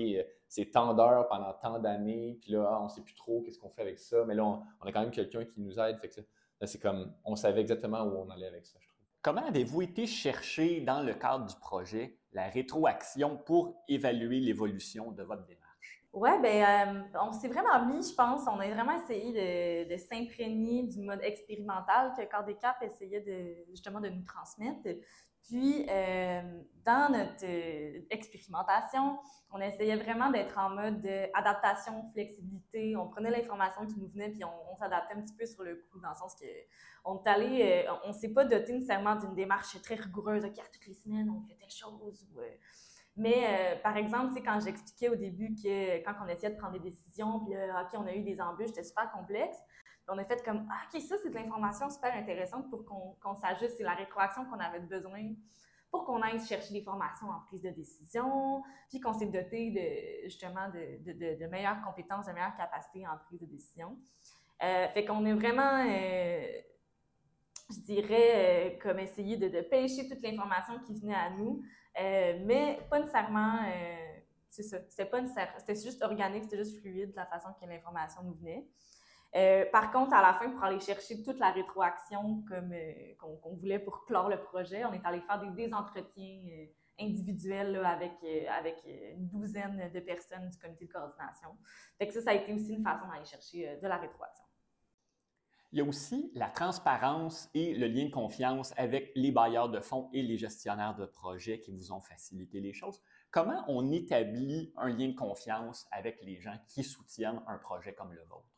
c'est 0.50 0.72
tant 0.72 0.94
d'heures 0.94 1.30
pendant 1.30 1.54
tant 1.54 1.80
d'années, 1.80 2.38
puis 2.42 2.52
là, 2.52 2.80
on 2.82 2.86
ne 2.86 2.90
sait 2.90 3.02
plus 3.02 3.16
trop 3.16 3.42
qu'est-ce 3.42 3.58
qu'on 3.58 3.70
fait 3.70 3.84
avec 3.84 3.98
ça. 3.98 4.26
Mais 4.26 4.36
là, 4.36 4.44
on, 4.44 4.86
a 4.86 4.92
quand 4.92 5.00
même 5.00 5.12
quelqu'un 5.12 5.46
qui 5.46 5.62
nous 5.62 5.80
aide. 5.80 6.00
Fait 6.00 6.10
que 6.10 6.20
là, 6.20 6.68
c'est 6.68 6.80
comme, 6.80 7.14
on 7.24 7.38
savait 7.38 7.62
exactement 7.62 8.04
où 8.04 8.18
on 8.18 8.30
allait 8.30 8.48
avec 8.48 8.66
ça, 8.66 8.78
je 8.82 8.88
trouve. 8.90 9.00
Comment 9.22 9.46
avez-vous 9.46 9.84
été 9.84 10.06
chercher 10.06 10.82
dans 10.82 11.02
le 11.02 11.14
cadre 11.14 11.46
du 11.46 11.56
projet 11.56 12.18
la 12.34 12.50
rétroaction 12.50 13.38
pour 13.38 13.82
évaluer 13.88 14.42
l'évolution 14.42 15.12
de 15.12 15.24
votre 15.24 15.46
démarche? 15.46 15.71
Oui, 16.14 16.30
ben, 16.42 17.08
euh, 17.14 17.20
on 17.22 17.32
s'est 17.32 17.48
vraiment 17.48 17.86
mis, 17.86 18.06
je 18.10 18.14
pense, 18.14 18.42
on 18.46 18.60
a 18.60 18.70
vraiment 18.70 19.02
essayé 19.02 19.86
de, 19.86 19.96
s'imprégner 19.98 20.84
du 20.84 21.00
mode 21.00 21.22
expérimental 21.24 22.12
que 22.18 22.30
Corps 22.30 22.44
des 22.44 22.56
Cap 22.56 22.76
essayait 22.82 23.22
de, 23.22 23.72
justement 23.72 24.02
de 24.02 24.10
nous 24.10 24.24
transmettre. 24.24 24.82
Puis, 25.48 25.86
euh, 25.90 26.42
dans 26.86 27.10
notre 27.14 27.46
euh, 27.46 28.02
expérimentation, 28.10 29.20
on 29.52 29.62
essayait 29.62 29.96
vraiment 29.96 30.30
d'être 30.30 30.58
en 30.58 30.72
mode 30.72 31.08
adaptation, 31.34 32.12
flexibilité. 32.12 32.98
On 32.98 33.08
prenait 33.08 33.32
l'information 33.32 33.88
qui 33.88 33.98
nous 33.98 34.10
venait, 34.10 34.30
puis 34.30 34.44
on, 34.44 34.76
s'adaptait 34.76 35.14
un 35.14 35.22
petit 35.22 35.36
peu 35.36 35.46
sur 35.46 35.64
le 35.64 35.76
coup, 35.90 36.00
dans 36.02 36.10
le 36.10 36.16
sens 36.16 36.36
que 36.36 36.46
on 37.06 37.24
est 37.24 37.28
allé, 37.30 37.88
on 38.06 38.12
s'est 38.14 38.34
pas 38.34 38.44
doté 38.44 38.74
nécessairement 38.74 39.16
d'une 39.16 39.34
démarche 39.34 39.82
très 39.82 39.96
rigoureuse. 39.96 40.44
OK, 40.44 40.60
à 40.60 40.70
toutes 40.74 40.88
les 40.88 40.94
semaines, 40.94 41.30
on 41.30 41.42
fait 41.48 41.56
telle 41.56 41.70
chose. 41.70 42.28
Mais 43.18 43.44
euh, 43.46 43.76
par 43.82 43.98
exemple, 43.98 44.34
quand 44.44 44.60
j'expliquais 44.60 45.10
au 45.10 45.16
début 45.16 45.54
que 45.56 46.04
quand 46.04 46.14
on 46.24 46.28
essayait 46.28 46.54
de 46.54 46.58
prendre 46.58 46.74
des 46.74 46.90
décisions, 46.90 47.40
puis 47.40 47.56
OK, 47.56 47.90
on 47.94 48.08
a 48.08 48.14
eu 48.14 48.24
des 48.24 48.42
embûches, 48.42 48.70
c'était 48.70 48.84
super 48.84 49.12
complexe. 49.12 49.58
on 50.08 50.18
a 50.18 50.24
fait 50.24 50.44
comme 50.44 50.68
ah, 50.72 50.82
OK, 50.94 51.02
ça, 51.02 51.16
c'est 51.22 51.30
de 51.30 51.36
l'information 51.36 51.90
super 51.90 52.14
intéressante 52.14 52.70
pour 52.70 52.86
qu'on 52.86 53.36
s'ajuste. 53.36 53.76
C'est 53.78 53.84
la 53.84 53.96
rétroaction 53.96 54.46
qu'on 54.46 54.60
avait 54.60 54.80
besoin 54.80 55.34
pour 55.92 56.06
qu'on 56.06 56.22
aille 56.22 56.40
chercher 56.40 56.74
des 56.74 56.82
formations 56.82 57.28
en 57.28 57.42
prise 57.48 57.62
de 57.62 57.70
décision, 57.70 58.64
puis 58.90 59.02
qu'on 59.02 59.14
s'est 59.14 59.26
doté 59.26 59.72
de, 59.72 60.24
justement 60.24 60.70
de, 60.70 61.38
de, 61.38 61.46
meilleures 61.48 61.82
compétences, 61.82 62.28
de 62.28 62.32
meilleures 62.32 62.56
capacités 62.56 63.06
en 63.06 63.18
prise 63.28 63.42
de 63.42 63.46
décision. 63.46 63.98
Euh, 64.64 64.88
fait 64.88 65.04
qu'on 65.04 65.26
est 65.26 65.34
vraiment, 65.34 65.86
euh, 65.86 66.48
je 67.70 67.80
dirais, 67.82 68.80
comme 68.82 69.00
essayer 69.00 69.36
de, 69.36 69.62
pêcher 69.62 70.08
toute 70.08 70.22
l'information 70.22 70.80
qui 70.80 70.94
venait 70.94 71.14
à 71.14 71.30
nous, 71.32 71.62
euh, 72.00 72.40
mais 72.46 72.80
pas 72.90 73.00
nécessairement, 73.00 73.60
euh, 73.66 74.20
c'est 74.50 74.64
ça, 74.64 74.78
c'était 74.90 75.76
juste 75.76 76.02
organique, 76.04 76.44
c'était 76.44 76.58
juste 76.58 76.80
fluide 76.80 77.14
la 77.16 77.26
façon 77.26 77.50
que 77.60 77.66
l'information 77.66 78.24
nous 78.24 78.34
venait. 78.34 78.68
Euh, 79.34 79.66
par 79.72 79.92
contre, 79.92 80.14
à 80.14 80.22
la 80.22 80.34
fin, 80.34 80.50
pour 80.50 80.64
aller 80.64 80.80
chercher 80.80 81.24
toute 81.24 81.40
la 81.40 81.52
rétroaction 81.52 82.44
comme 82.48 82.74
qu'on 83.18 83.56
voulait 83.56 83.80
pour 83.80 84.06
clore 84.06 84.30
le 84.30 84.42
projet, 84.42 84.84
on 84.86 84.94
est 84.94 85.06
allé 85.06 85.22
faire 85.22 85.42
des, 85.54 85.74
entretiens 85.74 86.68
individuels 87.00 87.78
avec, 87.86 88.12
avec 88.50 88.84
une 88.86 89.28
douzaine 89.30 89.90
de 89.94 90.00
personnes 90.02 90.50
du 90.50 90.58
comité 90.58 90.86
de 90.86 90.92
coordination. 90.92 91.58
Fait 91.98 92.12
ça, 92.12 92.22
ça 92.22 92.32
a 92.32 92.34
été 92.34 92.54
aussi 92.54 92.74
une 92.74 92.84
façon 92.84 93.08
d'aller 93.08 93.26
chercher 93.26 93.78
de 93.82 93.88
la 93.88 93.98
rétroaction. 93.98 94.51
Il 95.74 95.78
y 95.78 95.82
a 95.82 95.86
aussi 95.86 96.32
la 96.36 96.50
transparence 96.50 97.50
et 97.54 97.74
le 97.74 97.88
lien 97.88 98.06
de 98.06 98.12
confiance 98.12 98.74
avec 98.76 99.12
les 99.16 99.32
bailleurs 99.32 99.70
de 99.70 99.80
fonds 99.80 100.10
et 100.12 100.22
les 100.22 100.38
gestionnaires 100.38 100.96
de 100.96 101.06
projets 101.06 101.62
qui 101.62 101.72
vous 101.72 101.94
ont 101.94 102.02
facilité 102.02 102.60
les 102.60 102.74
choses. 102.74 103.02
Comment 103.32 103.64
on 103.70 103.90
établit 103.90 104.74
un 104.76 104.90
lien 104.90 105.08
de 105.08 105.16
confiance 105.16 105.88
avec 105.92 106.22
les 106.24 106.42
gens 106.42 106.58
qui 106.68 106.84
soutiennent 106.84 107.42
un 107.48 107.58
projet 107.58 107.94
comme 107.94 108.12
le 108.12 108.22
vôtre? 108.24 108.50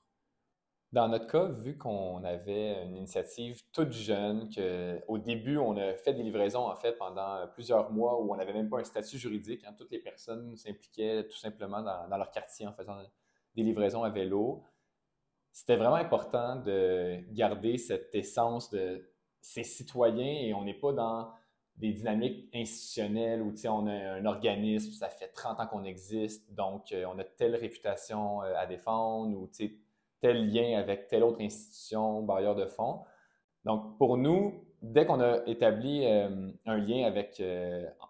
Dans 0.92 1.08
notre 1.08 1.28
cas, 1.28 1.46
vu 1.46 1.78
qu'on 1.78 2.24
avait 2.24 2.84
une 2.84 2.96
initiative 2.96 3.62
toute 3.72 3.92
jeune, 3.92 4.50
qu'au 4.50 5.18
début, 5.20 5.58
on 5.58 5.78
a 5.78 5.94
fait 5.96 6.14
des 6.14 6.24
livraisons 6.24 6.68
en 6.68 6.76
fait 6.76 6.94
pendant 6.94 7.48
plusieurs 7.54 7.92
mois 7.92 8.20
où 8.22 8.32
on 8.32 8.36
n'avait 8.36 8.54
même 8.54 8.70
pas 8.70 8.80
un 8.80 8.84
statut 8.84 9.20
juridique, 9.20 9.64
hein, 9.66 9.74
toutes 9.78 9.92
les 9.92 10.00
personnes 10.00 10.56
s'impliquaient 10.56 11.28
tout 11.28 11.38
simplement 11.38 11.82
dans, 11.84 12.08
dans, 12.08 12.18
leur 12.18 12.32
quartier 12.32 12.66
en 12.66 12.74
faisant 12.74 12.98
des 13.56 13.64
livraisons 13.64 14.04
à 14.04 14.10
vélo. 14.10 14.64
C'était 15.54 15.76
vraiment 15.76 15.96
important 15.96 16.56
de 16.56 17.20
garder 17.32 17.78
cette 17.78 18.14
essence 18.16 18.72
de 18.72 19.08
ces 19.40 19.64
citoyens 19.64 20.48
et 20.48 20.54
on 20.56 20.64
n'est 20.64 20.74
pas 20.74 20.94
dans 20.94 21.32
des 21.78 21.92
dynamiques 21.92 22.50
institutionnelles 22.54 23.42
où 23.42 23.54
on 23.68 23.88
a 23.88 23.94
un 23.94 24.26
organisme, 24.26 24.92
ça 24.94 25.10
fait 25.10 25.28
30 25.28 25.60
ans 25.60 25.68
qu'on 25.68 25.84
existe, 25.84 26.52
donc 26.54 26.92
euh, 26.92 27.06
on 27.08 27.20
a 27.20 27.24
telle 27.24 27.56
réputation 27.56 28.42
euh, 28.42 28.54
à 28.58 28.66
défendre 28.66 29.38
ou 29.38 29.50
tel 30.22 30.52
lien 30.52 30.80
avec 30.80 31.08
telle 31.08 31.24
autre 31.24 31.42
institution, 31.42 32.24
bailleur 32.24 32.56
de 32.56 32.66
fonds. 32.66 33.02
Donc 33.64 33.98
pour 34.00 34.18
nous, 34.18 34.66
dès 34.82 35.06
qu'on 35.06 35.20
a 35.20 35.46
établi 35.46 36.04
euh, 36.06 36.50
un 36.66 36.78
lien 36.78 37.06
avec 37.06 37.42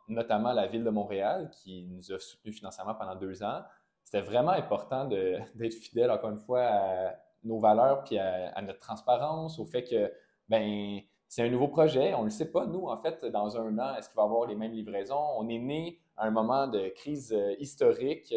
notamment 0.07 0.53
la 0.53 0.67
ville 0.67 0.83
de 0.83 0.89
Montréal 0.89 1.49
qui 1.51 1.87
nous 1.89 2.11
a 2.13 2.19
soutenus 2.19 2.55
financièrement 2.55 2.95
pendant 2.95 3.15
deux 3.15 3.43
ans, 3.43 3.63
c'était 4.03 4.21
vraiment 4.21 4.51
important 4.51 5.05
d'être 5.55 5.73
fidèle, 5.73 6.09
encore 6.09 6.31
une 6.31 6.39
fois, 6.39 6.61
à 6.61 7.15
nos 7.43 7.59
valeurs 7.59 8.03
puis 8.03 8.17
à, 8.17 8.61
notre 8.61 8.79
transparence, 8.79 9.59
au 9.59 9.65
fait 9.65 9.83
que, 9.83 10.11
ben 10.49 10.99
c'est 11.27 11.41
un 11.41 11.49
nouveau 11.49 11.67
projet. 11.67 12.13
On 12.13 12.19
ne 12.19 12.25
le 12.25 12.29
sait 12.29 12.51
pas, 12.51 12.67
nous, 12.67 12.85
en 12.85 12.97
fait, 13.01 13.25
dans 13.25 13.57
un 13.57 13.79
an, 13.79 13.95
est-ce 13.95 14.07
qu'il 14.07 14.15
va 14.17 14.23
y 14.23 14.25
avoir 14.25 14.45
les 14.45 14.55
mêmes 14.55 14.73
livraisons? 14.73 15.25
On 15.37 15.49
est 15.49 15.57
né 15.57 15.99
à 16.15 16.27
un 16.27 16.31
moment 16.31 16.67
de 16.67 16.89
crise 16.89 17.33
euh, 17.33 17.55
historique, 17.59 18.35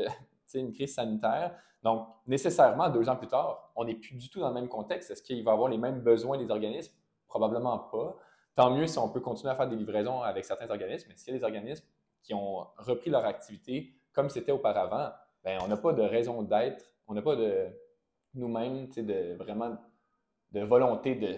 une 0.54 0.72
crise 0.72 0.94
sanitaire. 0.94 1.54
Donc, 1.82 2.08
nécessairement, 2.26 2.88
deux 2.88 3.08
ans 3.08 3.16
plus 3.16 3.28
tard, 3.28 3.70
on 3.76 3.84
n'est 3.84 3.94
plus 3.94 4.14
du 4.14 4.28
tout 4.28 4.40
dans 4.40 4.48
le 4.48 4.54
même 4.54 4.68
contexte. 4.68 5.10
Est-ce 5.10 5.22
qu'il 5.22 5.44
va 5.44 5.52
y 5.52 5.54
avoir 5.54 5.68
les 5.68 5.78
mêmes 5.78 6.00
besoins 6.00 6.38
des 6.38 6.50
organismes? 6.50 6.94
Probablement 7.28 7.78
pas. 7.78 8.16
Tant 8.54 8.70
mieux 8.70 8.86
si 8.86 8.98
on 8.98 9.08
peut 9.08 9.20
continuer 9.20 9.52
à 9.52 9.56
faire 9.56 9.68
des 9.68 9.76
livraisons 9.76 10.22
avec 10.22 10.44
certains 10.44 10.68
organismes, 10.70 11.08
mais 11.10 11.16
s'il 11.16 11.34
y 11.34 11.36
a 11.36 11.38
des 11.38 11.44
organismes 11.44 11.84
qui 12.22 12.32
ont 12.34 12.66
repris 12.78 13.10
leur 13.10 13.24
activité 13.24 13.92
comme 14.12 14.30
c'était 14.30 14.52
auparavant, 14.52 15.10
bien, 15.44 15.58
on 15.62 15.68
n'a 15.68 15.76
pas 15.76 15.92
de 15.92 16.02
raison 16.02 16.42
d'être, 16.42 16.82
on 17.06 17.12
n'a 17.12 17.20
pas 17.20 17.36
de 17.36 17.66
nous-mêmes, 18.36 18.88
de 18.88 19.34
vraiment 19.36 19.76
de 20.52 20.60
volonté 20.60 21.14
de 21.14 21.28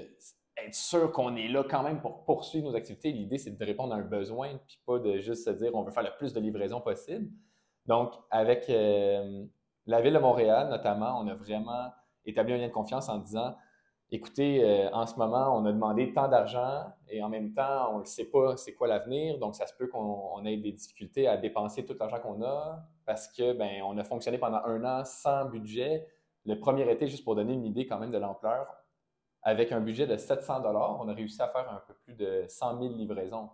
être 0.65 0.75
sûr 0.75 1.13
qu'on 1.13 1.37
est 1.37 1.49
là 1.49 1.65
quand 1.69 1.83
même 1.83 2.01
pour 2.01 2.25
poursuivre 2.25 2.71
nos 2.71 2.77
activités. 2.77 3.13
L'idée, 3.13 3.39
c'est 3.39 3.57
de 3.57 3.65
répondre 3.65 3.95
à 3.95 3.97
un 3.97 4.03
besoin, 4.03 4.59
puis 4.67 4.81
pas 4.87 4.99
de 4.99 5.19
juste 5.19 5.45
se 5.45 5.51
dire 5.51 5.75
on 5.75 5.83
veut 5.83 5.93
faire 5.93 6.03
le 6.03 6.17
plus 6.19 6.33
de 6.33 6.41
livraisons 6.41 6.81
possible. 6.81 7.31
Donc, 7.87 8.13
avec 8.31 8.69
euh, 8.69 9.45
la 9.87 10.01
Ville 10.01 10.15
de 10.15 10.19
Montréal, 10.19 10.69
notamment, 10.69 11.21
on 11.21 11.27
a 11.29 11.35
vraiment 11.35 11.91
établi 12.27 12.53
un 12.53 12.59
lien 12.59 12.69
de 12.69 12.73
confiance 12.73 13.09
en 13.09 13.19
disant 13.19 13.55
écoutez, 14.11 14.65
euh, 14.65 14.91
en 14.93 15.07
ce 15.07 15.17
moment, 15.17 15.57
on 15.57 15.65
a 15.67 15.73
demandé 15.73 16.13
tant 16.13 16.29
d'argent 16.29 16.87
et 17.09 17.23
en 17.23 17.29
même 17.29 17.53
temps, 17.53 17.95
on 17.95 18.01
ne 18.01 18.05
sait 18.05 18.25
pas 18.25 18.57
c'est 18.57 18.75
quoi 18.75 18.89
l'avenir. 18.89 19.39
Donc, 19.39 19.55
ça 19.55 19.67
se 19.67 19.75
peut 19.75 19.87
qu'on 19.87 20.45
ait 20.45 20.57
des 20.57 20.73
difficultés 20.73 21.29
à 21.29 21.37
dépenser 21.37 21.85
tout 21.85 21.95
l'argent 21.99 22.21
qu'on 22.21 22.43
a 22.43 22.83
parce 23.05 23.29
que 23.29 23.53
ben, 23.53 23.83
on 23.85 23.97
a 23.99 24.05
fonctionné 24.05 24.39
pendant 24.39 24.63
un 24.65 24.85
an 24.85 25.05
sans 25.05 25.45
budget. 25.47 26.07
Le 26.49 26.59
premier 26.59 26.91
été, 26.91 27.07
juste 27.09 27.25
pour 27.25 27.37
donner 27.37 27.53
une 27.53 27.67
idée 27.67 27.87
quand 27.87 27.99
même 27.99 28.11
de 28.11 28.17
l'ampleur, 28.17 28.67
avec 29.43 29.71
un 29.71 29.81
budget 29.81 30.07
de 30.07 30.17
700 30.17 30.61
dollars, 30.61 30.99
on 30.99 31.07
a 31.07 31.13
réussi 31.13 31.43
à 31.43 31.49
faire 31.49 31.71
un 31.71 31.83
peu 31.87 31.93
plus 31.93 32.15
de 32.15 32.47
100 32.49 32.81
000 32.81 32.95
livraisons. 32.95 33.51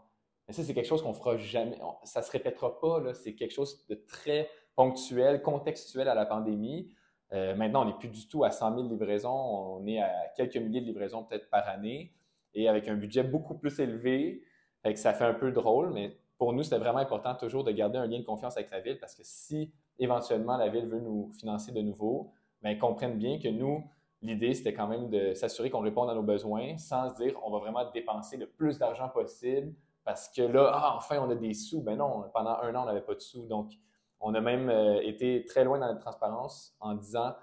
Mais 0.46 0.54
ça, 0.54 0.62
c'est 0.62 0.74
quelque 0.74 0.86
chose 0.86 1.02
qu'on 1.02 1.12
fera 1.12 1.36
jamais. 1.36 1.76
Ça 2.04 2.22
se 2.22 2.30
répétera 2.30 2.78
pas. 2.78 3.12
C'est 3.14 3.34
quelque 3.34 3.50
chose 3.50 3.84
de 3.88 3.96
très 3.96 4.48
ponctuel, 4.76 5.42
contextuel 5.42 6.08
à 6.08 6.14
la 6.14 6.24
pandémie. 6.24 6.94
Euh, 7.32 7.56
maintenant, 7.56 7.82
on 7.82 7.86
n'est 7.86 7.98
plus 7.98 8.10
du 8.10 8.28
tout 8.28 8.44
à 8.44 8.52
100 8.52 8.76
000 8.76 8.88
livraisons. 8.88 9.34
On 9.34 9.84
est 9.88 10.00
à 10.00 10.28
quelques 10.36 10.56
milliers 10.56 10.80
de 10.80 10.86
livraisons 10.86 11.24
peut-être 11.24 11.50
par 11.50 11.68
année 11.68 12.14
et 12.54 12.68
avec 12.68 12.86
un 12.86 12.94
budget 12.94 13.24
beaucoup 13.24 13.58
plus 13.58 13.80
élevé. 13.80 14.44
Fait 14.84 14.94
ça 14.94 15.14
fait 15.14 15.24
un 15.24 15.34
peu 15.34 15.50
drôle, 15.50 15.92
mais 15.92 16.16
pour 16.38 16.52
nous, 16.52 16.62
c'était 16.62 16.78
vraiment 16.78 16.98
important 16.98 17.34
toujours 17.34 17.64
de 17.64 17.72
garder 17.72 17.98
un 17.98 18.06
lien 18.06 18.20
de 18.20 18.24
confiance 18.24 18.56
avec 18.56 18.70
la 18.70 18.80
ville 18.80 19.00
parce 19.00 19.16
que 19.16 19.22
si 19.24 19.72
éventuellement 19.98 20.56
la 20.56 20.68
ville 20.68 20.86
veut 20.86 21.00
nous 21.00 21.32
financer 21.32 21.72
de 21.72 21.80
nouveau, 21.80 22.32
bien, 22.64 22.78
comprenne 22.78 23.18
bien 23.18 23.38
que 23.38 23.48
nous, 23.48 23.84
l'idée, 24.22 24.54
c'était 24.54 24.74
quand 24.74 24.88
même 24.88 25.10
de 25.10 25.34
s'assurer 25.34 25.70
qu'on 25.70 25.80
réponde 25.80 26.10
à 26.10 26.14
nos 26.14 26.22
besoins 26.22 26.76
sans 26.78 27.10
se 27.10 27.22
dire 27.22 27.38
on 27.44 27.50
va 27.50 27.58
vraiment 27.58 27.90
dépenser 27.92 28.36
le 28.36 28.46
plus 28.46 28.78
d'argent 28.78 29.08
possible 29.08 29.74
parce 30.04 30.28
que 30.28 30.42
là, 30.42 30.70
ah, 30.72 30.94
enfin, 30.96 31.18
on 31.18 31.30
a 31.30 31.34
des 31.34 31.54
sous. 31.54 31.82
Ben 31.82 31.96
non, 31.96 32.24
pendant 32.32 32.58
un 32.58 32.74
an, 32.74 32.82
on 32.82 32.86
n'avait 32.86 33.00
pas 33.00 33.14
de 33.14 33.20
sous. 33.20 33.46
Donc, 33.46 33.72
on 34.20 34.34
a 34.34 34.40
même 34.40 34.68
euh, 34.68 35.00
été 35.02 35.44
très 35.44 35.64
loin 35.64 35.78
dans 35.78 35.86
notre 35.86 36.00
transparence 36.00 36.76
en 36.80 36.94
disant 36.94 37.34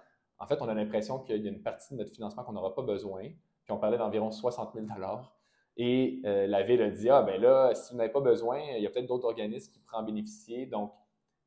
en 0.41 0.47
fait, 0.47 0.59
on 0.61 0.67
a 0.67 0.73
l'impression 0.73 1.19
qu'il 1.19 1.43
y 1.43 1.47
a 1.47 1.51
une 1.51 1.61
partie 1.61 1.93
de 1.93 1.99
notre 1.99 2.11
financement 2.11 2.43
qu'on 2.43 2.53
n'aura 2.53 2.73
pas 2.73 2.81
besoin. 2.81 3.21
Puis 3.21 3.71
on 3.71 3.77
parlait 3.77 3.99
d'environ 3.99 4.31
60 4.31 4.73
000 4.73 4.87
Et 5.77 6.19
euh, 6.25 6.47
la 6.47 6.63
ville 6.63 6.81
a 6.81 6.89
dit 6.89 7.09
Ah, 7.09 7.21
ben 7.21 7.39
là, 7.39 7.75
si 7.75 7.91
vous 7.91 7.97
n'avez 7.97 8.11
pas 8.11 8.21
besoin, 8.21 8.59
il 8.75 8.81
y 8.81 8.87
a 8.87 8.89
peut-être 8.89 9.05
d'autres 9.05 9.25
organismes 9.25 9.71
qui 9.71 9.79
pourraient 9.79 10.01
en 10.01 10.03
bénéficier. 10.03 10.65
Donc, 10.65 10.93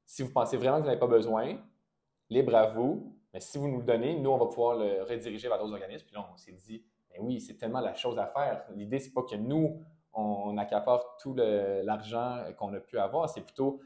si 0.06 0.22
vous 0.22 0.32
pensez 0.32 0.56
vraiment 0.56 0.76
que 0.76 0.82
vous 0.82 0.88
n'avez 0.88 1.00
pas 1.00 1.08
besoin, 1.08 1.58
libre 2.30 2.54
à 2.54 2.68
vous, 2.68 3.13
mais 3.34 3.40
si 3.40 3.58
vous 3.58 3.66
nous 3.66 3.78
le 3.78 3.84
donnez, 3.84 4.16
nous, 4.16 4.30
on 4.30 4.38
va 4.38 4.46
pouvoir 4.46 4.76
le 4.76 5.02
rediriger 5.02 5.48
vers 5.48 5.58
d'autres 5.58 5.72
organismes. 5.72 6.06
Puis 6.06 6.14
là, 6.14 6.24
on 6.32 6.36
s'est 6.36 6.52
dit, 6.52 6.84
ben 7.10 7.18
oui, 7.20 7.40
c'est 7.40 7.56
tellement 7.56 7.80
la 7.80 7.92
chose 7.92 8.16
à 8.16 8.28
faire. 8.28 8.64
L'idée, 8.76 9.00
c'est 9.00 9.12
pas 9.12 9.24
que 9.24 9.34
nous, 9.34 9.84
on 10.12 10.56
accapare 10.56 11.16
tout 11.16 11.34
l'argent 11.34 12.44
qu'on 12.56 12.72
a 12.72 12.78
pu 12.78 12.96
avoir. 12.96 13.28
C'est 13.28 13.40
plutôt, 13.40 13.80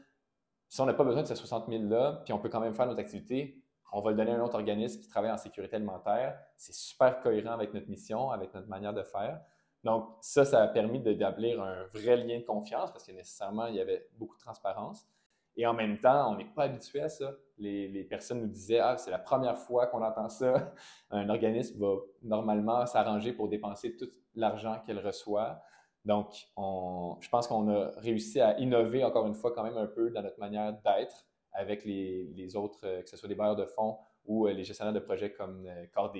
si 0.67 0.79
on 0.81 0.85
n'a 0.85 0.93
pas 0.93 1.03
besoin 1.03 1.23
de 1.23 1.27
ces 1.27 1.35
60 1.35 1.67
000-là, 1.67 2.21
puis 2.23 2.31
on 2.31 2.37
peut 2.37 2.49
quand 2.49 2.59
même 2.59 2.75
faire 2.75 2.85
nos 2.85 2.99
activités, 2.99 3.59
on 3.91 4.01
va 4.01 4.11
le 4.11 4.17
donner 4.17 4.31
à 4.31 4.35
un 4.35 4.41
autre 4.41 4.53
organisme 4.53 5.01
qui 5.01 5.07
travaille 5.07 5.31
en 5.31 5.37
sécurité 5.37 5.77
alimentaire. 5.77 6.39
C'est 6.55 6.75
super 6.75 7.19
cohérent 7.19 7.53
avec 7.53 7.73
notre 7.73 7.89
mission, 7.89 8.29
avec 8.29 8.53
notre 8.53 8.67
manière 8.67 8.93
de 8.93 9.01
faire. 9.01 9.41
Donc, 9.83 10.09
ça, 10.21 10.45
ça 10.45 10.61
a 10.61 10.67
permis 10.67 10.99
d'établir 10.99 11.59
un 11.63 11.85
vrai 11.85 12.17
lien 12.17 12.37
de 12.37 12.43
confiance 12.43 12.91
parce 12.91 13.03
que 13.03 13.13
nécessairement, 13.13 13.65
il 13.65 13.75
y 13.75 13.81
avait 13.81 14.07
beaucoup 14.13 14.35
de 14.35 14.41
transparence. 14.41 15.07
Et 15.55 15.65
en 15.65 15.73
même 15.73 15.99
temps, 15.99 16.31
on 16.31 16.37
n'est 16.37 16.45
pas 16.45 16.63
habitué 16.63 17.01
à 17.01 17.09
ça. 17.09 17.33
Les, 17.57 18.03
personnes 18.05 18.41
nous 18.41 18.47
disaient 18.47 18.79
Ah, 18.79 18.97
c'est 18.97 19.11
la 19.11 19.19
première 19.19 19.57
fois 19.57 19.87
qu'on 19.87 20.01
entend 20.01 20.29
ça. 20.29 20.73
Un 21.09 21.29
organisme 21.29 21.79
va 21.79 21.95
normalement 22.23 22.85
s'arranger 22.85 23.33
pour 23.33 23.49
dépenser 23.49 23.95
tout 23.95 24.09
l'argent 24.35 24.81
qu'elle 24.85 24.99
reçoit. 24.99 25.61
Donc, 26.05 26.33
je 26.55 27.29
pense 27.29 27.47
qu'on 27.47 27.69
a 27.69 27.91
réussi 27.97 28.39
à 28.39 28.57
innover 28.59 29.03
encore 29.03 29.27
une 29.27 29.33
fois 29.33 29.51
quand 29.51 29.63
même 29.63 29.77
un 29.77 29.87
peu 29.87 30.09
dans 30.11 30.21
notre 30.21 30.39
manière 30.39 30.73
d'être 30.73 31.25
avec 31.53 31.83
les, 31.83 32.55
autres, 32.55 32.79
euh, 32.85 33.01
que 33.01 33.09
ce 33.09 33.17
soit 33.17 33.27
des 33.27 33.35
bailleurs 33.35 33.55
de 33.55 33.65
fonds 33.65 33.97
ou 34.25 34.47
euh, 34.47 34.53
les 34.53 34.63
gestionnaires 34.63 34.93
de 34.93 34.99
projets 34.99 35.31
comme 35.31 35.65
euh, 35.67 35.85
Corps. 35.93 36.13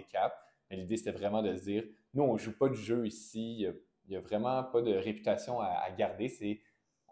Mais 0.69 0.77
l'idée, 0.77 0.97
c'était 0.97 1.11
vraiment 1.11 1.41
de 1.41 1.55
se 1.55 1.63
dire, 1.63 1.84
nous, 2.13 2.23
on 2.23 2.34
ne 2.34 2.38
joue 2.38 2.57
pas 2.57 2.67
de 2.67 2.73
jeu 2.73 3.05
ici. 3.05 3.61
Il 3.61 4.09
n'y 4.09 4.15
a, 4.15 4.21
vraiment 4.21 4.63
pas 4.63 4.82
de 4.82 4.93
réputation 4.93 5.59
à, 5.59 5.89
garder. 5.97 6.30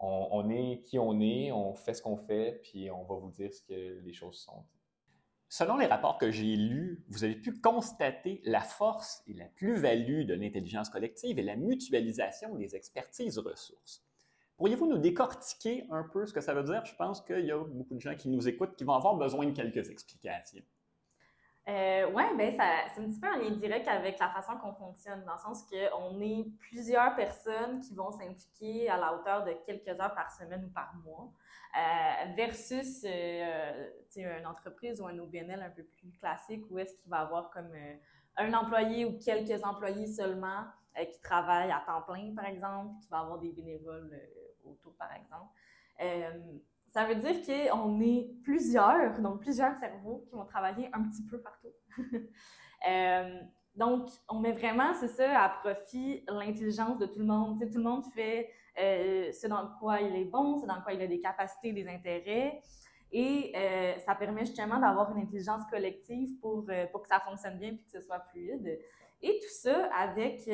On, 0.00 0.48
est 0.50 0.82
qui 0.84 0.98
on 0.98 1.20
est, 1.20 1.50
on 1.52 1.74
fait 1.74 1.94
ce 1.94 2.02
qu'on 2.02 2.16
fait, 2.16 2.60
puis 2.62 2.90
on 2.90 3.04
va 3.04 3.16
vous 3.16 3.30
dire 3.30 3.52
ce 3.52 3.62
que 3.62 4.00
les 4.00 4.12
choses 4.12 4.38
sont. 4.38 4.64
Selon 5.48 5.78
les 5.78 5.86
rapports 5.86 6.18
que 6.18 6.30
j'ai 6.30 6.56
lus, 6.56 7.02
vous 7.08 7.24
avez 7.24 7.34
pu 7.34 7.58
constater 7.58 8.42
la 8.44 8.60
force 8.60 9.22
et 9.26 9.32
la 9.32 9.46
plus-value 9.46 10.26
de 10.26 10.34
l'intelligence 10.34 10.90
collective 10.90 11.38
et 11.38 11.42
la 11.42 11.56
mutualisation 11.56 12.54
des 12.54 12.76
expertises 12.76 13.38
ressources. 13.38 14.04
Pourriez-vous 14.58 14.86
nous 14.86 14.98
décortiquer 14.98 15.86
un 15.90 16.02
peu 16.02 16.26
ce 16.26 16.34
que 16.34 16.40
ça 16.40 16.52
veut 16.52 16.64
dire? 16.64 16.84
Je 16.84 16.94
pense 16.96 17.22
qu'il 17.22 17.46
y 17.46 17.52
a 17.52 17.58
beaucoup 17.58 17.94
de 17.94 18.00
gens 18.00 18.14
qui 18.14 18.28
nous 18.28 18.46
écoutent 18.46 18.76
qui 18.76 18.84
vont 18.84 18.94
avoir 18.94 19.16
besoin 19.16 19.46
de 19.46 19.52
quelques 19.52 19.88
explications. 19.88 20.64
Euh, 21.68 22.10
oui, 22.14 22.22
ben 22.38 22.50
c'est 22.50 23.00
un 23.00 23.04
petit 23.04 23.20
peu 23.20 23.28
en 23.28 23.36
lien 23.36 23.50
direct 23.50 23.86
avec 23.88 24.18
la 24.18 24.30
façon 24.30 24.56
qu'on 24.56 24.72
fonctionne, 24.72 25.22
dans 25.26 25.34
le 25.34 25.38
sens 25.38 25.64
qu'on 25.64 26.18
est 26.18 26.46
plusieurs 26.60 27.14
personnes 27.14 27.80
qui 27.80 27.94
vont 27.94 28.10
s'impliquer 28.10 28.88
à 28.88 28.96
la 28.96 29.14
hauteur 29.14 29.44
de 29.44 29.52
quelques 29.66 29.88
heures 30.00 30.14
par 30.14 30.30
semaine 30.30 30.64
ou 30.64 30.70
par 30.70 30.94
mois, 31.04 31.30
euh, 31.76 32.32
versus 32.34 33.04
euh, 33.04 33.90
une 34.16 34.46
entreprise 34.46 34.98
ou 35.02 35.06
un 35.06 35.18
OBNL 35.18 35.60
un 35.60 35.68
peu 35.68 35.82
plus 35.82 36.10
classique 36.12 36.64
où 36.70 36.78
est-ce 36.78 36.94
qu'il 36.94 37.10
va 37.10 37.18
avoir 37.18 37.50
comme 37.50 37.70
euh, 37.74 37.94
un 38.38 38.54
employé 38.54 39.04
ou 39.04 39.18
quelques 39.18 39.62
employés 39.62 40.06
seulement 40.06 40.64
qui 40.96 41.20
travaillent 41.20 41.70
à 41.70 41.84
temps 41.86 42.02
plein, 42.02 42.34
par 42.34 42.46
exemple, 42.46 42.98
qui 43.02 43.08
va 43.08 43.20
avoir 43.20 43.38
des 43.38 43.52
bénévoles 43.52 44.10
autour, 44.64 44.96
par 44.96 45.10
exemple. 45.12 45.52
Ça 46.90 47.04
veut 47.04 47.16
dire 47.16 47.36
qu'on 47.44 48.00
est 48.00 48.30
plusieurs, 48.42 49.20
donc 49.20 49.40
plusieurs 49.40 49.76
cerveaux 49.76 50.24
qui 50.26 50.34
vont 50.34 50.46
travailler 50.46 50.88
un 50.92 51.02
petit 51.04 51.24
peu 51.24 51.40
partout. 51.40 51.72
Euh, 52.88 53.40
donc, 53.74 54.08
on 54.28 54.38
met 54.38 54.52
vraiment, 54.52 54.94
c'est 54.94 55.08
ça, 55.08 55.42
à 55.42 55.48
profit 55.48 56.24
l'intelligence 56.28 56.96
de 56.96 57.06
tout 57.06 57.18
le 57.18 57.24
monde. 57.24 57.58
tout 57.58 57.78
le 57.78 57.82
monde 57.82 58.04
fait 58.14 58.48
euh, 58.78 59.32
ce 59.32 59.48
dans 59.48 59.68
quoi 59.80 60.00
il 60.00 60.14
est 60.14 60.26
bon, 60.26 60.56
ce 60.60 60.64
dans 60.64 60.80
quoi 60.82 60.92
il 60.92 61.02
a 61.02 61.08
des 61.08 61.18
capacités, 61.18 61.72
des 61.72 61.88
intérêts. 61.88 62.62
Et 63.10 63.52
euh, 63.56 63.98
ça 63.98 64.14
permet 64.14 64.46
justement 64.46 64.78
d'avoir 64.78 65.10
une 65.10 65.24
intelligence 65.24 65.64
collective 65.68 66.38
pour, 66.38 66.66
pour 66.92 67.02
que 67.02 67.08
ça 67.08 67.18
fonctionne 67.18 67.58
bien 67.58 67.70
et 67.70 67.78
que 67.78 67.90
ce 67.90 68.00
soit 68.00 68.20
fluide. 68.30 68.78
Et 69.22 69.40
tout 69.40 69.54
ça 69.60 69.92
avec 69.92 70.48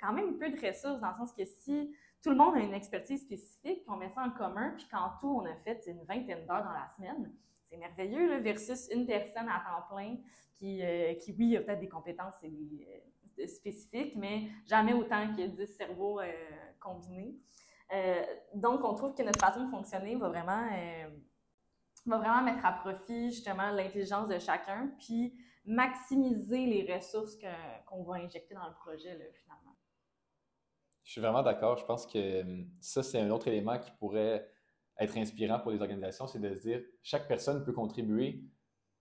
quand 0.00 0.12
même 0.12 0.38
peu 0.38 0.48
de 0.48 0.64
ressources, 0.64 1.00
dans 1.00 1.08
le 1.08 1.16
sens 1.16 1.32
que 1.32 1.44
si 1.44 1.92
tout 2.26 2.32
le 2.32 2.38
monde 2.38 2.56
a 2.56 2.58
une 2.58 2.74
expertise 2.74 3.22
spécifique, 3.22 3.84
on 3.86 3.94
met 3.94 4.08
ça 4.08 4.22
en 4.22 4.30
commun, 4.30 4.74
puis 4.76 4.88
qu'en 4.88 5.10
tout, 5.20 5.28
on 5.28 5.46
a 5.46 5.54
fait 5.54 5.80
une 5.86 6.02
vingtaine 6.02 6.44
d'heures 6.44 6.64
dans 6.64 6.72
la 6.72 6.88
semaine, 6.96 7.32
c'est 7.62 7.76
merveilleux, 7.76 8.40
versus 8.40 8.88
une 8.92 9.06
personne 9.06 9.48
à 9.48 9.62
temps 9.64 9.94
plein 9.94 10.16
qui, 10.56 10.82
euh, 10.82 11.14
qui 11.14 11.32
oui, 11.38 11.56
a 11.56 11.60
peut-être 11.60 11.78
des 11.78 11.88
compétences 11.88 12.42
euh, 12.42 13.46
spécifiques, 13.46 14.16
mais 14.16 14.48
jamais 14.66 14.92
autant 14.92 15.36
que 15.36 15.46
10 15.46 15.66
cerveaux 15.68 16.18
euh, 16.18 16.32
combinés. 16.80 17.36
donc, 18.54 18.82
on 18.82 18.94
trouve 18.94 19.14
que 19.14 19.22
notre 19.22 19.38
façon 19.38 19.62
de 19.62 19.70
fonctionner 19.70 20.16
va 20.16 20.28
vraiment, 20.28 20.68
va 22.06 22.18
vraiment 22.18 22.42
mettre 22.42 22.66
à 22.66 22.72
profit 22.72 23.30
justement 23.30 23.70
l'intelligence 23.70 24.26
de 24.26 24.40
chacun, 24.40 24.90
puis 24.98 25.32
maximiser 25.64 26.66
les 26.66 26.92
ressources 26.92 27.38
qu'on 27.86 28.02
va 28.02 28.16
injecter 28.16 28.56
dans 28.56 28.66
le 28.66 28.74
projet, 28.74 29.16
finalement. 29.44 29.65
Je 31.06 31.12
suis 31.12 31.20
vraiment 31.20 31.42
d'accord. 31.42 31.78
Je 31.78 31.84
pense 31.84 32.04
que 32.04 32.44
ça, 32.80 33.02
c'est 33.02 33.20
un 33.20 33.30
autre 33.30 33.46
élément 33.46 33.78
qui 33.78 33.92
pourrait 33.92 34.46
être 34.98 35.16
inspirant 35.16 35.60
pour 35.60 35.70
les 35.70 35.80
organisations, 35.80 36.26
c'est 36.26 36.40
de 36.40 36.52
se 36.54 36.60
dire 36.60 36.82
chaque 37.02 37.28
personne 37.28 37.64
peut 37.64 37.72
contribuer 37.72 38.42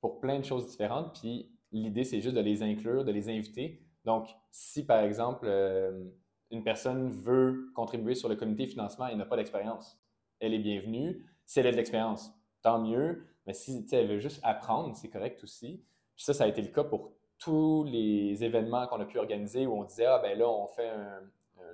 pour 0.02 0.20
plein 0.20 0.40
de 0.40 0.46
choses 0.46 0.68
différentes. 0.68 1.20
Puis 1.20 1.52
l'idée, 1.72 2.04
c'est 2.04 2.22
juste 2.22 2.36
de 2.36 2.42
les 2.42 2.62
inclure, 2.62 3.04
de 3.06 3.12
les 3.12 3.30
inviter. 3.30 3.82
Donc, 4.04 4.30
si 4.52 4.86
par 4.86 5.00
exemple, 5.00 5.48
euh, 5.48 6.06
une 6.52 6.64
personne 6.64 7.10
veut 7.10 7.72
contribuer 7.74 8.14
sur 8.14 8.30
le 8.30 8.36
comité 8.36 8.68
financement 8.68 9.08
et 9.08 9.16
n'a 9.16 9.26
pas 9.26 9.38
d'expérience, 9.38 10.00
elle 10.40 10.54
est 10.54 10.60
bienvenue. 10.60 11.26
Si 11.46 11.60
elle 11.60 11.68
a 11.68 11.72
de 11.72 11.78
l'expérience, 11.78 12.32
tant 12.62 12.80
mieux. 12.80 13.26
Mais 13.48 13.54
si 13.54 13.84
elle 13.92 14.08
veut 14.08 14.20
juste 14.20 14.40
apprendre, 14.44 14.96
c'est 14.96 15.10
correct 15.10 15.44
aussi. 15.44 15.84
Puis 16.16 16.26
ça, 16.26 16.36
ça 16.36 16.44
a 16.44 16.48
été 16.48 16.62
le 16.62 16.70
cas 16.70 16.84
pour 16.84 17.14
tous 17.40 17.84
les 17.86 18.44
événements 18.44 18.86
qu'on 18.88 19.00
a 19.00 19.06
pu 19.06 19.18
organiser 19.18 19.66
où 19.66 19.74
on 19.74 19.84
disait, 19.86 20.06
ah 20.06 20.20
ben 20.20 20.38
là, 20.38 20.48
on 20.48 20.68
fait 20.68 20.88
un, 20.88 21.22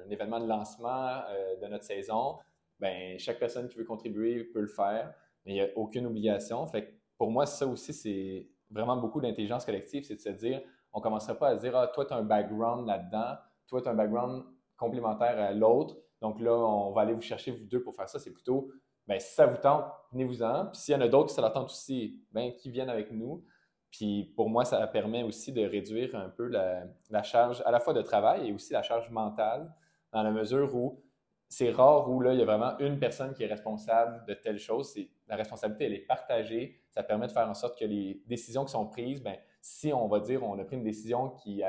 événement 0.09 0.39
de 0.39 0.47
lancement 0.47 1.21
euh, 1.29 1.55
de 1.61 1.67
notre 1.67 1.83
saison 1.83 2.37
ben, 2.81 3.17
chaque 3.19 3.39
personne 3.39 3.69
qui 3.69 3.77
veut 3.77 3.85
contribuer 3.85 4.43
peut 4.43 4.59
le 4.59 4.67
faire, 4.67 5.13
mais 5.45 5.51
il 5.51 5.55
n'y 5.55 5.61
a 5.61 5.67
aucune 5.75 6.07
obligation. 6.07 6.65
Fait 6.65 6.99
pour 7.17 7.29
moi, 7.29 7.45
ça 7.45 7.67
aussi, 7.67 7.93
c'est 7.93 8.49
vraiment 8.71 8.97
beaucoup 8.97 9.21
d'intelligence 9.21 9.63
collective, 9.63 10.03
c'est 10.03 10.15
de 10.15 10.19
se 10.19 10.29
dire, 10.29 10.61
on 10.91 10.99
ne 10.99 11.03
commencerait 11.03 11.37
pas 11.37 11.49
à 11.49 11.55
dire, 11.55 11.77
ah, 11.77 11.87
toi, 11.87 12.05
tu 12.05 12.13
as 12.13 12.17
un 12.17 12.23
background 12.23 12.87
là-dedans, 12.87 13.35
toi, 13.67 13.81
tu 13.81 13.87
as 13.87 13.91
un 13.91 13.95
background 13.95 14.43
complémentaire 14.75 15.39
à 15.39 15.53
l'autre, 15.53 15.95
donc 16.21 16.39
là, 16.39 16.53
on 16.53 16.91
va 16.91 17.01
aller 17.01 17.13
vous 17.13 17.21
chercher, 17.21 17.51
vous 17.51 17.65
deux, 17.65 17.83
pour 17.83 17.95
faire 17.95 18.09
ça. 18.09 18.19
C'est 18.19 18.31
plutôt, 18.31 18.71
ben, 19.07 19.19
si 19.19 19.33
ça 19.33 19.45
vous 19.45 19.57
tente, 19.57 19.85
venez-vous-en. 20.11 20.67
Puis 20.67 20.81
s'il 20.81 20.93
y 20.93 20.97
en 20.97 21.01
a 21.01 21.07
d'autres 21.07 21.29
qui 21.29 21.35
ça 21.35 21.49
tente 21.49 21.69
aussi, 21.69 22.19
ben, 22.31 22.53
qui 22.55 22.71
viennent 22.71 22.89
avec 22.89 23.11
nous. 23.11 23.43
Puis 23.91 24.31
pour 24.35 24.49
moi, 24.49 24.65
ça 24.65 24.85
permet 24.87 25.23
aussi 25.23 25.51
de 25.51 25.65
réduire 25.65 26.15
un 26.15 26.29
peu 26.29 26.47
la, 26.47 27.23
charge 27.23 27.61
à 27.65 27.71
la 27.71 27.79
fois 27.79 27.93
de 27.93 28.01
travail 28.01 28.47
et 28.47 28.53
aussi 28.53 28.73
la 28.73 28.83
charge 28.83 29.09
mentale, 29.09 29.71
dans 30.11 30.23
la 30.23 30.31
mesure 30.31 30.73
où 30.75 31.03
c'est 31.49 31.69
rare 31.69 32.09
où 32.09 32.21
là, 32.21 32.33
il 32.33 32.39
y 32.39 32.41
a 32.41 32.45
vraiment 32.45 32.77
une 32.79 32.97
personne 32.97 33.33
qui 33.33 33.43
est 33.43 33.47
responsable 33.47 34.25
de 34.25 34.33
telle 34.33 34.57
chose. 34.57 34.97
La 35.27 35.35
responsabilité, 35.35 35.85
elle 35.85 35.93
est 35.93 36.07
partagée. 36.07 36.81
Ça 36.89 37.03
permet 37.03 37.27
de 37.27 37.33
faire 37.33 37.49
en 37.49 37.53
sorte 37.53 37.77
que 37.77 37.83
les 37.83 38.23
décisions 38.25 38.63
qui 38.63 38.71
sont 38.71 38.87
prises, 38.87 39.21
ben, 39.21 39.35
si 39.61 39.91
on 39.91 40.07
va 40.07 40.21
dire 40.21 40.43
on 40.43 40.57
a 40.57 40.63
pris 40.63 40.77
une 40.77 40.83
décision 40.83 41.29
qui, 41.29 41.61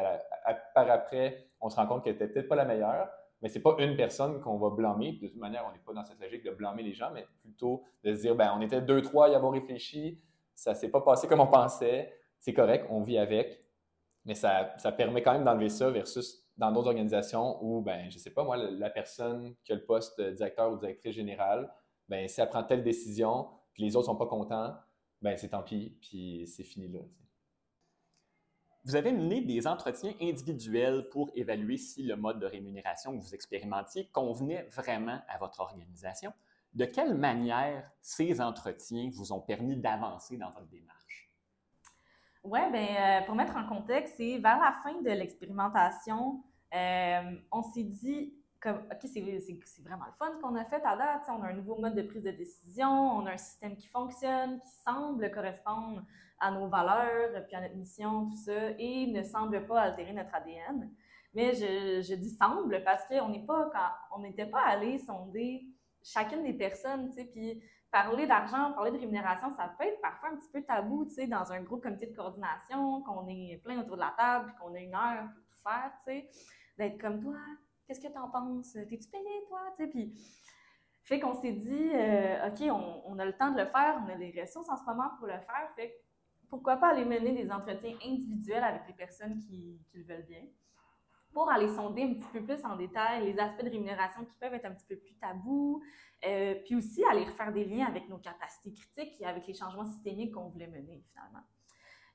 par 0.74 0.88
après, 0.88 1.48
on 1.60 1.68
se 1.68 1.76
rend 1.76 1.86
compte 1.88 2.04
qu'elle 2.04 2.14
n'était 2.14 2.28
peut-être 2.28 2.48
pas 2.48 2.56
la 2.56 2.64
meilleure, 2.64 3.08
mais 3.40 3.48
ce 3.48 3.56
n'est 3.56 3.62
pas 3.62 3.74
une 3.80 3.96
personne 3.96 4.40
qu'on 4.40 4.56
va 4.56 4.70
blâmer. 4.70 5.18
De 5.20 5.26
toute 5.26 5.36
manière, 5.36 5.66
on 5.68 5.72
n'est 5.72 5.82
pas 5.84 5.92
dans 5.92 6.04
cette 6.04 6.20
logique 6.20 6.44
de 6.44 6.52
blâmer 6.52 6.84
les 6.84 6.92
gens, 6.92 7.10
mais 7.12 7.26
plutôt 7.40 7.82
de 8.04 8.14
se 8.14 8.20
dire, 8.20 8.36
ben, 8.36 8.52
on 8.56 8.60
était 8.60 8.80
deux, 8.80 9.02
trois 9.02 9.26
à 9.26 9.30
y 9.30 9.34
avoir 9.34 9.52
réfléchi, 9.52 10.22
ça 10.62 10.72
ne 10.72 10.76
s'est 10.76 10.90
pas 10.90 11.00
passé 11.00 11.26
comme 11.26 11.40
on 11.40 11.48
pensait, 11.48 12.16
c'est 12.38 12.52
correct, 12.52 12.86
on 12.88 13.02
vit 13.02 13.18
avec, 13.18 13.64
mais 14.24 14.36
ça, 14.36 14.72
ça 14.78 14.92
permet 14.92 15.20
quand 15.20 15.32
même 15.32 15.44
d'enlever 15.44 15.68
ça 15.68 15.90
versus 15.90 16.46
dans 16.56 16.70
d'autres 16.70 16.88
organisations 16.88 17.58
où, 17.64 17.80
ben, 17.80 18.08
je 18.10 18.18
sais 18.18 18.30
pas, 18.30 18.44
moi, 18.44 18.56
la, 18.56 18.90
personne 18.90 19.56
qui 19.64 19.72
a 19.72 19.74
le 19.74 19.84
poste 19.84 20.20
de 20.20 20.30
directeur 20.30 20.72
ou 20.72 20.76
directrice 20.76 21.16
générale, 21.16 21.72
ben, 22.08 22.28
si 22.28 22.40
elle 22.40 22.48
prend 22.48 22.62
telle 22.62 22.84
décision, 22.84 23.48
puis 23.72 23.82
les 23.82 23.96
autres 23.96 24.06
sont 24.06 24.16
pas 24.16 24.26
contents, 24.26 24.76
ben, 25.20 25.36
c'est 25.36 25.48
tant 25.48 25.64
pis, 25.64 25.98
puis 26.00 26.46
c'est 26.46 26.62
fini 26.62 26.86
là. 26.86 27.00
Vous 28.84 28.94
avez 28.94 29.12
mené 29.12 29.40
des 29.40 29.66
entretiens 29.66 30.14
individuels 30.20 31.08
pour 31.08 31.30
évaluer 31.34 31.76
si 31.76 32.04
le 32.04 32.14
mode 32.14 32.38
de 32.38 32.46
rémunération 32.46 33.16
que 33.16 33.22
vous 33.22 33.34
expérimentiez 33.34 34.08
convenait 34.12 34.62
vraiment 34.64 35.20
à 35.28 35.38
votre 35.38 35.60
organisation. 35.60 36.32
De 36.74 36.84
quelle 36.86 37.14
manière 37.14 37.90
ces 38.00 38.40
entretiens 38.40 39.10
vous 39.12 39.32
ont 39.32 39.40
permis 39.40 39.76
d'avancer 39.76 40.36
dans 40.38 40.50
votre 40.52 40.68
démarche? 40.68 41.30
Oui, 42.44 42.60
ben, 42.72 42.88
euh, 43.22 43.26
pour 43.26 43.34
mettre 43.34 43.56
en 43.56 43.66
contexte, 43.66 44.14
c'est 44.16 44.38
vers 44.38 44.58
la 44.58 44.72
fin 44.82 45.00
de 45.00 45.10
l'expérimentation, 45.10 46.42
euh, 46.74 47.36
on 47.52 47.62
s'est 47.62 47.84
dit, 47.84 48.34
OK, 48.64 49.00
c'est 49.04 49.20
vraiment 49.82 50.06
le 50.06 50.12
fun 50.18 50.32
qu'on 50.40 50.54
a 50.54 50.64
fait 50.64 50.82
à 50.84 50.96
date. 50.96 51.22
On 51.28 51.42
a 51.42 51.48
un 51.48 51.52
nouveau 51.54 51.78
mode 51.78 51.94
de 51.94 52.02
prise 52.02 52.22
de 52.22 52.30
décision, 52.30 52.88
on 52.88 53.26
a 53.26 53.32
un 53.32 53.36
système 53.36 53.76
qui 53.76 53.88
fonctionne, 53.88 54.60
qui 54.60 54.70
semble 54.84 55.30
correspondre 55.30 56.02
à 56.38 56.50
nos 56.50 56.68
valeurs, 56.68 57.44
puis 57.46 57.56
à 57.56 57.60
notre 57.60 57.76
mission, 57.76 58.26
tout 58.26 58.36
ça, 58.36 58.70
et 58.78 59.06
ne 59.06 59.22
semble 59.22 59.66
pas 59.66 59.80
altérer 59.80 60.12
notre 60.12 60.34
ADN. 60.34 60.90
Mais 61.34 61.54
je, 61.54 62.14
dis 62.14 62.30
semble 62.30 62.82
parce 62.84 63.04
qu'on 63.06 63.28
n'est 63.28 63.44
pas, 63.44 63.70
n'était 64.20 64.46
pas 64.46 64.62
allé 64.62 64.98
sonder 64.98 65.64
chacune 66.04 66.42
des 66.42 66.52
personnes, 66.52 67.10
puis 67.32 67.62
parler 67.90 68.26
d'argent, 68.26 68.72
parler 68.72 68.90
de 68.90 68.98
rémunération, 68.98 69.50
ça 69.50 69.74
peut 69.78 69.84
être 69.84 70.00
parfois 70.00 70.30
un 70.30 70.36
petit 70.36 70.48
peu 70.52 70.62
tabou, 70.62 71.04
tu 71.04 71.14
sais, 71.14 71.26
dans 71.26 71.52
un 71.52 71.60
groupe 71.60 71.82
comité 71.82 72.06
de 72.06 72.16
coordination, 72.16 73.02
qu'on 73.02 73.26
est 73.28 73.60
plein 73.62 73.80
autour 73.80 73.96
de 73.96 74.00
la 74.00 74.14
table, 74.16 74.46
puis 74.46 74.54
qu'on 74.60 74.74
a 74.74 74.80
une 74.80 74.94
heure 74.94 75.28
pour 75.34 75.44
tout 75.44 75.62
faire, 75.62 75.92
tu 75.98 76.04
sais, 76.04 76.28
d'être 76.78 77.00
comme 77.00 77.20
toi, 77.20 77.36
qu'est-ce 77.86 78.00
que 78.00 78.12
t'en 78.12 78.30
penses? 78.30 78.72
T'es-tu 78.72 79.08
payé, 79.08 79.44
toi? 79.48 79.60
Tu 79.76 79.84
sais, 79.84 79.90
puis 79.90 80.14
fait 81.04 81.20
qu'on 81.20 81.34
s'est 81.34 81.52
dit, 81.52 81.90
euh, 81.94 82.48
OK, 82.48 82.60
on, 83.06 83.18
a 83.18 83.24
le 83.24 83.32
temps 83.32 83.50
de 83.50 83.58
le 83.58 83.66
faire, 83.66 84.00
on 84.04 84.08
a 84.08 84.14
les 84.14 84.40
ressources 84.40 84.68
en 84.68 84.76
ce 84.76 84.84
moment 84.84 85.10
pour 85.18 85.26
le 85.26 85.34
faire, 85.34 85.70
fait 85.76 86.00
pourquoi 86.48 86.76
pas 86.76 86.90
aller 86.90 87.04
mener 87.04 87.32
des 87.32 87.50
entretiens 87.50 87.96
individuels 88.04 88.62
avec 88.62 88.82
les 88.86 88.94
personnes 88.94 89.38
qui 89.38 89.80
le 89.94 90.04
veulent 90.04 90.26
bien 90.26 90.42
pour 91.32 91.50
aller 91.50 91.68
sonder 91.68 92.02
un 92.02 92.14
petit 92.14 92.28
peu 92.32 92.42
plus 92.42 92.64
en 92.64 92.76
détail 92.76 93.24
les 93.24 93.38
aspects 93.38 93.64
de 93.64 93.70
rémunération 93.70 94.24
qui 94.24 94.34
peuvent 94.40 94.54
être 94.54 94.66
un 94.66 94.72
petit 94.72 94.86
peu 94.86 94.96
plus 94.96 95.14
tabous, 95.14 95.82
euh, 96.26 96.54
puis 96.64 96.76
aussi 96.76 97.04
aller 97.04 97.24
refaire 97.24 97.52
des 97.52 97.64
liens 97.64 97.86
avec 97.86 98.08
nos 98.08 98.18
capacités 98.18 98.72
critiques 98.72 99.20
et 99.20 99.26
avec 99.26 99.46
les 99.46 99.54
changements 99.54 99.84
systémiques 99.84 100.34
qu'on 100.34 100.48
voulait 100.48 100.68
mener 100.68 101.02
finalement. 101.10 101.44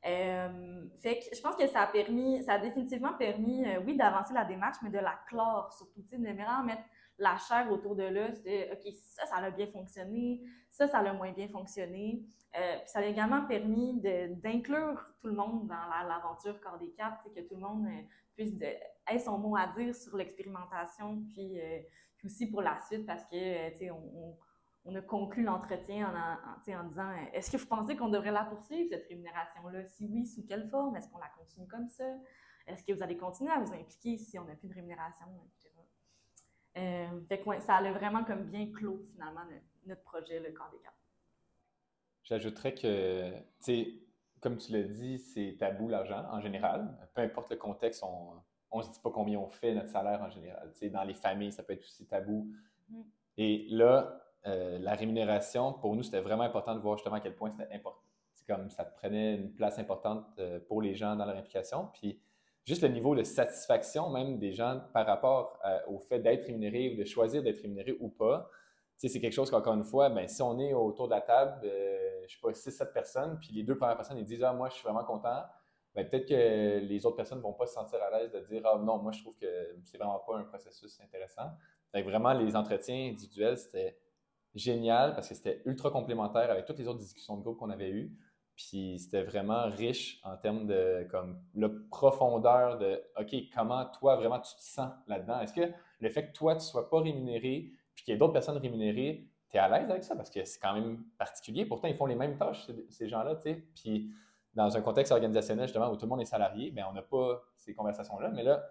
Euh, 0.06 0.86
fait 1.02 1.20
que 1.20 1.36
je 1.36 1.42
pense 1.42 1.56
que 1.56 1.68
ça 1.68 1.82
a 1.82 1.88
permis, 1.88 2.44
ça 2.44 2.54
a 2.54 2.60
définitivement 2.60 3.14
permis, 3.14 3.66
euh, 3.66 3.82
oui, 3.86 3.98
d'avancer 3.98 4.34
la 4.34 4.46
démarche, 4.46 4.78
mais 4.84 4.90
de 4.90 5.00
la 5.00 5.20
clore 5.28 5.74
surtout, 5.74 6.02
de 6.02 6.34
vraiment 6.34 6.64
mettre 6.64 6.84
la 7.18 7.38
chair 7.38 7.72
autour 7.72 7.96
de 7.96 8.04
l'os 8.04 8.42
de 8.44 8.74
OK, 8.74 8.94
ça, 8.94 9.26
ça 9.26 9.36
a 9.38 9.50
bien 9.52 9.68
fonctionné, 9.68 10.44
ça, 10.70 10.88
ça 10.88 11.00
a 11.00 11.14
moins 11.14 11.32
bien 11.32 11.48
fonctionné. 11.48 12.24
puis 12.52 12.62
ça 12.86 13.00
a 13.00 13.06
également 13.06 13.46
permis 13.46 14.00
d'inclure 14.02 15.06
tout 15.20 15.28
le 15.28 15.34
monde 15.34 15.68
dans 15.68 16.08
l'aventure 16.08 16.60
Corps 16.62 16.78
des 16.78 16.92
Quatre, 16.92 17.24
que 17.34 17.42
tout 17.42 17.56
le 17.56 17.62
monde 17.62 17.88
puisse 18.36 18.56
de, 18.56 18.66
ait 18.66 19.20
son 19.20 19.38
mot 19.38 19.56
à 19.56 19.68
dire 19.78 19.96
sur 19.96 20.16
l'expérimentation, 20.16 21.24
puis 21.34 21.60
puis 22.18 22.28
aussi 22.28 22.48
pour 22.48 22.62
la 22.62 22.80
suite, 22.80 23.06
parce 23.06 23.24
que, 23.26 23.36
euh, 23.36 23.72
tu 23.78 23.90
on, 23.92 24.38
on, 24.86 24.96
a 24.96 25.02
conclu 25.02 25.44
l'entretien 25.44 26.08
en, 26.08 26.72
en, 26.72 26.80
en, 26.80 26.84
disant 26.88 27.10
euh, 27.10 27.26
est-ce 27.34 27.52
que 27.52 27.58
vous 27.58 27.68
pensez 27.68 27.96
qu'on 27.96 28.10
devrait 28.10 28.32
la 28.32 28.44
poursuivre, 28.44 28.90
cette 28.90 29.08
rémunération-là? 29.08 29.86
Si 29.86 30.08
oui, 30.08 30.26
sous 30.26 30.46
quelle 30.46 30.68
forme? 30.70 30.96
Est-ce 30.96 31.10
qu'on 31.10 31.20
la 31.20 31.30
continue 31.38 31.68
comme 31.68 31.88
ça? 31.88 32.06
Est-ce 32.66 32.84
que 32.84 32.92
vous 32.92 33.04
allez 33.04 33.18
continuer 33.18 33.52
à 33.52 33.60
vous 33.60 33.74
impliquer 33.74 34.18
si 34.18 34.38
on 34.40 34.46
n'a 34.46 34.56
plus 34.56 34.68
de 34.68 34.74
rémunération? 34.74 35.28
Euh, 36.78 37.08
fait 37.28 37.40
que, 37.40 37.60
ça 37.62 37.76
a 37.76 37.92
vraiment 37.92 38.24
comme 38.24 38.44
bien 38.44 38.72
clos, 38.72 39.02
finalement, 39.12 39.42
notre, 39.86 40.04
projet, 40.04 40.40
le 40.40 40.52
Corps 40.52 40.70
des 40.72 40.80
Quatre. 40.80 40.94
J'ajouterais 42.24 42.74
que, 42.74 43.32
tu 43.32 43.40
sais, 43.60 43.94
comme 44.42 44.58
tu 44.58 44.72
l'as 44.72 44.84
dit, 44.84 45.18
c'est 45.18 45.56
tabou 45.58 45.88
l'argent 45.88 46.26
en 46.32 46.42
général. 46.42 46.96
Peu 47.14 47.22
importe 47.22 47.50
le 47.50 47.56
contexte, 47.56 48.04
on, 48.04 48.78
ne 48.78 48.84
se 48.84 48.92
dit 48.92 49.00
pas 49.00 49.10
combien 49.10 49.40
on 49.40 49.48
fait 49.48 49.74
notre 49.74 49.90
salaire 49.90 50.22
en 50.22 50.30
général. 50.30 50.72
dans 50.92 51.04
les 51.04 51.14
familles, 51.14 51.52
ça 51.52 51.64
peut 51.64 51.74
être 51.74 51.84
aussi 51.84 52.06
tabou. 52.06 52.52
Mm. 52.90 53.02
Et 53.38 53.68
là, 53.70 54.22
euh, 54.46 54.78
la 54.80 54.94
rémunération, 54.94 55.74
pour 55.74 55.96
nous, 55.96 56.04
c'était 56.04 56.22
vraiment 56.22 56.44
important 56.44 56.76
de 56.76 56.80
voir 56.80 56.98
justement 56.98 57.16
à 57.16 57.20
quel 57.20 57.36
point 57.36 57.50
c'était 57.50 57.74
important. 57.74 58.02
C'est 58.34 58.46
comme 58.46 58.70
ça 58.70 58.86
prenait 58.86 59.36
une 59.36 59.54
place 59.54 59.80
importante 59.80 60.26
euh, 60.40 60.60
pour 60.68 60.82
les 60.82 60.96
gens 60.96 61.16
dans 61.16 61.26
leur 61.26 61.36
implication. 61.36 61.90
Puis 61.94 62.20
juste 62.68 62.84
le 62.84 62.90
niveau 62.90 63.16
de 63.16 63.24
satisfaction 63.24 64.10
même 64.12 64.38
des 64.38 64.52
gens 64.52 64.82
par 64.94 65.08
rapport 65.08 65.58
euh, 65.66 65.80
au 65.88 66.00
fait 66.00 66.20
d'être 66.20 66.46
rémunéré 66.46 66.94
ou 66.94 66.98
de 67.00 67.06
choisir 67.06 67.42
d'être 67.42 67.62
rémunéré 67.62 67.96
ou 68.00 68.10
pas. 68.10 68.50
c'est 68.98 69.10
quelque 69.20 69.34
chose 69.34 69.50
qu'encore 69.50 69.74
une 69.74 69.86
fois, 69.86 70.10
ben, 70.10 70.28
si 70.28 70.42
on 70.44 70.60
est 70.60 70.74
autour 70.74 71.08
de 71.08 71.14
la 71.14 71.22
table, 71.22 71.62
je 71.64 72.24
ne 72.24 72.28
sais 72.28 72.74
pas, 72.76 72.86
6-7 72.86 72.94
personnes, 72.94 73.40
puis 73.40 73.50
les 73.54 73.64
deux 73.64 73.78
premières 73.78 73.96
personnes, 73.96 74.18
ils 74.18 74.26
disent 74.26 74.44
Ah, 74.44 74.54
moi, 74.54 74.70
je 74.70 74.76
suis 74.76 74.84
vraiment 74.84 75.06
content 75.06 75.44
ben, 75.98 76.08
peut-être 76.08 76.28
que 76.28 76.86
les 76.86 77.06
autres 77.08 77.16
personnes 77.16 77.40
ne 77.40 77.44
vont 77.44 77.54
pas 77.54 77.66
se 77.66 77.74
sentir 77.74 78.00
à 78.04 78.12
l'aise 78.12 78.32
de 78.32 78.40
dire 78.42 78.62
Ah 78.66 78.78
non, 78.78 79.00
moi 79.00 79.12
je 79.12 79.20
trouve 79.20 79.36
que 79.36 79.48
c'est 79.84 79.98
vraiment 79.98 80.20
pas 80.20 80.38
un 80.38 80.44
processus 80.44 81.00
intéressant. 81.02 81.50
vraiment, 81.92 82.34
les 82.34 82.56
entretiens 82.56 83.10
individuels, 83.10 83.58
c'était 83.58 83.98
génial 84.54 85.16
parce 85.16 85.28
que 85.28 85.34
c'était 85.34 85.64
ultra 85.66 85.90
complémentaire 85.90 86.52
avec 86.52 86.66
toutes 86.66 86.78
les 86.78 86.88
autres 86.88 87.00
discussions 87.00 87.36
de 87.36 87.42
groupe 87.42 87.58
qu'on 87.58 87.72
avait 87.72 87.90
eues. 87.90 88.16
Puis 88.58 88.98
c'était 88.98 89.22
vraiment 89.22 89.70
riche 89.70 90.20
en 90.24 90.36
termes 90.36 90.66
de 90.66 91.08
comme 91.12 91.40
la 91.54 91.70
profondeur 91.92 92.80
de 92.80 93.04
OK, 93.18 93.36
comment 93.56 93.86
toi 93.86 94.16
vraiment 94.16 94.40
tu 94.40 94.56
te 94.56 94.62
sens 94.62 94.90
là-dedans? 95.06 95.40
Est-ce 95.42 95.54
que 95.54 95.72
le 96.00 96.10
fait 96.10 96.28
que 96.28 96.34
toi 96.34 96.54
tu 96.54 96.58
ne 96.58 96.64
sois 96.64 96.90
pas 96.90 97.00
rémunéré, 97.00 97.72
puis 97.94 98.04
qu'il 98.04 98.14
y 98.14 98.16
ait 98.16 98.18
d'autres 98.18 98.34
personnes 98.34 98.58
rémunérées, 98.58 99.30
tu 99.50 99.58
es 99.58 99.60
à 99.60 99.70
l'aise 99.70 99.90
avec 99.92 100.04
ça? 100.04 100.16
Parce 100.16 100.32
que 100.32 100.44
c'est 100.44 100.60
quand 100.60 100.74
même 100.74 101.04
particulier. 101.20 101.68
Pourtant, 101.68 101.88
ils 101.88 101.96
font 101.96 102.08
les 102.08 102.16
mêmes 102.16 102.36
tâches, 102.36 102.68
ces 102.90 103.08
gens-là, 103.08 103.36
tu 103.36 103.44
sais. 103.44 103.64
Puis, 103.76 104.12
dans 104.56 104.76
un 104.76 104.82
contexte 104.82 105.12
organisationnel, 105.12 105.68
justement, 105.68 105.92
où 105.92 105.96
tout 105.96 106.06
le 106.06 106.10
monde 106.10 106.22
est 106.22 106.26
salarié, 106.26 106.72
bien, 106.72 106.88
on 106.90 106.94
n'a 106.94 107.04
pas 107.04 107.44
ces 107.56 107.76
conversations-là. 107.76 108.30
Mais 108.30 108.42
là, 108.42 108.66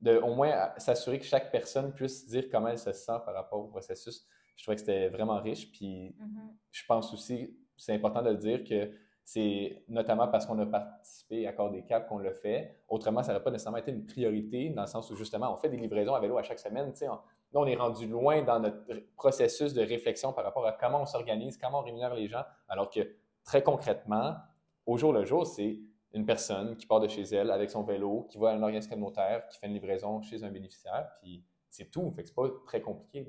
de 0.00 0.18
au 0.18 0.34
moins 0.34 0.72
s'assurer 0.76 1.20
que 1.20 1.24
chaque 1.24 1.52
personne 1.52 1.94
puisse 1.94 2.26
dire 2.26 2.48
comment 2.50 2.66
elle 2.66 2.78
se 2.78 2.92
sent 2.92 3.18
par 3.24 3.32
rapport 3.32 3.60
au 3.60 3.68
processus, 3.68 4.26
je 4.56 4.64
trouvais 4.64 4.74
que 4.74 4.80
c'était 4.80 5.08
vraiment 5.08 5.40
riche. 5.40 5.70
Puis, 5.70 6.16
mm-hmm. 6.18 6.56
je 6.72 6.84
pense 6.86 7.12
aussi, 7.14 7.56
c'est 7.76 7.94
important 7.94 8.22
de 8.22 8.30
le 8.30 8.36
dire 8.36 8.64
que 8.64 8.90
c'est 9.24 9.82
notamment 9.88 10.28
parce 10.28 10.44
qu'on 10.44 10.58
a 10.58 10.66
participé 10.66 11.46
à 11.46 11.52
Corps 11.52 11.70
des 11.70 11.82
Caps 11.82 12.06
qu'on 12.08 12.18
le 12.18 12.32
fait. 12.32 12.76
Autrement, 12.88 13.22
ça 13.22 13.32
n'aurait 13.32 13.42
pas 13.42 13.50
nécessairement 13.50 13.78
été 13.78 13.90
une 13.90 14.04
priorité 14.04 14.68
dans 14.70 14.82
le 14.82 14.86
sens 14.86 15.10
où 15.10 15.16
justement, 15.16 15.52
on 15.52 15.56
fait 15.56 15.70
des 15.70 15.78
livraisons 15.78 16.14
à 16.14 16.20
vélo 16.20 16.36
à 16.36 16.42
chaque 16.42 16.58
semaine. 16.58 16.94
Sais, 16.94 17.06
là, 17.06 17.20
on 17.54 17.66
est 17.66 17.74
rendu 17.74 18.06
loin 18.06 18.42
dans 18.42 18.60
notre 18.60 18.84
processus 19.16 19.72
de 19.72 19.80
réflexion 19.80 20.34
par 20.34 20.44
rapport 20.44 20.66
à 20.66 20.72
comment 20.72 21.02
on 21.02 21.06
s'organise, 21.06 21.56
comment 21.56 21.80
on 21.80 21.84
rémunère 21.84 22.14
les 22.14 22.28
gens, 22.28 22.44
alors 22.68 22.90
que 22.90 23.00
très 23.44 23.62
concrètement, 23.62 24.36
au 24.84 24.98
jour 24.98 25.12
le 25.12 25.24
jour, 25.24 25.46
c'est 25.46 25.78
une 26.12 26.26
personne 26.26 26.76
qui 26.76 26.86
part 26.86 27.00
de 27.00 27.08
chez 27.08 27.22
elle 27.22 27.50
avec 27.50 27.70
son 27.70 27.82
vélo, 27.82 28.26
qui 28.30 28.36
va 28.36 28.50
à 28.50 28.54
un 28.54 28.62
organisme 28.62 28.90
communautaire, 28.90 29.48
qui 29.48 29.58
fait 29.58 29.66
une 29.66 29.74
livraison 29.74 30.20
chez 30.20 30.44
un 30.44 30.50
bénéficiaire, 30.50 31.08
puis 31.22 31.42
c'est 31.70 31.90
tout. 31.90 32.10
Fait 32.12 32.22
que 32.22 32.28
c'est 32.28 32.34
pas 32.34 32.48
très 32.66 32.82
compliqué. 32.82 33.26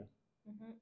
Mm-hmm. 0.47 0.75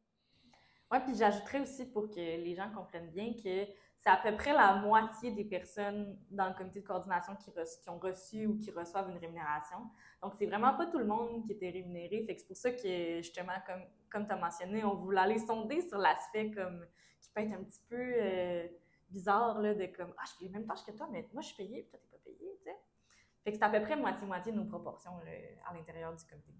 Oui, 0.92 0.98
puis 1.06 1.16
j'ajouterais 1.16 1.62
aussi 1.62 1.86
pour 1.86 2.10
que 2.10 2.16
les 2.16 2.56
gens 2.56 2.70
comprennent 2.76 3.10
bien 3.10 3.34
que 3.34 3.66
c'est 4.04 4.10
à 4.10 4.18
peu 4.18 4.36
près 4.36 4.52
la 4.52 4.76
moitié 4.76 5.32
des 5.32 5.46
personnes 5.46 6.20
dans 6.30 6.50
le 6.50 6.54
comité 6.54 6.82
de 6.82 6.86
coordination 6.86 7.38
qui, 7.38 7.50
ont 7.90 8.00
reçu 8.00 8.46
ou 8.48 8.58
qui 8.58 8.70
reçoivent 8.70 9.10
une 9.10 9.18
rémunération. 9.18 9.78
Donc, 10.22 10.34
c'est 10.34 10.46
vraiment 10.46 10.76
pas 10.76 10.88
tout 10.88 11.00
le 11.00 11.06
monde 11.06 11.46
qui 11.46 11.54
était 11.54 11.70
rémunéré. 11.70 12.26
C'est 12.28 12.46
pour 12.46 12.58
ça 12.58 12.72
que, 12.72 13.18
justement, 13.22 13.54
comme, 13.66 13.82
comme 14.12 14.28
tu 14.28 14.34
as 14.34 14.36
mentionné, 14.36 14.84
on 14.84 14.96
voulait 14.96 15.22
aller 15.22 15.40
sonder 15.40 15.80
sur 15.80 16.00
l'aspect 16.00 16.52
comme 16.52 16.86
qui 17.22 17.30
peut 17.30 17.42
être 17.44 17.54
un 17.54 17.64
petit 17.64 17.80
peu 17.88 17.96
euh, 17.98 18.68
bizarre, 19.10 19.62
là, 19.62 19.74
de 19.74 19.86
comme 19.86 20.14
Ah, 20.18 20.24
je 20.26 20.32
fais 20.38 20.46
les 20.48 20.50
mêmes 20.50 20.68
tâches 20.68 20.84
que 20.86 20.92
toi, 20.92 21.08
mais 21.10 21.30
moi, 21.32 21.42
je 21.42 21.48
suis 21.48 21.56
payé, 21.56 21.84
puis 21.84 21.92
toi, 21.92 22.00
t'es 22.02 22.10
pas 22.10 22.24
payé, 22.26 22.58
tu 22.58 22.64
sais. 22.66 22.78
Fait 23.46 23.52
que 23.54 23.58
c'est 23.58 23.64
à 23.64 23.70
peu 23.70 23.82
près 23.82 23.96
moitié-moitié 23.96 24.52
nos 24.52 24.66
proportions 24.66 25.12
à 25.66 25.74
l'intérieur 25.74 26.14
du 26.14 26.26
comité. 26.26 26.52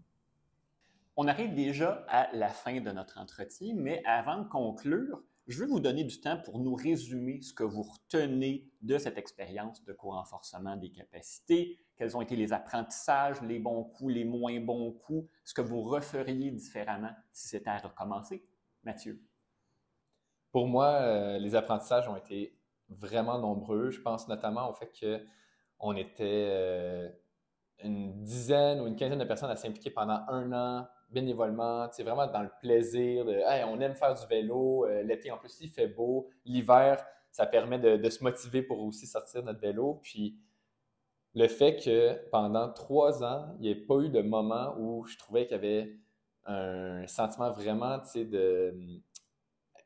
On 1.18 1.28
arrive 1.28 1.54
déjà 1.54 2.06
à 2.08 2.32
la 2.32 2.48
fin 2.48 2.80
de 2.80 2.92
notre 2.92 3.20
entretien, 3.20 3.74
mais 3.76 4.02
avant 4.06 4.38
de 4.38 4.48
conclure, 4.48 5.22
je 5.48 5.60
veux 5.60 5.68
vous 5.68 5.80
donner 5.80 6.04
du 6.04 6.20
temps 6.22 6.38
pour 6.38 6.60
nous 6.60 6.74
résumer 6.74 7.42
ce 7.42 7.54
que 7.54 7.64
vous 7.64 7.84
retenez 7.84 8.70
de 8.82 8.98
cette 8.98 9.18
expérience 9.18 9.84
de 9.84 9.94
co-renforcement 9.94 10.78
des 10.78 10.92
capacités, 10.92 11.80
quels 11.98 12.16
ont 12.16 12.22
été 12.22 12.36
les 12.36 12.54
apprentissages, 12.54 13.42
les 13.42 13.60
bons 13.60 13.84
coups, 13.84 14.14
les 14.14 14.24
moins 14.24 14.60
bons 14.60 14.92
coups, 14.92 15.30
ce 15.44 15.54
que 15.54 15.62
vous 15.62 15.82
referiez 15.82 16.52
différemment 16.52 17.12
si 17.32 17.50
c'était 17.50 17.70
à 17.70 17.78
recommencer. 17.78 18.46
Mathieu. 18.84 19.22
Pour 20.52 20.68
moi, 20.68 20.94
euh, 21.02 21.40
les 21.40 21.56
apprentissages 21.56 22.08
ont 22.08 22.16
été 22.16 22.58
vraiment 22.90 23.40
nombreux. 23.40 23.90
Je 23.90 24.02
pense 24.02 24.28
notamment 24.28 24.70
au 24.70 24.74
fait 24.74 24.92
qu'on 25.00 25.96
était 25.96 26.48
euh, 26.50 27.10
une 27.84 28.24
dizaine 28.24 28.80
ou 28.82 28.88
une 28.88 28.96
quinzaine 28.96 29.20
de 29.20 29.26
personnes 29.26 29.50
à 29.50 29.56
s'impliquer 29.56 29.92
pendant 29.92 30.24
un 30.28 30.52
an 30.54 30.88
bénévolement, 31.14 31.88
vraiment 32.00 32.28
dans 32.28 32.42
le 32.42 32.52
plaisir 32.60 33.26
de 33.26 33.40
on 33.68 33.80
aime 33.80 33.96
faire 33.96 34.14
du 34.14 34.26
vélo, 34.28 34.86
euh, 34.86 35.04
l'été 35.04 35.32
en 35.32 35.38
plus 35.38 35.58
il 35.62 35.70
fait 35.70 35.88
beau, 35.88 36.28
l'hiver 36.46 37.06
ça 37.34 37.48
permet 37.48 37.80
de, 37.80 38.10
se 38.10 38.24
motiver 38.24 38.62
pour 38.62 38.80
aussi 38.84 39.08
sortir 39.08 39.44
notre 39.44 39.60
vélo. 39.60 40.00
Puis 40.04 40.38
le 41.34 41.48
fait 41.48 41.78
que 41.78 42.30
pendant 42.30 42.72
trois 42.72 43.24
ans, 43.24 43.56
il 43.58 43.62
n'y 43.62 43.70
ait 43.70 43.76
pas 43.76 43.96
eu 44.02 44.10
de 44.10 44.22
moment 44.22 44.76
où 44.78 45.04
je 45.06 45.18
trouvais 45.18 45.48
qu'il 45.48 45.56
y 45.56 45.60
avait 45.60 45.98
un 46.46 47.08
sentiment 47.08 47.52
vraiment 47.52 48.00
de 48.16 48.76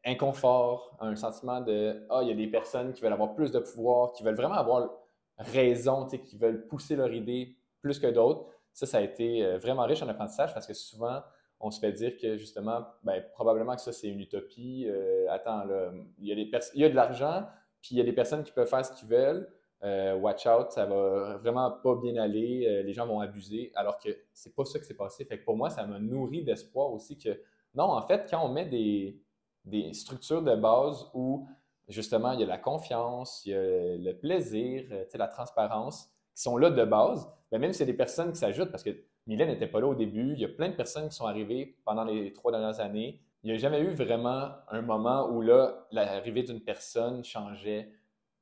inconfort, 0.03 0.97
un 0.99 1.15
sentiment 1.15 1.61
de 1.61 2.05
ah, 2.09 2.19
il 2.21 2.28
y 2.28 2.32
a 2.32 2.36
des 2.36 2.47
personnes 2.47 2.91
qui 2.91 3.01
veulent 3.01 3.13
avoir 3.13 3.34
plus 3.34 3.51
de 3.51 3.59
pouvoir, 3.59 4.11
qui 4.11 4.23
veulent 4.23 4.36
vraiment 4.36 4.55
avoir 4.55 4.89
raison, 5.38 6.05
qui 6.05 6.38
veulent 6.38 6.67
pousser 6.67 6.97
leur 6.97 7.13
idée 7.13 7.55
plus 7.82 7.97
que 7.97 8.07
d'autres 8.07 8.45
ça, 8.78 8.86
ça 8.86 8.99
a 8.99 9.01
été 9.01 9.43
euh, 9.43 9.57
vraiment 9.57 9.86
riche 9.86 10.03
en 10.03 10.07
apprentissage 10.07 10.53
parce 10.53 10.67
que 10.67 10.75
souvent, 10.75 11.23
on 11.59 11.71
se 11.71 11.80
fait 11.80 11.91
dire 11.91 12.15
que 12.15 12.38
justement, 12.38 12.86
ben, 13.01 13.23
probablement 13.34 13.75
que 13.75 13.82
ça, 13.82 13.91
c'est 13.91 14.07
une 14.07 14.19
utopie. 14.19 14.86
Euh, 14.88 15.25
attends, 15.32 15.63
là, 15.63 15.91
il 16.19 16.28
y, 16.28 16.32
a 16.32 16.36
des 16.36 16.47
il 16.75 16.82
y 16.82 16.86
a 16.86 16.89
de 16.89 16.93
l'argent, 16.93 17.47
puis 17.82 17.95
il 17.95 17.97
y 17.97 18.01
a 18.01 18.03
des 18.03 18.13
personnes 18.13 18.43
qui 18.43 18.51
peuvent 18.51 18.69
faire 18.69 18.86
ce 18.86 18.91
qu'ils 18.93 19.07
veulent. 19.07 19.51
Euh, 19.82 20.15
watch 20.15 20.45
out, 20.45 20.71
ça 20.71 20.86
va 20.86 21.38
vraiment 21.38 21.71
pas 21.71 21.95
bien 21.95 22.17
aller, 22.17 22.84
les 22.84 22.93
gens 22.93 23.07
vont 23.07 23.19
abuser, 23.19 23.71
alors 23.73 23.97
que 23.97 24.09
c'est 24.32 24.55
pas 24.55 24.63
ça 24.63 24.78
qui 24.78 24.86
s'est 24.86 24.95
passé. 24.95 25.25
Fait 25.25 25.39
que 25.39 25.45
pour 25.45 25.57
moi, 25.57 25.71
ça 25.71 25.84
m'a 25.88 25.97
nourri 25.97 26.43
d'espoir 26.43 26.91
aussi 26.91 27.17
que 27.17 27.41
non, 27.73 27.86
en 27.86 28.01
fait, 28.03 28.28
quand 28.30 28.45
on 28.45 28.49
met 28.49 28.65
des, 28.65 29.19
des 29.65 29.91
structures 29.93 30.43
de 30.43 30.55
base 30.55 31.09
où 31.15 31.47
justement 31.88 32.34
il 32.34 32.41
y 32.41 32.43
a 32.43 32.47
la 32.47 32.59
confiance, 32.59 33.41
il 33.45 33.53
y 33.53 33.55
a 33.55 33.97
le 33.97 34.13
plaisir, 34.13 34.86
la 35.15 35.28
transparence, 35.28 36.11
qui 36.38 36.43
sont 36.43 36.55
là 36.55 36.69
de 36.69 36.85
base, 36.85 37.27
mais 37.51 37.57
même 37.57 37.73
si 37.73 37.79
c'est 37.79 37.88
des 37.88 37.95
personnes 37.95 38.31
qui 38.31 38.38
s'ajoutent, 38.38 38.69
parce 38.69 38.83
que 38.83 38.91
Mylène 39.25 39.49
n'était 39.49 39.65
pas 39.65 39.79
là 39.79 39.88
au 39.88 39.95
début, 39.95 40.33
il 40.33 40.39
y 40.39 40.45
a 40.45 40.47
plein 40.47 40.69
de 40.69 40.75
personnes 40.75 41.09
qui 41.09 41.15
sont 41.15 41.25
arrivées 41.25 41.75
pendant 41.83 42.03
les 42.03 42.31
trois 42.31 42.51
dernières 42.51 42.79
années. 42.79 43.19
Il 43.43 43.49
n'y 43.49 43.55
a 43.55 43.59
jamais 43.59 43.79
eu 43.79 43.89
vraiment 43.89 44.51
un 44.69 44.83
moment 44.83 45.31
où 45.31 45.41
là, 45.41 45.88
l'arrivée 45.91 46.43
d'une 46.43 46.61
personne 46.61 47.23
changeait 47.23 47.91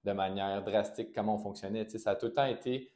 de 0.04 0.12
manière 0.12 0.62
drastique 0.62 1.14
comment 1.16 1.36
on 1.36 1.38
fonctionnait. 1.38 1.88
ça 1.88 2.12
a 2.12 2.16
tout 2.16 2.26
le 2.26 2.34
temps 2.34 2.46
été 2.46 2.92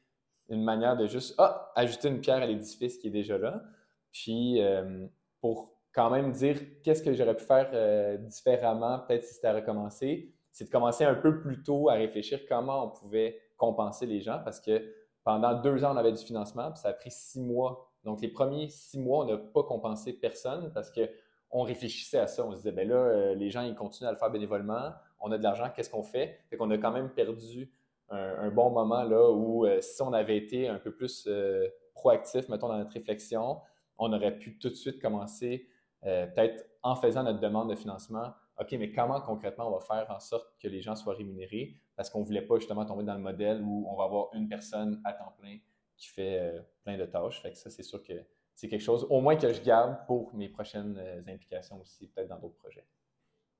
une 0.49 0.63
manière 0.63 0.97
de 0.97 1.07
juste 1.07 1.33
ah, 1.37 1.71
ajouter 1.75 2.09
une 2.09 2.19
pierre 2.19 2.43
à 2.43 2.45
l'édifice 2.45 2.97
qui 2.97 3.07
est 3.07 3.11
déjà 3.11 3.37
là. 3.37 3.63
Puis 4.11 4.61
euh, 4.61 5.07
pour 5.39 5.71
quand 5.93 6.09
même 6.09 6.31
dire 6.33 6.57
qu'est-ce 6.83 7.01
que 7.01 7.13
j'aurais 7.13 7.37
pu 7.37 7.45
faire 7.45 7.69
euh, 7.73 8.17
différemment, 8.17 8.99
peut-être 8.99 9.23
si 9.23 9.35
c'était 9.35 9.47
à 9.47 9.53
recommencer, 9.53 10.33
c'est 10.51 10.65
de 10.65 10.69
commencer 10.69 11.05
un 11.05 11.15
peu 11.15 11.39
plus 11.39 11.63
tôt 11.63 11.87
à 11.89 11.93
réfléchir 11.93 12.41
comment 12.49 12.85
on 12.85 12.89
pouvait 12.89 13.39
compenser 13.59 14.07
les 14.07 14.21
gens 14.21 14.39
parce 14.43 14.59
que 14.59 14.91
pendant 15.23 15.53
deux 15.53 15.83
ans, 15.83 15.93
on 15.93 15.97
avait 15.97 16.13
du 16.13 16.23
financement, 16.23 16.71
puis 16.71 16.79
ça 16.79 16.89
a 16.89 16.93
pris 16.93 17.11
six 17.11 17.39
mois. 17.39 17.91
Donc, 18.03 18.21
les 18.21 18.29
premiers 18.29 18.69
six 18.69 18.97
mois, 18.97 19.25
on 19.25 19.27
n'a 19.27 19.37
pas 19.37 19.61
compensé 19.61 20.13
personne 20.13 20.71
parce 20.73 20.91
qu'on 20.91 21.61
réfléchissait 21.61 22.17
à 22.17 22.25
ça. 22.25 22.45
On 22.45 22.51
se 22.51 22.57
disait, 22.57 22.71
ben 22.71 22.87
là, 22.87 22.95
euh, 22.95 23.35
les 23.35 23.49
gens, 23.49 23.61
ils 23.61 23.75
continuent 23.75 24.07
à 24.07 24.11
le 24.11 24.17
faire 24.17 24.31
bénévolement. 24.31 24.93
On 25.19 25.31
a 25.31 25.37
de 25.37 25.43
l'argent, 25.43 25.69
qu'est-ce 25.75 25.89
qu'on 25.89 26.03
fait? 26.03 26.39
Fait 26.49 26.57
qu'on 26.57 26.71
a 26.71 26.77
quand 26.77 26.91
même 26.91 27.09
perdu 27.09 27.71
un, 28.11 28.49
bon 28.49 28.71
moment 28.71 29.03
là 29.03 29.29
où, 29.29 29.67
euh, 29.67 29.81
si 29.81 30.01
on 30.01 30.13
avait 30.13 30.37
été 30.37 30.67
un 30.67 30.79
peu 30.79 30.91
plus 30.91 31.27
euh, 31.27 31.67
proactif, 31.93 32.49
mettons, 32.49 32.69
dans 32.69 32.77
notre 32.79 32.93
réflexion, 32.93 33.59
on 33.99 34.11
aurait 34.13 34.35
pu 34.35 34.57
tout 34.57 34.69
de 34.69 34.75
suite 34.75 34.99
commencer, 34.99 35.67
peut-être 36.01 36.65
en 36.81 36.95
faisant 36.95 37.21
notre 37.23 37.39
demande 37.39 37.69
de 37.69 37.75
financement, 37.75 38.33
OK, 38.59 38.71
mais 38.73 38.91
comment 38.91 39.21
concrètement 39.21 39.67
on 39.67 39.77
va 39.77 39.79
faire 39.81 40.09
en 40.09 40.19
sorte 40.19 40.47
que 40.61 40.67
les 40.67 40.81
gens 40.81 40.95
soient 40.95 41.13
rémunérés? 41.13 41.75
Parce 41.99 42.09
qu'on 42.09 42.21
ne 42.21 42.25
voulait 42.25 42.43
pas 42.43 42.55
justement 42.55 42.85
tomber 42.85 43.03
dans 43.03 43.15
le 43.15 43.19
modèle 43.19 43.61
où 43.61 43.85
on 43.91 43.97
va 43.97 44.05
avoir 44.05 44.29
une 44.33 44.47
personne 44.47 45.01
à 45.03 45.11
temps 45.11 45.33
plein 45.37 45.57
qui 45.97 46.07
fait 46.07 46.39
euh, 46.39 46.61
plein 46.81 46.97
de 46.97 47.03
tâches. 47.03 47.41
Fait 47.41 47.51
que 47.51 47.57
ça, 47.57 47.69
c'est 47.69 47.83
sûr 47.83 48.01
que 48.01 48.13
c'est 48.55 48.69
quelque 48.69 48.79
chose, 48.79 49.05
au 49.09 49.19
moins 49.19 49.35
que 49.35 49.51
je 49.51 49.61
garde 49.61 50.05
pour 50.07 50.33
mes 50.33 50.47
prochaines 50.47 50.97
euh, 50.97 51.21
implications 51.27 51.77
aussi, 51.81 52.07
peut-être 52.07 52.29
dans 52.29 52.39
d'autres 52.39 52.55
projets. 52.55 52.85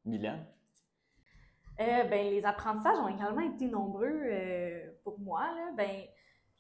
Milan? 0.06 0.40
Euh, 1.82 2.06
ben, 2.06 2.30
les 2.30 2.46
apprentissages 2.46 2.98
ont 3.00 3.10
également 3.10 3.42
été 3.42 3.66
nombreux 3.68 4.24
pour 5.04 5.20
moi. 5.20 5.42
Là. 5.42 5.74
Ben, 5.76 6.06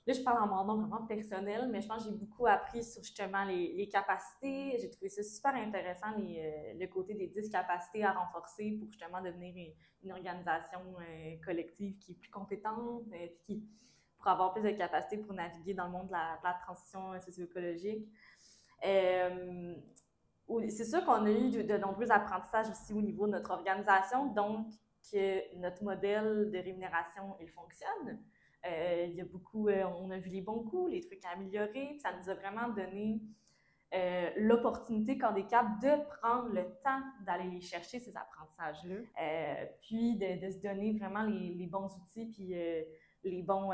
Là, 0.09 0.15
je 0.15 0.21
parle 0.21 0.41
en 0.41 0.47
mon 0.47 0.63
nom 0.63 0.81
vraiment 0.81 1.05
personnel, 1.05 1.69
mais 1.71 1.81
je 1.81 1.87
pense 1.87 2.03
que 2.03 2.09
j'ai 2.09 2.15
beaucoup 2.15 2.47
appris 2.47 2.83
sur 2.83 3.03
justement 3.03 3.43
les, 3.43 3.87
capacités. 3.89 4.75
J'ai 4.81 4.89
trouvé 4.89 5.07
ça 5.07 5.21
super 5.21 5.53
intéressant, 5.53 6.07
euh, 6.17 6.73
le 6.79 6.87
côté 6.87 7.13
des 7.13 7.27
10 7.27 7.47
capacités 7.51 8.03
à 8.03 8.13
renforcer 8.13 8.71
pour 8.79 8.87
justement 8.87 9.21
devenir 9.21 9.71
une, 10.03 10.11
organisation 10.11 10.79
euh, 10.99 11.35
collective 11.45 11.99
qui 11.99 12.13
est 12.13 12.15
plus 12.15 12.31
compétente, 12.31 13.03
euh, 13.13 13.27
qui, 13.45 13.63
pour 14.17 14.29
avoir 14.29 14.51
plus 14.51 14.63
de 14.63 14.71
capacités 14.71 15.19
pour 15.19 15.35
naviguer 15.35 15.75
dans 15.75 15.85
le 15.85 15.91
monde 15.91 16.07
de 16.07 16.13
la, 16.13 16.59
transition 16.65 17.13
socio-écologique. 17.21 18.09
c'est 18.81 20.85
sûr 20.85 21.05
qu'on 21.05 21.23
a 21.23 21.31
eu 21.31 21.51
de, 21.51 21.61
de, 21.61 21.77
nombreux 21.77 22.09
apprentissages 22.09 22.71
aussi 22.71 22.93
au 22.93 23.01
niveau 23.03 23.27
de 23.27 23.33
notre 23.33 23.51
organisation, 23.51 24.25
donc 24.33 24.71
que 25.11 25.55
notre 25.57 25.83
modèle 25.83 26.49
de 26.49 26.57
rémunération, 26.57 27.37
il 27.39 27.49
fonctionne. 27.51 28.19
Euh, 28.65 29.05
il 29.07 29.15
y 29.15 29.21
a 29.21 29.25
beaucoup, 29.25 29.69
euh, 29.69 29.85
on 30.01 30.09
a 30.11 30.17
vu 30.17 30.29
les 30.29 30.41
bons 30.41 30.63
coups, 30.63 30.91
les 30.91 31.01
trucs 31.01 31.23
à 31.25 31.29
améliorer. 31.29 31.97
Ça 31.99 32.09
nous 32.17 32.29
a 32.29 32.33
vraiment 32.33 32.69
donné 32.69 33.21
euh, 33.93 34.29
l'opportunité, 34.37 35.17
quand 35.17 35.31
des 35.31 35.45
caps, 35.45 35.69
de 35.81 36.03
prendre 36.19 36.49
le 36.49 36.63
temps 36.83 37.01
d'aller 37.25 37.49
les 37.49 37.61
chercher, 37.61 37.99
ces 37.99 38.15
apprentissages-là. 38.15 39.65
puis 39.81 40.17
de, 40.17 40.45
de, 40.45 40.51
se 40.51 40.59
donner 40.59 40.97
vraiment 40.97 41.23
les, 41.23 41.53
les 41.55 41.67
bons 41.67 41.89
outils, 41.97 42.25
puis 42.25 42.53
les 43.23 43.41
bons 43.43 43.71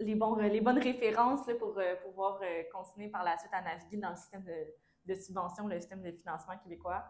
les, 0.00 0.14
bons, 0.16 0.36
les 0.36 0.60
bonnes 0.60 0.78
références 0.78 1.46
là, 1.46 1.54
pour 1.54 1.78
pouvoir 2.04 2.40
continuer 2.72 3.08
par 3.08 3.24
la 3.24 3.38
suite 3.38 3.52
à 3.52 3.62
naviguer 3.62 3.98
dans 3.98 4.10
le 4.10 4.16
système 4.16 4.44
de, 4.44 5.12
de 5.12 5.14
subvention, 5.14 5.66
le 5.66 5.78
système 5.80 6.02
de 6.02 6.12
financement 6.12 6.56
québécois. 6.58 7.04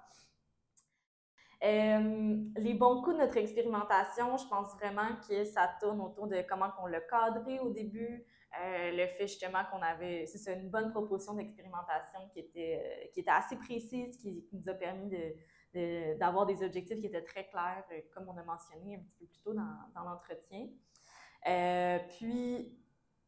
Euh, 1.64 2.44
les 2.56 2.74
bons 2.74 3.00
coups 3.00 3.16
de 3.16 3.22
notre 3.22 3.38
expérimentation, 3.38 4.36
je 4.36 4.46
pense 4.48 4.74
vraiment 4.74 5.16
que 5.26 5.44
ça 5.44 5.70
tourne 5.80 6.00
autour 6.02 6.26
de 6.26 6.42
comment 6.46 6.68
on 6.82 6.86
l'a 6.86 7.00
cadré 7.00 7.58
au 7.58 7.70
début, 7.70 8.26
euh, 8.60 8.90
le 8.90 9.06
fait 9.06 9.26
justement 9.26 9.62
qu'on 9.70 9.80
avait, 9.80 10.26
c'est 10.26 10.52
une 10.52 10.68
bonne 10.68 10.90
proposition 10.90 11.32
d'expérimentation 11.34 12.20
qui 12.32 12.40
était, 12.40 12.82
euh, 12.84 13.06
qui 13.14 13.20
était 13.20 13.30
assez 13.30 13.56
précise, 13.56 14.18
qui, 14.18 14.46
nous 14.52 14.68
a 14.68 14.74
permis 14.74 15.08
de, 15.08 16.18
d'avoir 16.18 16.44
des 16.44 16.62
objectifs 16.62 17.00
qui 17.00 17.06
étaient 17.06 17.24
très 17.24 17.46
clairs, 17.48 17.84
comme 18.12 18.28
on 18.28 18.36
a 18.36 18.44
mentionné 18.44 18.96
un 18.96 19.00
petit 19.00 19.16
peu 19.16 19.26
plus 19.26 19.40
tôt 19.40 19.54
dans, 19.54 19.76
dans 19.94 20.04
l'entretien. 20.04 20.68
puis, 22.10 22.78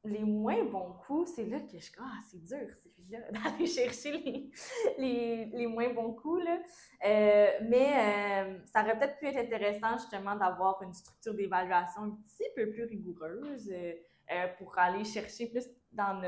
les 0.06 0.24
moins 0.24 0.64
bons 0.64 0.92
coups, 1.06 1.32
c'est 1.34 1.46
là 1.46 1.60
que 1.60 1.78
je 1.78 1.90
ah, 1.98 2.18
c'est 2.30 2.42
dur, 2.42 2.68
là 3.10 3.18
d'aller 3.30 3.66
chercher 3.66 4.12
les, 4.12 4.50
les, 4.98 5.44
les, 5.46 5.66
moins 5.66 5.92
bons 5.92 6.12
coups. 6.12 6.44
Là. 6.44 6.58
Euh, 7.04 7.50
mais 7.68 7.92
euh, 7.94 8.58
ça 8.66 8.82
aurait 8.82 8.98
peut-être 8.98 9.18
pu 9.18 9.26
être 9.26 9.38
intéressant 9.38 9.98
justement 9.98 10.36
d'avoir 10.36 10.82
une 10.82 10.94
structure 10.94 11.34
d'évaluation 11.34 12.02
un 12.02 12.10
petit 12.10 12.48
peu 12.54 12.70
plus 12.70 12.84
rigoureuse 12.84 13.70
euh, 13.70 14.46
pour 14.58 14.76
aller 14.78 15.04
chercher 15.04 15.46
plus 15.46 15.68
dans 15.92 16.20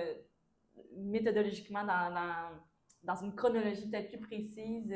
méthodologiquement 0.97 1.85
dans, 1.85 2.14
dans, 2.14 2.61
dans, 3.03 3.24
une 3.24 3.35
chronologie 3.35 3.91
peut-être 3.91 4.09
plus 4.09 4.20
précise. 4.20 4.95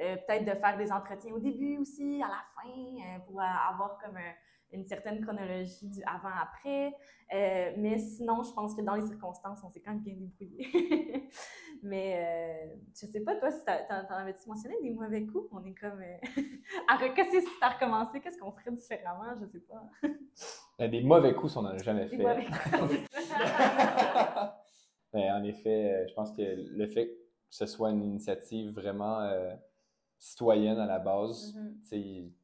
Peut-être 0.00 0.44
de 0.44 0.58
faire 0.58 0.76
des 0.78 0.90
entretiens 0.90 1.32
au 1.32 1.38
début 1.38 1.78
aussi, 1.78 2.22
à 2.22 2.28
la 2.28 2.42
fin, 2.54 3.20
pour 3.26 3.40
avoir 3.40 3.98
comme 3.98 4.16
un, 4.16 4.32
une 4.72 4.84
certaine 4.84 5.20
chronologie 5.20 5.88
du 5.88 6.02
avant-après. 6.04 6.94
Euh, 7.32 7.72
mais 7.76 7.98
sinon, 7.98 8.42
je 8.42 8.52
pense 8.52 8.74
que 8.74 8.82
dans 8.82 8.94
les 8.94 9.06
circonstances, 9.06 9.60
on 9.64 9.70
s'est 9.70 9.80
quand 9.80 9.92
même 9.92 10.00
bien 10.00 10.14
débrouillé. 10.14 11.28
mais 11.82 12.14
euh, 12.16 12.76
je 12.94 13.06
sais 13.06 13.20
pas, 13.20 13.36
toi, 13.36 13.50
si 13.50 13.64
t'en 13.64 14.14
avais-tu 14.14 14.48
mentionné 14.48 14.76
des 14.82 14.90
mauvais 14.90 15.24
coups? 15.26 15.48
On 15.52 15.64
est 15.64 15.74
comme 15.74 16.00
euh, 16.00 16.16
à 16.88 16.96
recasser 16.96 17.40
si 17.40 17.48
t'as 17.60 17.70
recommencé, 17.70 18.20
qu'est-ce 18.20 18.38
qu'on 18.38 18.52
ferait 18.52 18.72
différemment? 18.72 19.34
Je 19.40 19.46
sais 19.46 19.60
pas. 19.60 19.82
Ben, 20.78 20.90
des 20.90 21.02
mauvais 21.02 21.34
coups, 21.34 21.54
on 21.58 21.62
n'en 21.62 21.70
a 21.70 21.78
jamais 21.78 22.08
fait. 22.08 22.16
Mauvais 22.16 22.46
coups, 22.46 23.06
ben, 25.12 25.32
en 25.34 25.44
effet, 25.44 25.92
euh, 25.92 26.06
je 26.08 26.14
pense 26.14 26.32
que 26.32 26.40
le 26.40 26.86
fait 26.86 27.08
que 27.08 27.12
ce 27.50 27.66
soit 27.66 27.90
une 27.90 28.02
initiative 28.02 28.72
vraiment 28.72 29.28
citoyenne 30.20 30.78
à 30.78 30.86
la 30.86 30.98
base, 30.98 31.56
mm-hmm. 31.56 31.96
il 31.96 32.34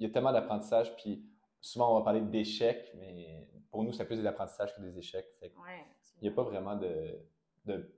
y 0.00 0.06
a 0.06 0.10
tellement 0.10 0.32
d'apprentissage, 0.32 0.96
puis 0.96 1.24
souvent 1.60 1.92
on 1.92 1.98
va 1.98 2.04
parler 2.04 2.22
d'échecs, 2.22 2.90
mais 2.96 3.46
pour 3.70 3.84
nous, 3.84 3.92
c'est 3.92 4.04
plus 4.06 4.16
des 4.16 4.26
apprentissages 4.26 4.74
que 4.74 4.80
des 4.80 4.98
échecs. 4.98 5.28
il 5.42 6.22
n'y 6.22 6.28
a 6.28 6.32
pas 6.32 6.42
vraiment 6.42 6.74
de, 6.76 7.18
de 7.64 7.94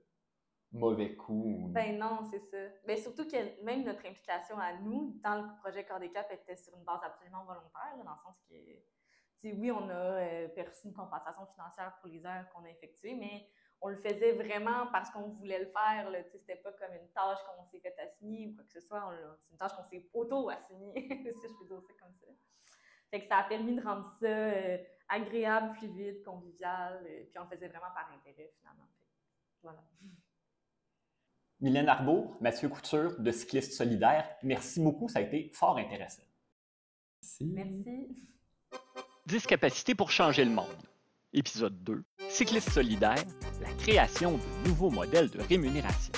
mauvais 0.71 1.15
coups. 1.15 1.71
Ben 1.73 1.97
non, 1.97 2.19
c'est 2.29 2.39
ça. 2.39 2.57
Mais 2.85 2.95
ben, 2.95 2.97
surtout 2.97 3.27
que 3.27 3.63
même 3.63 3.83
notre 3.83 4.05
implication 4.05 4.57
à 4.59 4.73
nous 4.79 5.19
dans 5.23 5.41
le 5.41 5.59
projet 5.61 5.85
Corps 5.85 5.99
des 5.99 6.11
Cap 6.11 6.29
était 6.31 6.55
sur 6.55 6.75
une 6.75 6.83
base 6.83 7.01
absolument 7.03 7.45
volontaire, 7.45 7.95
dans 7.97 8.11
le 8.11 8.17
sens 8.23 8.35
que, 8.49 8.55
oui, 9.43 9.71
on 9.71 9.89
a 9.89 9.93
euh, 9.93 10.47
perçu 10.49 10.87
une 10.87 10.93
compensation 10.93 11.45
financière 11.53 11.95
pour 12.01 12.09
les 12.09 12.25
heures 12.25 12.49
qu'on 12.53 12.63
a 12.65 12.69
effectuées, 12.69 13.15
mais 13.15 13.47
on 13.85 13.89
le 13.89 13.97
faisait 13.97 14.31
vraiment 14.31 14.87
parce 14.91 15.11
qu'on 15.11 15.29
voulait 15.29 15.59
le 15.59 15.67
faire. 15.67 16.11
C'était 16.31 16.55
pas 16.55 16.71
comme 16.71 16.91
une 16.93 17.07
tâche 17.09 17.37
qu'on 17.45 17.63
s'est 17.65 17.79
fait 17.79 17.95
assigner 17.99 18.47
ou 18.47 18.55
quoi 18.55 18.63
que 18.63 18.71
ce 18.71 18.81
soit. 18.81 19.13
C'est 19.39 19.51
une 19.51 19.57
tâche 19.59 19.73
qu'on 19.75 19.83
s'est 19.83 20.09
auto-assigner, 20.11 20.93
si 21.31 21.47
je 21.47 21.53
peux 21.53 21.67
dire 21.67 21.81
ça 21.83 21.93
comme 22.01 22.13
ça. 22.19 22.27
Fait 23.11 23.19
que 23.19 23.27
ça 23.27 23.37
a 23.37 23.43
permis 23.43 23.75
de 23.75 23.83
rendre 23.83 24.11
ça 24.19 24.25
euh, 24.25 24.77
agréable, 25.07 25.75
fluide, 25.75 26.23
convivial, 26.23 26.99
euh, 27.05 27.25
puis 27.29 27.37
on 27.37 27.43
le 27.43 27.49
faisait 27.49 27.67
vraiment 27.67 27.93
par 27.93 28.11
intérêt 28.11 28.51
finalement. 28.57 28.89
voilà. 29.61 29.83
Mylène 31.61 31.87
Arbault, 31.87 32.35
Mathieu 32.41 32.67
Couture 32.67 33.19
de 33.19 33.31
Cyclistes 33.31 33.73
Solidaires, 33.73 34.35
merci 34.41 34.81
beaucoup, 34.81 35.07
ça 35.07 35.19
a 35.19 35.21
été 35.21 35.51
fort 35.53 35.77
intéressant. 35.77 36.23
Merci. 37.21 37.45
Merci. 37.45 38.27
Discapacité 39.27 39.95
pour 39.95 40.11
changer 40.11 40.43
le 40.43 40.51
monde. 40.51 40.83
Épisode 41.31 41.81
2. 41.83 42.03
Cyclistes 42.35 42.71
solidaires, 42.71 43.23
la 43.61 43.71
création 43.81 44.33
de 44.33 44.67
nouveaux 44.67 44.89
modèles 44.89 45.29
de 45.29 45.39
rémunération. 45.39 46.11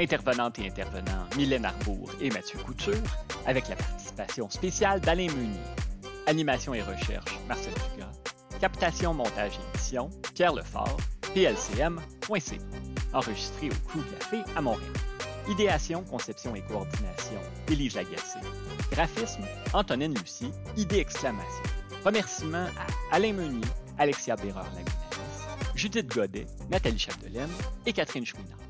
Intervenantes 0.00 0.58
et 0.58 0.66
intervenants 0.66 1.28
Mylène 1.36 1.64
Arbour 1.64 2.10
et 2.20 2.28
Mathieu 2.30 2.58
Couture, 2.58 3.00
avec 3.46 3.68
la 3.68 3.76
participation 3.76 4.50
spéciale 4.50 5.00
d'Alain 5.00 5.28
Meunier. 5.28 5.60
Animation 6.26 6.74
et 6.74 6.82
recherche, 6.82 7.38
Marcel 7.46 7.72
Dugas. 7.72 8.10
Captation, 8.60 9.14
montage 9.14 9.52
et 9.52 9.76
édition, 9.76 10.10
Pierre 10.34 10.54
Lefort, 10.54 10.96
plcm.c. 11.32 12.58
Enregistré 13.12 13.68
au 13.68 13.88
Crew 13.88 14.02
Café 14.18 14.42
à 14.56 14.60
Montréal. 14.60 14.90
Idéation, 15.48 16.02
conception 16.02 16.56
et 16.56 16.62
coordination, 16.62 17.38
Élise 17.68 17.94
Lagacé. 17.94 18.40
Graphisme, 18.90 19.44
Antonine 19.72 20.18
Lucie, 20.18 20.50
idée 20.76 20.98
exclamation. 20.98 21.62
Remerciements 22.04 22.66
à 22.76 23.14
Alain 23.14 23.34
Meunier, 23.34 23.68
Alexia 23.98 24.34
Bérard-Lagunaise, 24.34 25.03
Judith 25.84 26.08
Godet, 26.08 26.46
Nathalie 26.70 26.98
Chapdelaine 26.98 27.50
et 27.84 27.92
Catherine 27.92 28.24
Chouinard. 28.24 28.63